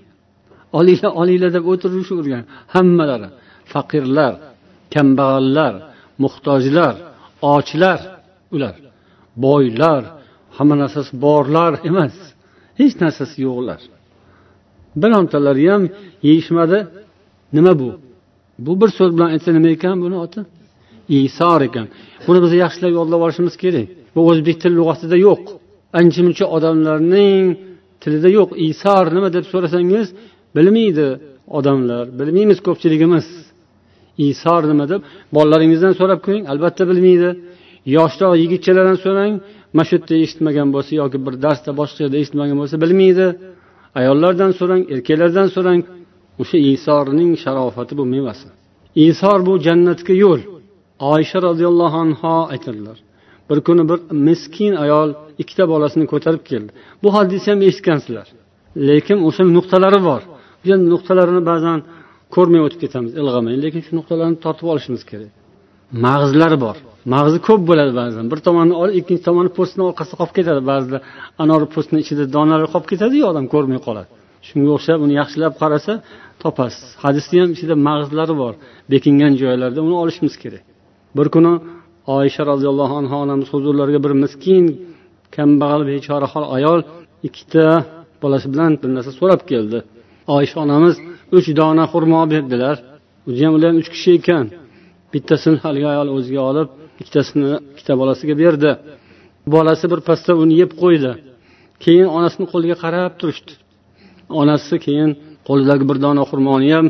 Olinglar 0.78 1.12
olinglar 1.20 1.50
deb 1.56 1.64
o'tirishavergan 1.72 2.44
hammalari. 2.74 3.28
Faqirlar 3.72 4.32
kambag'allar 4.94 5.74
muhtojlar 6.22 6.94
ochlar 7.54 7.98
ular. 8.54 8.76
Boylar 9.44 10.02
hamma 10.56 10.74
narsasi 10.82 11.12
borlar 11.24 11.72
emas. 11.90 12.16
Hech 12.80 12.94
narsasi 13.02 13.36
yo'qlar. 13.48 13.80
Birontalari 15.02 15.64
ham 15.72 15.82
yeyishmadi. 16.26 16.78
Nima 17.56 17.72
bu? 17.80 17.88
Bu 18.66 18.72
bir 18.80 18.90
so'z 18.98 19.10
bilan 19.16 19.28
aytsa 19.34 19.50
nima 19.56 19.68
ekan 19.76 19.96
buni 20.04 20.16
oti? 20.24 20.40
Isor 21.20 21.60
ekan. 21.68 21.86
Buni 22.26 22.38
biz 22.44 22.52
yaxshilab 22.64 22.92
yodlab 22.98 23.20
olishimiz 23.26 23.54
kerak. 23.62 23.86
Bu 24.14 24.20
o'zbek 24.30 24.56
tili 24.62 24.74
lug'atida 24.80 25.16
yo'q. 25.26 25.42
Ancha 25.98 26.20
muncha 26.26 26.44
odamlarning 26.56 27.44
tilida 28.02 28.28
yo'q. 28.38 28.50
Isor 28.68 29.04
nima 29.16 29.28
deb 29.36 29.44
so'rasangiz 29.52 30.06
bilmaydi 30.56 31.06
odamlar. 31.58 32.04
Bilmaymiz 32.18 32.58
ko'pchiligimiz. 32.66 33.26
Isor 34.28 34.62
nima 34.70 34.84
deb? 34.92 35.00
Bolalaringizdan 35.36 35.92
so'rab 36.00 36.20
ko'ring. 36.26 36.44
Albatta 36.52 36.82
bilmaydi. 36.90 37.28
Yoshroq 37.96 38.32
yigitchalardan 38.42 38.98
so'rang. 39.06 39.32
Mana 39.76 39.86
shu 39.88 39.94
yerda 39.96 40.14
eshitmagan 40.24 40.68
bo'lsa 40.74 40.92
yoki 41.00 41.18
bir 41.26 41.34
darsda 41.44 41.70
boshqa 41.80 42.00
yerda 42.04 42.18
eshitmagan 42.22 42.56
bo'lsa 42.60 42.76
bilmaydi. 42.84 43.26
Ayollardan 44.00 44.50
so'rang 44.58 44.82
erkaklardan 44.94 45.48
so'rang. 45.56 45.80
O'sha 46.42 46.58
isorning 46.72 47.32
sharofati 47.44 47.92
bu 48.00 48.04
mevasi. 48.14 48.48
Isor 49.08 49.38
bu 49.48 49.52
jannatga 49.66 50.14
yo'l. 50.24 50.40
Oysha 51.12 51.38
roziyallohu 51.48 51.96
anho 52.04 52.34
aytadilar. 52.54 52.98
Bir 53.48 53.58
kuni 53.66 53.82
bir 53.90 53.98
miskin 54.28 54.72
ayol 54.84 55.08
ikkita 55.42 55.64
bolasini 55.72 56.06
ko'tarib 56.12 56.42
keldi. 56.50 56.70
Bu 57.02 57.08
hadisni 57.16 57.50
ham 57.52 57.60
eshitgansizlar 57.68 58.26
lekin 58.88 59.18
o'sha 59.28 59.42
nuqtalari 59.56 60.00
bor. 60.08 60.22
Nuqtalarini 60.92 61.42
ba'zan 61.50 61.78
ko'rmay 62.34 62.60
o'tib 62.66 62.80
ketamiz 62.84 63.12
ilg'amay 63.20 63.54
lekin 63.64 63.80
shu 63.86 63.92
nuqtalarni 63.98 64.36
tortib 64.44 64.66
olishimiz 64.72 65.02
kerak. 65.10 65.30
Mag'zlari 66.06 66.58
bor. 66.64 66.76
Mag'zi 67.14 67.38
ko'p 67.48 67.62
bo'ladi 67.70 67.92
ba'zan. 68.00 68.24
Bir 68.32 68.38
tomonni 68.46 68.74
olib 68.82 68.94
ikkinchi 69.00 69.22
tomoni 69.28 69.50
po'stini 69.58 69.82
orqasida 69.90 70.16
qolib 70.20 70.34
ketadi 70.38 70.62
ba'zida 70.70 70.98
anor 71.42 71.62
po'stini 71.74 71.98
ichida 72.04 72.24
donalar 72.36 72.68
qolib 72.72 72.86
ketadiyu 72.92 73.24
odam 73.32 73.46
ko'rmay 73.54 73.80
qoladi. 73.86 74.08
Shunga 74.48 74.70
o'xshab 74.76 74.98
uni 75.04 75.14
yaxshilab 75.20 75.54
qarasa 75.62 75.92
topasiz. 76.44 76.88
Hadisni 77.04 77.36
ham 77.42 77.50
ichida 77.56 77.74
mag'zlari 77.88 78.34
bor 78.42 78.54
bekingan 78.92 79.32
joylarda 79.42 79.80
uni 79.86 79.96
olishimiz 80.02 80.34
kerak. 80.42 80.64
Bir 81.16 81.26
kuni 81.34 81.52
oysha 82.16 82.42
roziyallohu 82.52 82.94
anhu 83.00 83.14
onamiz 83.24 83.48
huzurlariga 83.54 84.00
bir 84.04 84.12
miskin 84.22 84.64
kambag'al 85.36 85.82
bechorahol 85.90 86.44
ayol 86.56 86.80
ikkita 87.28 87.66
bolasi 88.22 88.46
bilan 88.52 88.72
bir 88.82 88.90
narsa 88.96 89.12
so'rab 89.20 89.42
keldi. 89.50 89.78
Oysha 90.36 90.56
onamiz 90.64 90.94
uch 91.36 91.48
dona 91.60 91.84
xurmo 91.92 92.20
berdilar 92.32 92.76
ham 93.40 93.52
ular 93.56 93.68
ham 93.70 93.78
uch 93.82 93.90
kishi 93.94 94.10
ekan. 94.18 94.46
Bittasini 95.12 95.58
haligi 95.64 95.86
ayol 95.92 96.08
o'ziga 96.16 96.42
olib 96.50 96.68
ikkitasini 97.00 97.46
ikkita 97.72 97.92
bolasiga 98.00 98.34
berdi. 98.42 98.70
Bolasi 99.54 99.84
birpasda 99.92 100.32
uni 100.42 100.54
yeb 100.62 100.70
qo'ydi. 100.82 101.12
Keyin 101.84 102.08
onasini 102.16 102.46
qo'liga 102.52 102.76
qarab 102.84 103.12
turishdi. 103.20 103.52
Onasi 104.40 104.74
keyin 104.86 105.10
qo'lidagi 105.47 105.83
bir 105.89 105.97
dona 106.05 106.23
xurmoni 106.29 106.69
ham 106.75 106.85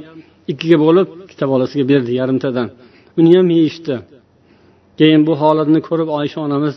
ikkiga 0.52 0.78
bo'lib 0.86 1.08
ikkita 1.26 1.46
bolasiga 1.54 1.86
berdi 1.92 2.12
yarimtadan 2.20 2.68
uni 3.20 3.32
ham 3.38 3.48
yeyishdi 3.58 3.96
keyin 5.00 5.22
bu 5.28 5.34
holatni 5.42 5.80
ko'rib 5.88 6.10
oysha 6.20 6.40
onamiz 6.48 6.76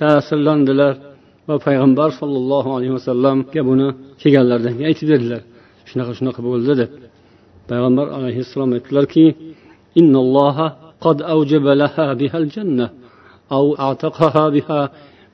ta'sirlandilar 0.00 0.94
va 1.48 1.56
payg'ambar 1.66 2.08
sollallohu 2.20 2.70
alayhi 2.76 2.94
vasallamga 2.98 3.60
buni 3.70 3.88
kelganlaridan 4.20 4.72
keyin 4.76 4.88
aytib 4.92 5.06
berdilar 5.12 5.42
shunaqa 5.90 6.12
shunaqa 6.18 6.40
bo'ldi 6.48 6.72
deb 6.80 6.90
payg'ambar 7.70 8.06
alayhissalom 8.18 8.70
aytdilarki 8.76 9.24
قد 11.06 11.18
أوجب 11.34 11.66
لها 11.82 12.06
بها 12.20 12.38
الجنة 12.42 12.86
أو 13.56 13.64
أعتقها 13.84 14.44
بها 14.48 14.80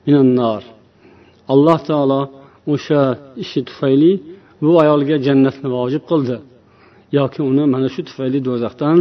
من 0.07 0.15
النار 0.23 0.63
alloh 1.53 1.77
taolo 1.89 2.21
o'sha 2.73 3.03
ishi 3.43 3.59
tufayli 3.67 4.11
bu 4.64 4.72
ayolga 4.82 5.16
jannatni 5.26 5.68
vojib 5.76 6.02
qildi? 6.10 6.36
Yoki 7.18 7.40
uni 7.50 7.64
mana 7.74 7.88
shu 7.94 8.00
tufayli 8.08 8.38
do'zaxdan 8.48 8.98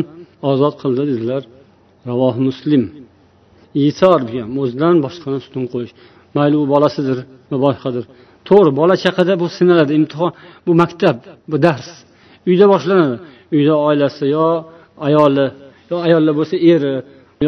ozod 0.51 0.73
qildi 0.81 1.03
dedilar 1.11 1.41
ravoh 2.09 2.35
muslim. 2.47 2.83
Isor 3.87 4.19
bu 4.27 4.59
o'zidan 4.63 4.95
boshqani 5.05 5.37
ustun 5.43 5.63
qo'yish. 5.73 5.93
Mayli 6.35 6.55
u 6.63 6.65
bolasidir 6.73 7.17
va 7.51 7.57
boshqadir 7.65 8.03
to'g'ri 8.47 8.71
bola 8.79 8.95
chaqada 9.03 9.33
bu 9.41 9.47
sinaladi 9.57 9.91
imtihon 9.99 10.31
bu 10.65 10.71
maktab 10.81 11.17
bu 11.51 11.57
dars. 11.65 11.87
Uyda 12.49 12.65
boshlanadi. 12.73 13.15
Uyda 13.55 13.73
oilasi 13.87 14.25
yo 14.35 14.47
ayoli 15.07 15.47
yo 15.91 15.95
ayollar 16.05 16.33
bo'lsa 16.39 16.55
eri 16.73 16.93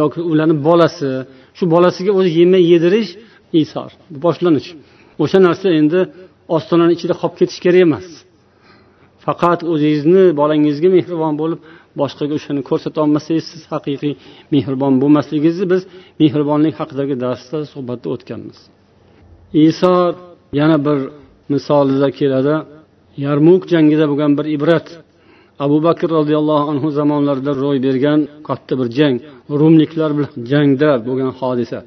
yoki 0.02 0.20
ularni 0.32 0.56
bolasi. 0.70 1.10
Shu 1.58 1.64
bolasiga 1.76 2.12
o'zi 2.20 2.30
yemay 2.40 2.64
yedirish 2.72 3.12
isor 3.62 3.90
boshlanish. 4.26 4.70
O'sha 5.24 5.38
narsa 5.48 5.68
endi 5.80 6.00
ostonani 6.56 6.94
ichida 6.98 7.14
qolib 7.22 7.36
ketish 7.40 7.60
kerak 7.66 7.82
emas. 7.88 8.08
Faqat 9.26 9.60
o'zingizni 9.72 10.24
bolangizga 10.40 10.90
mehribon 10.98 11.34
bo'lib 11.42 11.60
boshqaga 12.00 12.34
o'shani 12.40 12.62
ko'rsatolmasangiz 12.70 13.46
siz 13.52 13.62
haqiqiy 13.74 14.14
mehribon 14.54 14.94
bo'lmasligingizni 15.02 15.66
biz 15.74 15.82
mehribonlik 16.22 16.76
haqidagi 16.82 17.16
darsda 17.26 17.58
suhbatda 17.74 18.08
o'tganmiz. 18.16 18.60
Iso 19.70 19.94
yana 20.60 20.78
bir 20.86 21.00
misolida 21.54 22.10
keladi. 22.20 22.56
Yarmuk 23.26 23.62
jangida 23.74 24.06
bo'lgan 24.12 24.32
bir 24.38 24.46
ibrat 24.56 24.88
abu 25.66 25.78
bakr 25.88 26.08
roziyallohu 26.18 26.66
anhu 26.72 26.88
zamonlarida 27.00 27.52
ro'y 27.64 27.78
bergan 27.88 28.20
katta 28.48 28.74
bir 28.80 28.88
jang 28.98 29.16
rumliklar 29.62 30.12
bilan 30.18 30.34
jangda 30.52 30.92
bo'lgan 31.08 31.32
hodisa. 31.40 31.80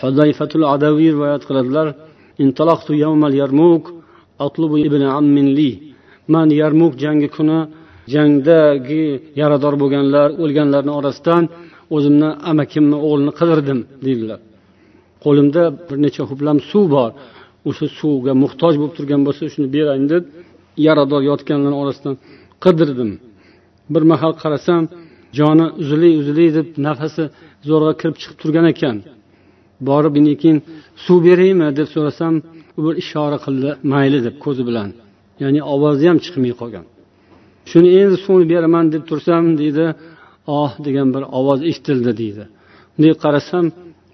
Hudayfatul 0.00 0.64
adaviy 0.74 1.10
rivoyat 1.16 1.42
qiladilar. 1.48 1.86
Man 6.34 6.48
yarmuk 6.60 6.92
jangi 7.04 7.28
kuni 7.36 7.58
jangdagi 8.14 9.04
yarador 9.40 9.74
bo'lganlar 9.82 10.28
o'lganlarni 10.42 10.92
orasidan 11.00 11.44
o'zimni 11.96 12.30
amakimni 12.50 12.98
o'g'lini 13.06 13.32
qidirdim 13.40 13.80
deydilar 14.06 14.40
qo'limda 15.24 15.62
bir 15.88 15.96
necha 16.04 16.22
ho'plam 16.30 16.58
suv 16.70 16.84
bor 16.96 17.10
o'sha 17.68 17.86
suvga 17.98 18.32
muhtoj 18.42 18.74
bo'lib 18.80 18.94
turgan 18.98 19.20
bo'lsa 19.26 19.42
shuni 19.54 19.68
berayin 19.76 20.06
deb 20.12 20.24
yarador 20.86 21.22
yotganlar 21.30 21.74
orasidan 21.82 22.14
qidirdim 22.64 23.10
bir 23.92 24.02
mahal 24.12 24.32
qarasam 24.42 24.82
joni 25.38 25.66
uzilay 25.82 26.12
uzilay 26.20 26.48
deb 26.58 26.66
nafasi 26.86 27.22
zo'rg'a 27.68 27.92
kirib 28.00 28.16
chiqib 28.20 28.36
turgan 28.42 28.66
ekan 28.74 28.96
borib 29.88 30.14
keyin 30.42 30.58
suv 31.04 31.18
beraymi 31.28 31.68
deb 31.78 31.88
so'rasam 31.94 32.34
u 32.78 32.80
bir 32.86 32.94
ishora 33.02 33.38
qildi 33.46 33.70
mayli 33.92 34.18
deb 34.26 34.34
ko'zi 34.44 34.62
bilan. 34.68 34.88
Ya'ni 35.42 35.60
ovozi 35.74 36.04
ham 36.10 36.18
chiqmay 36.24 36.52
qolgan. 36.60 36.84
Shuni 37.70 37.88
endi 38.00 38.16
suvni 38.24 38.46
beraman 38.52 38.84
deb 38.94 39.02
tursam 39.10 39.44
deydi 39.60 39.84
oh 40.58 40.70
degan 40.86 41.08
bir 41.14 41.22
ovoz 41.38 41.60
eshitildi 41.70 42.12
deydi. 42.20 42.44
Bunday 42.94 43.14
qarasam 43.24 43.64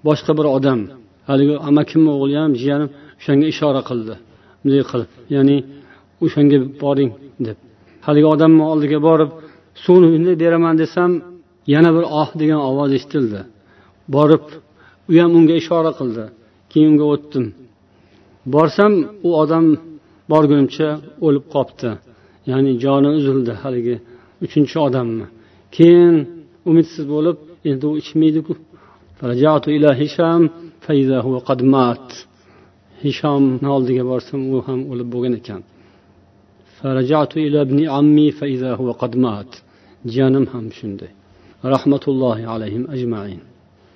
boshqa 0.06 0.32
bir 0.38 0.46
odam 0.56 0.80
haligi 1.28 1.54
amakimni 1.68 2.10
o'g'li 2.16 2.36
ham 2.42 2.52
jiyanim 2.62 2.88
o'shanga 3.18 3.46
ishora 3.52 3.82
qildi. 3.88 4.14
Bunday 4.60 4.82
qilib 4.90 5.10
ya'ni 5.34 5.56
o'shanga 6.24 6.58
boring 6.82 7.10
deb. 7.46 7.56
Haligi 8.06 8.28
odamni 8.34 8.64
oldiga 8.72 8.98
borib 9.08 9.30
suvni 9.84 10.08
bunday 10.14 10.36
beraman 10.44 10.74
desam 10.82 11.10
yana 11.74 11.90
bir 11.96 12.04
oh 12.20 12.28
degan 12.40 12.60
ovoz 12.70 12.90
eshitildi. 12.98 13.40
Borib 14.14 14.44
u 15.10 15.12
ham 15.20 15.30
unga 15.38 15.54
ishora 15.62 15.92
qildi. 15.98 16.24
Keyin 16.70 16.88
unga 16.92 17.06
o'tdim. 17.14 17.46
Borsam 18.54 18.92
u 19.26 19.30
odam 19.42 19.66
borgunimcha 20.32 20.88
o'lib 21.26 21.44
qolibdi 21.54 21.90
ya'ni 22.50 22.72
joni 22.84 23.10
uzildi 23.18 23.52
haligi 23.62 23.96
uchinchi 24.44 24.76
odamni. 24.86 25.26
Keyin 25.76 26.16
umidsiz 26.70 27.04
bo'lib 27.14 27.36
endi 27.70 27.84
u 27.90 27.92
ichmaydiku. 28.02 28.52
Hishomni 33.04 33.68
oldiga 33.76 34.04
borsam 34.12 34.40
u 34.54 34.56
ham 34.66 34.80
o'lib 34.92 35.08
bo'lgan 35.14 35.34
ekan. 35.40 35.60
Jiyanim 40.12 40.46
ham 40.52 40.66
shunday. 40.78 41.10
Rahmatullohi 41.74 42.44
alayhim 42.54 42.84
ajmain. 42.94 43.40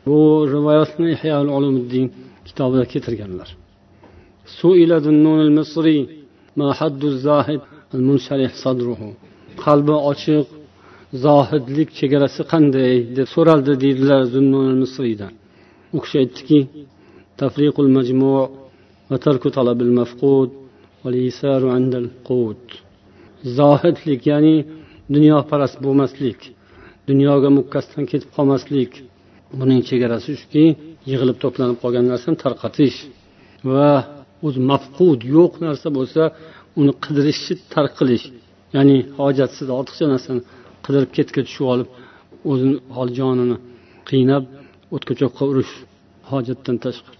bu 0.08 0.20
rivoyatni 0.54 1.06
ihyoul 1.14 1.48
ulumuddin 1.56 2.06
kitobida 2.48 2.84
keltirganlar. 2.92 3.48
Qalbi 9.64 9.94
ochiq 10.10 10.46
zohidlik 11.24 11.88
chegarasi 11.98 12.42
qanday 12.52 12.94
deb 13.16 13.28
so'raldi 13.34 13.72
deydilar 13.84 14.22
zunnun 14.34 14.68
misriydan 14.82 15.32
u 15.96 15.98
kishi 16.02 16.16
aytdiki 16.22 16.58
tafriqul 17.40 17.88
majmu 17.96 18.34
va 19.10 19.16
tarku 19.24 19.48
talabil 19.56 19.92
mafqud 20.00 20.50
zohidlik 23.58 24.22
ya'ni 24.32 24.56
dunyoparast 25.14 25.76
bo'lmaslik 25.84 26.40
dunyoga 27.08 27.48
mukkasdan 27.58 28.04
ketib 28.10 28.30
qolmaslik 28.36 28.92
buning 29.60 29.80
chegarasi 29.88 30.30
shuki 30.40 30.64
yig'ilib 31.10 31.38
to'planib 31.42 31.78
qolgan 31.82 32.04
narsani 32.12 32.36
tarqatish 32.44 32.98
va 33.72 33.90
o'zi 34.46 34.60
mafqud 34.70 35.20
yo'q 35.36 35.52
narsa 35.66 35.88
bo'lsa 35.98 36.22
uni 36.80 36.92
qidirishni 37.04 37.54
tark 37.74 37.92
qilish 37.98 38.24
ya'ni 38.76 38.96
hojatsiz 39.18 39.68
ortiqcha 39.78 40.06
narsani 40.14 40.40
qidirib 40.84 41.10
ketga 41.16 41.40
tushib 41.46 41.66
olib 41.74 41.88
o'zini 42.50 42.76
hol 42.96 43.08
jonini 43.18 43.56
qiynab 44.10 44.44
o'tko'choqqa 44.94 45.44
urish 45.52 45.72
hojatdan 46.30 46.76
tashqari. 46.84 47.16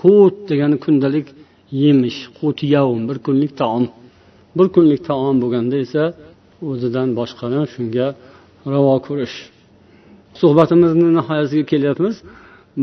Qut 0.00 0.34
degani 0.50 0.76
kundalik 0.84 1.26
yemish 1.82 2.20
qut 2.38 2.58
yavm 2.74 3.02
bir 3.08 3.18
kunlik 3.26 3.52
taom. 3.60 3.84
Bir 4.56 4.66
kunlik 4.74 5.00
taom 5.08 5.36
bo'lganda 5.42 5.76
esa 5.84 6.02
o'zidan 6.70 7.08
boshqani 7.18 7.60
shunga 7.74 8.06
ravo 8.72 8.94
ko'rish. 9.06 9.36
Suhbatimizni 10.40 11.08
nihoyasiga 11.18 11.64
kelyapmiz. 11.72 12.14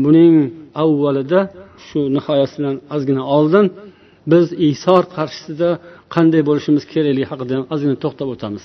Buning 0.04 0.34
avvalida 0.82 1.40
shu 1.86 2.00
nihoyasidan 2.16 2.76
ozgina 2.94 3.22
oldin 3.36 3.66
biz 4.32 4.46
isor 4.70 5.02
qarshisida 5.16 5.68
qanday 6.14 6.42
bo'lishimiz 6.48 6.84
kerakligi 6.92 7.26
haqida 7.32 7.54
ozgina 7.74 7.96
to'xtab 8.04 8.28
o'tamiz. 8.34 8.64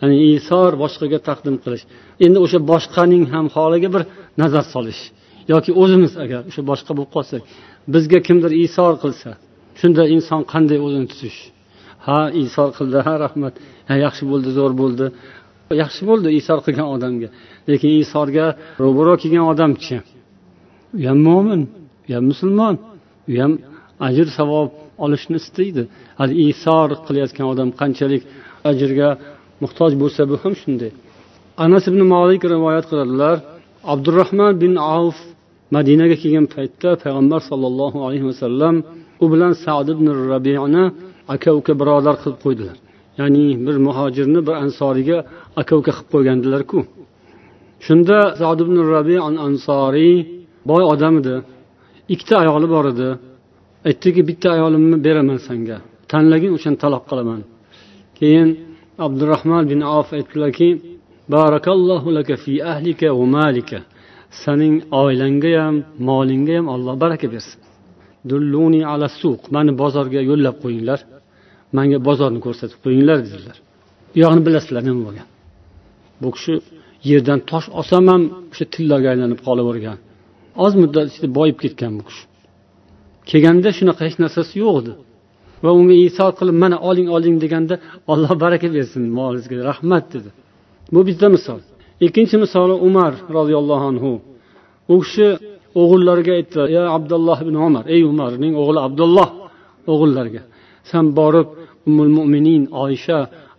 Ya'ni 0.00 0.16
isor 0.36 0.70
boshqaga 0.82 1.18
taqdim 1.28 1.56
qilish. 1.64 1.84
Endi 2.24 2.38
o'sha 2.44 2.58
boshqaning 2.72 3.24
ham 3.34 3.46
holiga 3.56 3.88
bir 3.94 4.02
nazar 4.42 4.64
solish 4.74 5.02
yoki 5.52 5.70
o'zimiz 5.82 6.12
agar 6.24 6.40
o'sha 6.50 6.62
boshqa 6.70 6.92
bo'lib 6.96 7.12
qolsak 7.16 7.42
bizga 7.94 8.18
kimdir 8.28 8.52
isor 8.66 8.92
qilsa 9.02 9.30
shunda 9.80 10.02
inson 10.16 10.40
qanday 10.52 10.78
o'zini 10.86 11.06
tutish? 11.12 11.38
Ha 12.06 12.20
isor 12.44 12.68
qildi 12.78 12.98
ha 13.06 13.14
rahmat. 13.24 13.54
Ha 13.88 13.94
yaxshi 14.04 14.24
bo'ldi 14.30 14.50
zo'r 14.58 14.72
bo'ldi. 14.82 15.06
Yaxshi 15.78 16.02
bo'ldi 16.10 16.28
isor 16.40 16.58
qilgan 16.66 16.88
odamga. 16.94 17.28
Lekin 17.68 17.90
isorga 18.04 18.46
ro'baro 18.82 19.14
kelgan 19.22 19.44
odamchi 19.52 19.96
u 20.98 21.02
ham 21.08 21.18
mo'min 21.28 21.62
u 22.08 22.10
ham 22.14 22.24
musulmon 22.30 22.74
u 23.30 23.34
ham 23.40 23.52
ajr 24.08 24.26
savob 24.38 24.68
olishni 25.04 25.36
istaydi. 25.42 25.82
Hali 26.18 26.34
isor 26.52 26.88
qilayotgan 27.06 27.46
odam 27.52 27.68
qanchalik 27.80 28.22
ajrga 28.70 29.08
muhtoj 29.62 29.92
bo'lsa 30.02 30.20
bu 30.30 30.36
ham 30.42 30.54
shunday. 30.62 30.90
Anas 31.64 31.84
ibn 31.90 32.00
molik 32.14 32.42
rivoyat 32.54 32.84
qiladilar 32.90 33.36
abdurahmon 33.92 34.52
bin 34.62 34.72
avf 34.96 35.18
madinaga 35.76 36.16
kelgan 36.22 36.46
paytda 36.54 36.90
payg'ambar 37.02 37.40
sollallohu 37.50 37.98
alayhi 38.06 38.26
vasallam 38.30 38.74
u 39.22 39.26
bilan 39.32 39.52
sad 39.64 39.86
ibn 39.94 40.06
rabiani 40.32 40.84
aka 41.34 41.50
uka 41.58 41.72
birodar 41.80 42.14
qilib 42.22 42.40
qo'ydilar. 42.44 42.76
Ya'ni 43.20 43.46
bir 43.66 43.76
muhojirni 43.86 44.40
bir 44.46 44.54
ansoriyga 44.64 45.18
aka 45.60 45.72
uka 45.80 45.92
qilib 45.96 46.08
qo'ygandilarku. 46.14 46.78
Shunda 47.86 48.18
sad 48.40 48.58
ibn 48.64 48.76
rabi 48.94 49.16
ansoriy 49.46 50.16
boy 50.70 50.82
odam 50.92 51.14
edi. 51.20 51.34
Ikkita 52.12 52.34
ayoli 52.42 52.68
bor 52.74 52.84
edi. 52.92 53.08
Aytdiki 53.88 54.22
bitta 54.28 54.48
ayolimni 54.56 54.96
beraman 55.06 55.38
senga 55.48 55.76
tanlagin 56.10 56.52
o'shani 56.56 56.78
taloq 56.84 57.04
qilaman. 57.10 57.40
Keyin 58.18 58.48
abdurahmon 59.06 59.64
bin 59.72 59.80
of 59.98 60.08
aytdilarki 60.18 60.68
barakallohu 61.34 62.08
laka 62.18 62.34
fi 62.44 62.52
ahlika 62.72 63.08
va 63.18 63.26
malika. 63.38 63.78
Sening 64.42 64.74
oilangga 65.02 65.52
ham 65.62 65.76
molingga 66.08 66.54
ham 66.58 66.66
alloh 66.74 66.94
baraka 67.04 67.26
bersin. 67.34 67.58
Dulluni 68.30 68.80
ala 68.92 69.08
suq. 69.20 69.40
Mani 69.54 69.72
bozorga 69.82 70.20
yo'llab 70.30 70.56
qo'yinglar. 70.62 71.00
Manga 71.76 71.98
bozorni 72.08 72.40
ko'rsatib 72.46 72.78
qo'yinglar 72.84 73.18
dedilar. 73.26 73.56
U 74.14 74.16
yog'ini 74.22 74.42
bilasizlar 74.46 74.82
nima 74.88 75.00
bo'lgan? 75.06 75.28
Bu 76.22 76.28
kishi 76.36 76.54
yerdan 77.10 77.40
tosh 77.50 77.66
olsam 77.78 78.04
ham 78.12 78.22
o'sha 78.52 78.64
tilloga 78.74 79.08
aylanib 79.12 79.40
qolavergan 79.46 79.98
oz 80.64 80.72
muddat 80.82 81.06
ichida 81.10 81.28
boyib 81.38 81.58
ketgan 81.62 81.92
bu 81.98 82.02
kishi. 82.08 82.24
Kelganda 83.30 83.70
shunaqa 83.78 84.02
hech 84.08 84.16
narsasi 84.22 84.54
yo'q 84.62 84.76
edi. 84.82 84.92
Va 85.64 85.70
unga 85.78 85.96
isor 86.08 86.30
qilib 86.38 86.56
mana 86.62 86.76
oling 86.88 87.08
oling 87.16 87.36
deganda 87.44 87.74
olloh 88.12 88.32
baraka 88.44 88.68
bersin 88.76 89.02
molingizga 89.18 89.56
rahmat 89.70 90.04
dedi. 90.14 90.30
Bu 90.94 91.00
bitta 91.08 91.26
misol. 91.36 91.60
Ikkinchi 92.06 92.36
misoli 92.44 92.74
umar 92.88 93.12
roziyallohu 93.36 93.84
anhu. 93.92 94.12
U 94.92 94.96
kishi 95.02 95.26
o'g'illariga 95.80 96.32
aytdi 96.38 96.60
ya 96.76 96.82
abdulloh 96.96 97.38
ibn 97.44 97.54
umar 97.66 97.84
ey 97.94 98.02
umarning 98.12 98.52
o'g'li 98.62 98.80
abdulloh 98.88 99.28
o'g'illariga 99.92 100.42
san 100.90 101.04
borib 101.18 101.48
ummul 101.90 102.12
mo'minin 102.18 102.62
oysha 102.84 103.18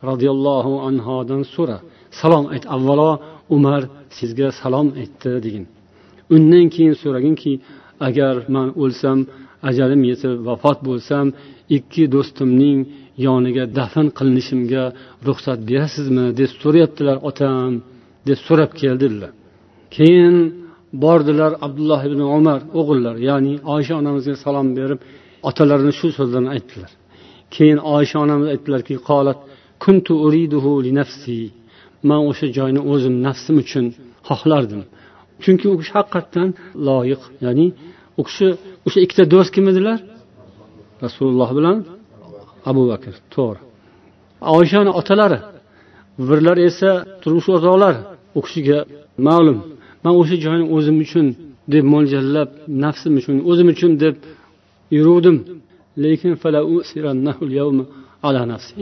roziyallohu 0.09 0.73
anhodan 0.88 1.41
so'ra 1.55 1.77
salom 2.19 2.45
ayt 2.53 2.65
avvalo 2.75 3.11
umar 3.55 3.82
sizga 4.17 4.47
salom 4.61 4.88
aytdi 5.01 5.32
degin. 5.45 5.65
Undan 6.36 6.65
keyin 6.73 6.95
so'raginki 7.03 7.53
agar 8.07 8.34
man 8.55 8.67
o'lsam 8.82 9.19
ajalim 9.69 10.01
yetib 10.11 10.36
vafot 10.47 10.79
bo'lsam 10.88 11.25
ikki 11.77 12.03
do'stimning 12.15 12.79
yoniga 13.25 13.63
dafn 13.77 14.07
qilinishimga 14.17 14.84
ruxsat 15.27 15.59
berasizmi? 15.69 16.25
deb 16.39 16.49
so'rayaptilar 16.61 17.17
otam 17.29 17.71
deb 18.27 18.39
so'rab 18.47 18.71
keldilar. 18.82 19.32
Keyin 19.95 20.36
bordilar 21.03 21.51
abdulloh 21.65 22.01
ibn 22.09 22.21
umar 22.38 22.59
o'g'illar 22.79 23.15
ya'ni 23.29 23.53
oysha 23.73 23.93
onamizga 24.01 24.36
salom 24.45 24.67
berib 24.77 24.99
otalarini 25.49 25.93
shu 25.99 26.07
so'zlarni 26.17 26.49
aytdilar. 26.55 26.91
Keyin 27.55 27.79
oysha 27.95 28.17
onamiz 28.25 28.47
aytdilarki 28.53 28.95
qolat 29.09 29.39
kuntu 29.83 30.13
uriduhu 30.25 30.71
li 30.85 30.91
nafsi. 30.99 31.37
Man 32.09 32.21
o'sha 32.29 32.47
joyni 32.57 32.81
o'zim 32.91 33.15
nafsim 33.27 33.55
uchun 33.63 33.85
xohlardim. 34.27 34.81
Chunki 35.43 35.65
u 35.73 35.75
kishi 35.79 35.91
haqiqatdan 35.97 36.49
loyiq 36.87 37.21
ya'ni 37.45 37.67
u 38.19 38.21
kishi 38.27 38.47
o'sha 38.87 38.99
ikkita 39.05 39.23
do'st 39.33 39.51
kim 39.55 39.65
edilar? 39.71 39.99
Rasululloh 41.05 41.49
bilan 41.57 41.77
abu 42.69 42.83
bakr. 42.91 43.13
To'g'ri. 43.33 43.59
Oyshani 44.57 44.91
otalari 44.99 45.39
birlari 46.27 46.61
esa 46.69 46.91
turmush 47.21 47.47
o'rtoqlar 47.55 47.95
u 48.37 48.39
kishiga 48.45 48.79
ma'lum. 49.27 49.57
Man 50.03 50.13
o'sha 50.21 50.35
joyni 50.45 50.65
o'zim 50.75 50.97
uchun 51.05 51.27
deb 51.73 51.83
mo'ljallab 51.93 52.49
nafsim 52.83 53.13
uchun 53.19 53.35
o'zim 53.49 53.67
uchun 53.73 53.91
deb 54.03 54.15
yuruvdim. 54.97 55.37
Lekin 56.03 56.33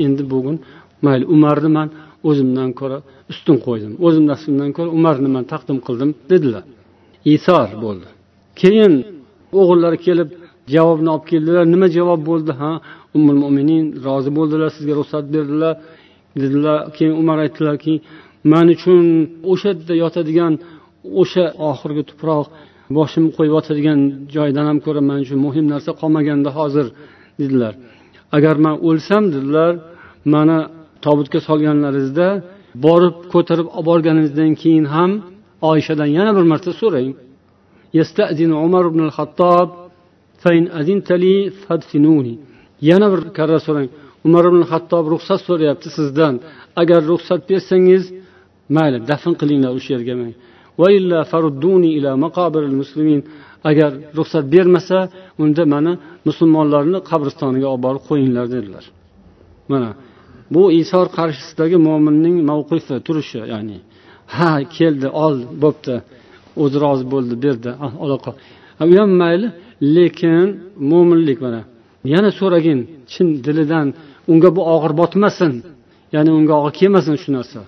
endi 0.06 0.24
bugun 0.34 0.58
mayli 1.06 1.26
umarni 1.36 1.70
man 1.78 1.88
o'zimdan 2.30 2.70
ko'ra 2.80 2.98
ustun 3.32 3.58
qo'ydim. 3.66 3.94
O'zim 4.06 4.26
nafsimdan 4.32 4.70
ko'ra 4.78 4.90
umarni 4.98 5.30
man 5.36 5.44
taqdim 5.54 5.78
qildim 5.88 6.10
dedilar. 6.32 6.64
Isor 7.36 7.68
bo'ldi. 7.84 8.08
Keyin 8.62 8.94
o'g'illari 9.60 9.98
kelib 10.08 10.30
javobni 10.74 11.10
olib 11.16 11.26
keldilar. 11.32 11.64
Nima 11.74 11.88
javob 11.98 12.22
bo'ldi 12.30 12.52
ha? 12.62 12.72
Umul 13.18 13.38
mo'minin 13.44 13.86
rozi 14.06 14.30
bo'ldilar 14.38 14.70
sizga 14.78 14.94
ruxsat 15.00 15.26
berdilar 15.36 15.74
dedilar. 16.42 16.78
Keyin 16.96 17.14
umar 17.22 17.38
aytdilarki 17.46 17.94
man 18.52 18.68
uchun 18.76 19.04
o'sha 19.52 19.70
yerda 19.72 19.94
yotadigan 20.04 20.54
o'sha 21.22 21.46
oxirgi 21.70 22.04
tuproq 22.10 22.46
boshim 22.98 23.26
qo'yib 23.36 23.54
yotadigan 23.58 24.00
joydan 24.36 24.66
ham 24.70 24.78
ko'ra 24.86 25.02
mana 25.10 25.22
shu 25.30 25.36
muhim 25.46 25.66
narsa 25.74 25.92
qolmaganda 26.02 26.50
hozir 26.58 26.88
dedilar. 27.40 27.74
Agar 28.38 28.56
man 28.66 28.76
o'lsam 28.88 29.24
dedilar 29.36 29.72
mani 30.34 30.60
tobutga 31.06 31.40
solganlaringizda 31.48 32.28
borib 32.86 33.16
ko'tarib 33.34 33.68
olib 33.78 33.86
borganingizdan 33.90 34.52
keyin 34.62 34.86
ham 34.96 35.12
oyshadan 35.72 36.10
yana 36.18 36.32
bir 36.38 36.46
marta 36.52 36.72
so'rang. 36.82 37.10
Umar 38.68 38.84
ibn 38.92 39.00
al-hattob 39.08 39.68
yana 42.90 43.08
bir 43.14 43.22
karra 43.38 43.60
so'rang. 43.68 43.88
Umar 44.28 44.44
ibn 44.52 44.62
xattob 44.72 45.06
ruxsat 45.14 45.40
so'rayapti 45.48 45.90
sizdan. 45.98 46.34
Agar 46.82 47.02
ruxsat 47.12 47.42
bersangiz 47.50 48.04
mayli 48.76 49.00
dafn 49.10 49.34
qilinglar 49.42 49.72
o'sha 49.78 49.90
yerga 49.96 50.16
agar 53.70 53.92
ruxsat 54.18 54.46
bermasa 54.54 54.98
unda 55.44 55.64
mani 55.74 55.94
musulmonlarni 56.28 57.00
qabristoniga 57.10 57.68
olib 57.74 57.84
borib 57.86 58.04
qo'yinglar 58.10 58.46
dedilar. 58.56 58.86
Mana 59.72 59.90
bu 60.54 60.62
isor 60.82 61.06
qarshisidagi 61.18 61.78
mo'minning 61.88 62.36
mavqifi 62.50 62.96
turishi 63.08 63.40
ya'ni 63.54 63.78
ha 64.36 64.52
keldi 64.78 65.08
ol 65.26 65.36
bo'pti 65.64 65.96
o'zi 66.64 66.78
rozi 66.84 67.06
bo'ldi 67.14 67.36
berdi 67.46 67.70
ah, 67.86 67.94
aloqa. 68.04 68.32
U 68.92 68.94
ham 69.00 69.12
mayli 69.22 69.48
lekin 69.96 70.46
mo'minlik 70.92 71.40
mana. 71.46 71.62
Yana 72.14 72.30
so'ragin 72.40 72.80
chin 73.12 73.28
dilidan 73.46 73.88
unga 74.32 74.50
bu 74.58 74.62
og'ir 74.76 74.94
botmasin 75.02 75.54
ya'ni 76.16 76.32
unga 76.40 76.54
og'ir 76.60 76.74
kelmasin 76.80 77.16
shu 77.24 77.30
narsa. 77.38 77.62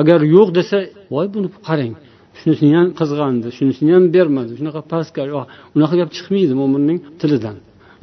Agar 0.00 0.20
yo'q 0.36 0.48
desa 0.58 0.78
voy 1.14 1.26
buni 1.34 1.48
qarang. 1.68 1.94
Shunisini 2.40 2.72
ham 2.78 2.88
qizg'andi 3.00 3.48
shunisini 3.58 3.92
ham 3.96 4.04
bermadi. 4.16 4.52
Shunaqa 4.58 4.80
pastkash 4.92 5.30
unaqa 5.76 5.94
gap 6.00 6.10
chiqmaydi 6.16 6.54
mo'minning 6.60 6.98
tilidan. 7.20 7.56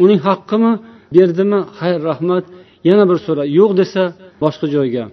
Uning 0.03 0.19
haqqimi 0.27 0.71
berdimi? 1.15 1.59
Xayr 1.79 1.99
rahmat. 2.09 2.43
Yana 2.89 3.03
bir 3.09 3.17
so'ra 3.25 3.43
yo'q 3.59 3.71
desa 3.79 4.03
boshqa 4.43 4.65
joyga. 4.75 5.05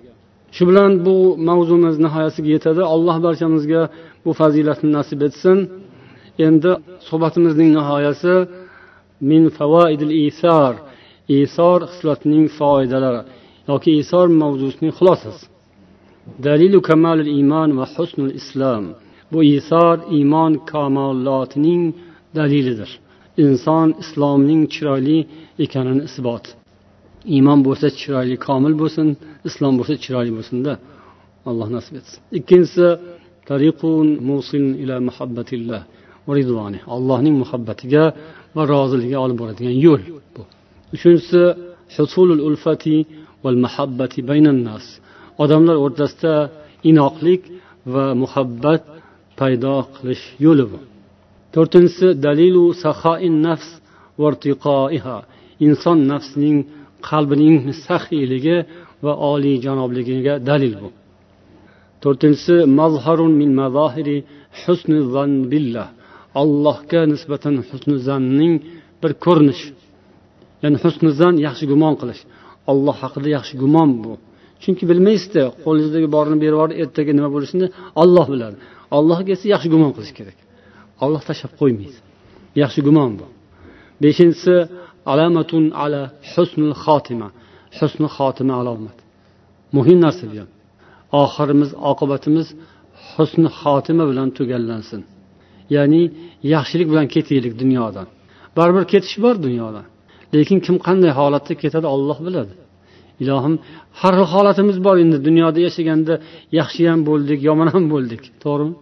Shu 0.56 0.62
bilan 0.68 0.90
bu 1.06 1.16
mavzumiz 1.48 1.96
nihoyasiga 2.04 2.50
yetadi. 2.56 2.82
Alloh 2.94 3.16
barchamizga 3.26 3.82
bu 4.24 4.30
fazilatni 4.40 4.88
nasib 4.98 5.20
etsin. 5.28 5.58
Endi 6.46 6.72
suhbatimizning 7.08 7.70
nihoyasi 7.78 8.34
min 9.30 9.42
favaidil 9.58 10.14
isor 10.28 10.72
isor 11.42 11.78
xislatining 11.90 12.46
foydalari 12.58 13.22
yoki 13.70 13.90
isor 14.02 14.26
mavzusining 14.42 14.92
xulosasi. 14.98 15.44
Dalilu 16.44 16.80
kamalil 16.88 17.30
iymon 17.36 17.70
va 17.78 17.86
husnul 17.94 18.32
islom 18.40 18.84
bu 19.32 19.38
isor 19.58 19.96
iymon 20.16 20.52
kamolotining 20.70 21.82
dalilidir. 22.36 22.90
Inson 23.44 23.88
islomning 24.02 24.62
chiroyli 24.74 25.18
ekanini 25.64 26.02
isbot. 26.08 26.44
Iymon 27.34 27.60
bo'lsa 27.66 27.86
chiroyli 28.00 28.36
komil 28.46 28.74
bo'lsin 28.82 29.08
islom 29.48 29.74
bo'lsa 29.78 29.94
chiroyli 30.04 30.32
bo'lsinda 30.38 30.72
alloh 31.48 31.68
nasib 31.76 31.94
etsin. 32.00 32.18
Ikkinchisi 32.38 32.86
tariqun 33.50 34.06
musil 34.30 34.64
ila 34.82 34.96
muhabbatillah 35.08 35.82
allohning 36.94 37.34
muhabbatiga 37.42 38.04
va 38.56 38.62
roziligiga 38.72 39.18
olib 39.24 39.36
boradigan 39.42 39.76
yo'l 39.86 40.02
bu. 40.34 40.42
Uchinchisi 40.94 41.42
husulul 41.96 42.42
ulfati 42.48 42.96
val 43.44 43.58
muhabbati 43.64 44.18
baynan 44.30 44.58
nas. 44.68 44.84
Odamlar 45.42 45.76
o'rtasida 45.84 46.34
inoqlik 46.90 47.42
va 47.92 48.04
muhabbat 48.22 48.82
paydo 49.40 49.74
qilish 49.96 50.24
yo'li 50.44 50.64
bu. 50.70 50.78
To'rtinchisi 51.54 52.08
dalilu 52.26 52.64
sahoin 52.84 53.36
nafs 53.46 53.68
inson 55.66 55.98
nafsining 56.12 56.58
qalbining 57.08 57.56
saxiyligi 57.86 58.56
va 59.04 59.12
oliyjanobligiga 59.30 60.34
dalil 60.48 60.74
bu. 60.82 60.88
To'rtinchisi 62.02 62.56
mazharun 62.80 63.32
min 63.40 63.50
mazahiri 63.60 64.18
husni 64.62 65.00
billah 65.52 65.88
allohga 66.42 67.02
nisbatan 67.12 67.54
husni 67.68 67.96
zanning 68.08 68.54
bir 69.02 69.12
ko'rinish 69.24 69.62
ya'ni 70.62 70.78
husni 70.84 71.10
zan 71.20 71.34
yaxshi 71.46 71.64
gumon 71.72 71.94
qilish. 72.00 72.22
Alloh 72.70 72.96
haqida 73.02 73.28
yaxshi 73.36 73.54
gumon 73.62 73.90
bu. 74.04 74.12
Chunki 74.62 74.84
bilmaysizda 74.90 75.42
qo'lingizdagi 75.64 76.08
borini 76.16 76.38
berib 76.42 76.56
yuborib 76.56 76.76
ertaga 76.82 77.12
nima 77.18 77.30
bo'lishini 77.34 77.66
olloh 78.02 78.26
biladi. 78.34 78.56
Allohga 78.96 79.30
esa 79.36 79.46
yaxshi 79.54 79.68
gumon 79.74 79.92
qilish 79.96 80.14
kerak. 80.18 80.38
Olloh 81.04 81.22
tashlab 81.28 81.52
qo'ymaydi. 81.60 81.98
Yaxshi 82.62 82.80
gumon 82.86 83.12
bu. 83.18 83.26
Beshinchisi 84.02 84.56
alamatun 85.12 85.64
ala 85.84 86.02
husnul 86.32 86.74
xotima. 86.84 87.28
Husni 87.78 88.08
xotima 88.16 88.54
alomat. 88.60 88.98
Muhim 89.76 89.98
narsa 90.06 90.24
bu. 90.30 90.34
Ham 90.40 90.50
oxirimiz 91.22 91.70
oqibatimiz 91.90 92.48
husni 93.12 93.48
xotima 93.60 94.04
bilan 94.10 94.28
tugallansin. 94.38 95.02
Ya'ni 95.74 96.02
yaxshilik 96.54 96.88
bilan 96.92 97.06
ketaylik 97.14 97.54
dunyodan. 97.62 98.06
Baribir 98.56 98.84
ketish 98.92 99.16
bor 99.24 99.34
dunyodan 99.46 99.86
lekin 100.34 100.58
kim 100.66 100.76
qanday 100.86 101.12
holatda 101.20 101.54
ketadi 101.62 101.86
olloh 101.94 102.18
biladi. 102.26 102.54
Ilohim 103.22 103.54
har 104.00 104.14
xil 104.18 104.26
holatimiz 104.34 104.76
bor 104.86 104.96
endi. 105.04 105.16
Dunyoda 105.28 105.58
yashaganda 105.66 106.14
yaxshi 106.58 106.82
ham 106.90 107.00
bo'ldik 107.08 107.38
yomon 107.48 107.68
ham 107.74 107.84
bo'ldik. 107.92 108.22
To'g'rimi? 108.44 108.74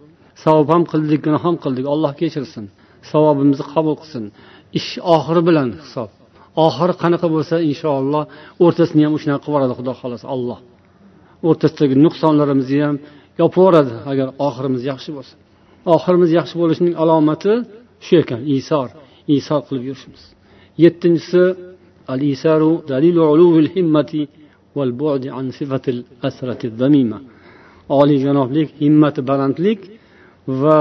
Savob 0.43 0.67
ham 0.73 0.83
qildik 0.91 1.19
gunoh 1.25 1.41
ham 1.47 1.55
qildik. 1.63 1.85
Alloh 1.93 2.11
kechirsin. 2.21 2.65
Savobimizni 3.11 3.65
qabul 3.73 3.95
qilsin. 4.01 4.23
Ish 4.79 4.91
oxiri 5.15 5.41
bilan 5.49 5.69
hisob. 5.83 6.09
Oxiri 6.65 6.93
qanaqa 7.03 7.27
bo'lsa 7.35 7.55
inshaalloh 7.69 8.23
o'rtasini 8.65 9.01
ham 9.05 9.13
shunaqa 9.21 9.41
qilib 9.45 9.49
yuboradi 9.49 9.73
xudo 9.79 9.93
xohlasa. 10.01 10.25
Olloh 10.35 10.59
o'rtasidagi 11.47 11.95
nuqsonlarimizni 12.05 12.79
ham 12.87 12.95
yopib 13.41 13.59
yuboradi 13.61 13.93
agar 14.11 14.27
oxirimiz 14.47 14.83
yaxshi 14.91 15.09
bo'lsa. 15.17 15.33
Oxirimiz 15.95 16.29
yaxshi 16.39 16.55
bo'lishining 16.61 16.95
alomati 17.01 17.53
shu 18.05 18.13
ekan. 18.23 18.41
Isor. 18.57 18.87
Isor 19.37 19.61
qilib 19.67 19.83
yurishimiz. 19.89 20.23
Yettinchisi 20.83 21.43
al 22.13 22.21
isaru 22.33 22.71
dalilu 22.91 23.21
uluvil 23.33 23.69
himmati 23.75 24.21
val 24.77 24.91
bu'di 25.01 25.27
an 25.39 25.45
sifatil 25.57 26.01
asrati 26.27 26.67
zamima 26.81 27.19
oliyjanoblik 28.01 28.67
himmati 28.81 29.21
balandlik 29.29 29.79
va 30.61 30.79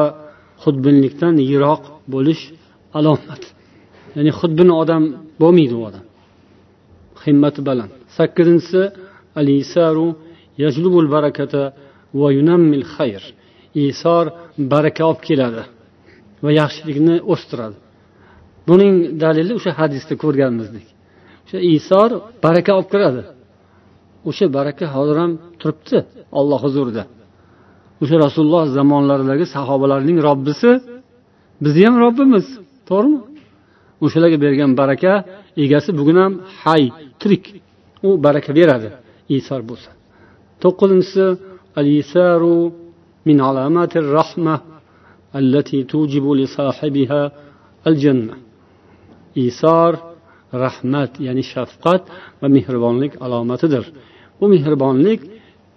xudbinlikdan 0.64 1.34
yiroq 1.50 1.82
bo'lish 2.14 2.42
alomati 2.98 3.48
ya'ni 4.16 4.32
xudbin 4.40 4.70
odam 4.82 5.02
bo'lmaydi 5.42 5.74
u 5.80 5.82
odam. 5.88 6.04
Himmati 7.24 7.60
baland. 7.68 7.92
Sakkizinchisi 8.16 8.82
al 9.40 9.48
isaru 9.62 10.06
yajlubul 10.64 11.08
barakata 11.14 11.62
va 12.20 12.28
yunammil 12.38 12.84
xayr. 12.94 13.22
Isor 13.88 14.24
baraka 14.72 15.02
olib 15.10 15.20
keladi 15.28 15.64
va 16.44 16.50
yaxshilikni 16.60 17.16
o'stiradi. 17.32 17.76
Buning 18.68 18.94
dalili 19.22 19.52
o'sha 19.58 19.72
hadisda 19.80 20.14
ko'rganimizdek. 20.22 20.86
O'sha 21.48 21.58
isor 21.76 22.10
baraka 22.44 22.70
olib 22.78 22.88
kiradi. 22.92 23.22
O'sha 24.28 24.46
baraka 24.56 24.84
hozir 24.94 25.16
ham 25.22 25.32
turibdi 25.60 25.98
olloh 26.38 26.60
huzurida. 26.66 27.02
O'sha 28.02 28.16
rasululloh 28.24 28.64
zamonlaridagi 28.78 29.46
sahobalarning 29.54 30.18
robbisi 30.28 30.70
bizni 31.64 31.82
ham 31.86 31.96
robbimiz 32.04 32.46
to'g'rimi? 32.88 33.20
O'shalarga 34.04 34.38
bergan 34.44 34.70
baraka 34.80 35.12
egasi 35.64 35.90
bugun 35.98 36.16
ham 36.22 36.32
hay 36.62 36.82
tirik. 37.20 37.44
U 38.06 38.08
baraka 38.24 38.50
beradi 38.58 38.88
isor 39.38 39.60
bo'lsa. 39.70 39.90
To'qqizinchisi 40.62 41.26
al 41.80 41.88
isaru 42.00 42.56
min 43.28 43.38
alamatir 43.48 44.06
rahma 44.18 44.54
allati 45.38 45.78
tujibu 45.92 46.30
li 46.38 46.46
sahibiha 46.56 47.22
al 47.88 47.96
janna 48.02 48.34
isor 49.48 49.92
rahmat 50.64 51.12
ya'ni 51.26 51.42
shafqat 51.52 52.02
va 52.40 52.46
mehribonlik 52.56 53.12
alomatidir. 53.24 53.84
Bu 54.40 54.44
mehribonlik 54.54 55.20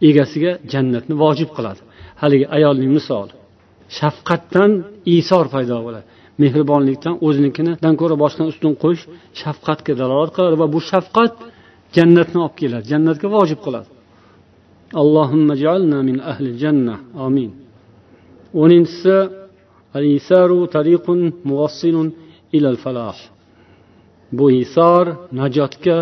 egasiga 0.10 0.52
jannatni 0.74 1.16
vojib 1.24 1.50
qiladi. 1.58 1.82
Haligi 2.22 2.46
ayolning 2.58 2.92
misoli 2.98 3.34
shafqatdan 4.00 4.72
isor 5.18 5.46
paydo 5.54 5.78
bo'ladi. 5.88 6.06
Mehribonlikdan 6.44 7.16
o'zinikidan 7.28 7.94
ko'ra 8.02 8.16
boshqani 8.24 8.48
ustun 8.54 8.74
qo'yish 8.84 9.04
shafqatga 9.42 9.94
dalolat 10.02 10.32
qiladi 10.36 10.56
va 10.62 10.68
bu 10.76 10.80
shafqat 10.92 11.34
jannatni 11.98 12.40
olib 12.46 12.56
keladi 12.62 12.86
jannatga 12.92 13.28
vojib 13.38 13.60
qiladi. 13.66 13.90
Allohimma 15.02 15.54
jalna 15.66 15.98
min 16.10 16.18
ahli 16.32 16.50
janna 16.64 16.96
amin. 17.28 17.52
O'ninchisi 18.62 19.16
al 19.98 20.06
isaru 20.18 20.60
tariqun 20.76 21.20
muvassilun 21.50 22.08
ilal 22.58 22.80
falah 22.84 23.18
bu 24.39 24.47
isor 24.65 25.05
najotga 25.41 25.97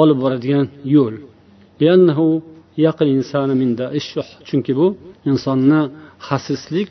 olib 0.00 0.18
boradigan 0.24 0.66
yo'l 0.94 1.14
chunki 4.48 4.72
bu 4.80 4.86
insonni 5.30 5.80
xasislik 6.28 6.88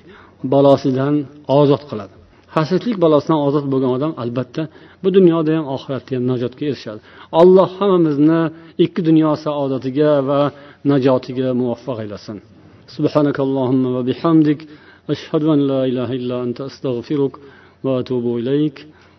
balosidan 0.54 1.16
ozod 1.60 1.84
qiladi 1.90 2.14
xasislik 2.56 2.96
balosidan 3.04 3.40
ozod 3.48 3.66
bo'lgan 3.72 3.92
odam 3.98 4.14
albatta 4.24 4.64
bu 5.04 5.10
dunyoda 5.18 5.52
ham 5.58 5.66
oxiratda 5.76 6.12
ham 6.18 6.24
najotga 6.32 6.64
erishadi 6.72 7.00
alloh 7.42 7.70
hammamizni 7.80 8.42
ikki 8.86 9.02
dunyo 9.10 9.32
saodatiga 9.46 10.12
va 10.30 10.40
najotiga 10.92 11.48
muvaffaq 11.62 12.00
aylasin 12.06 12.40
سبحانك 12.98 13.38
اللهم 13.48 13.84
وبحمدك 13.96 14.60
أشهد 15.14 15.44
أن 15.54 15.60
لا 15.72 15.82
إله 15.90 16.10
إلا 16.20 16.36
أنت 16.46 16.60
أستغفرك 16.70 17.34
وأتوب 17.84 18.26
إليك 18.40 18.78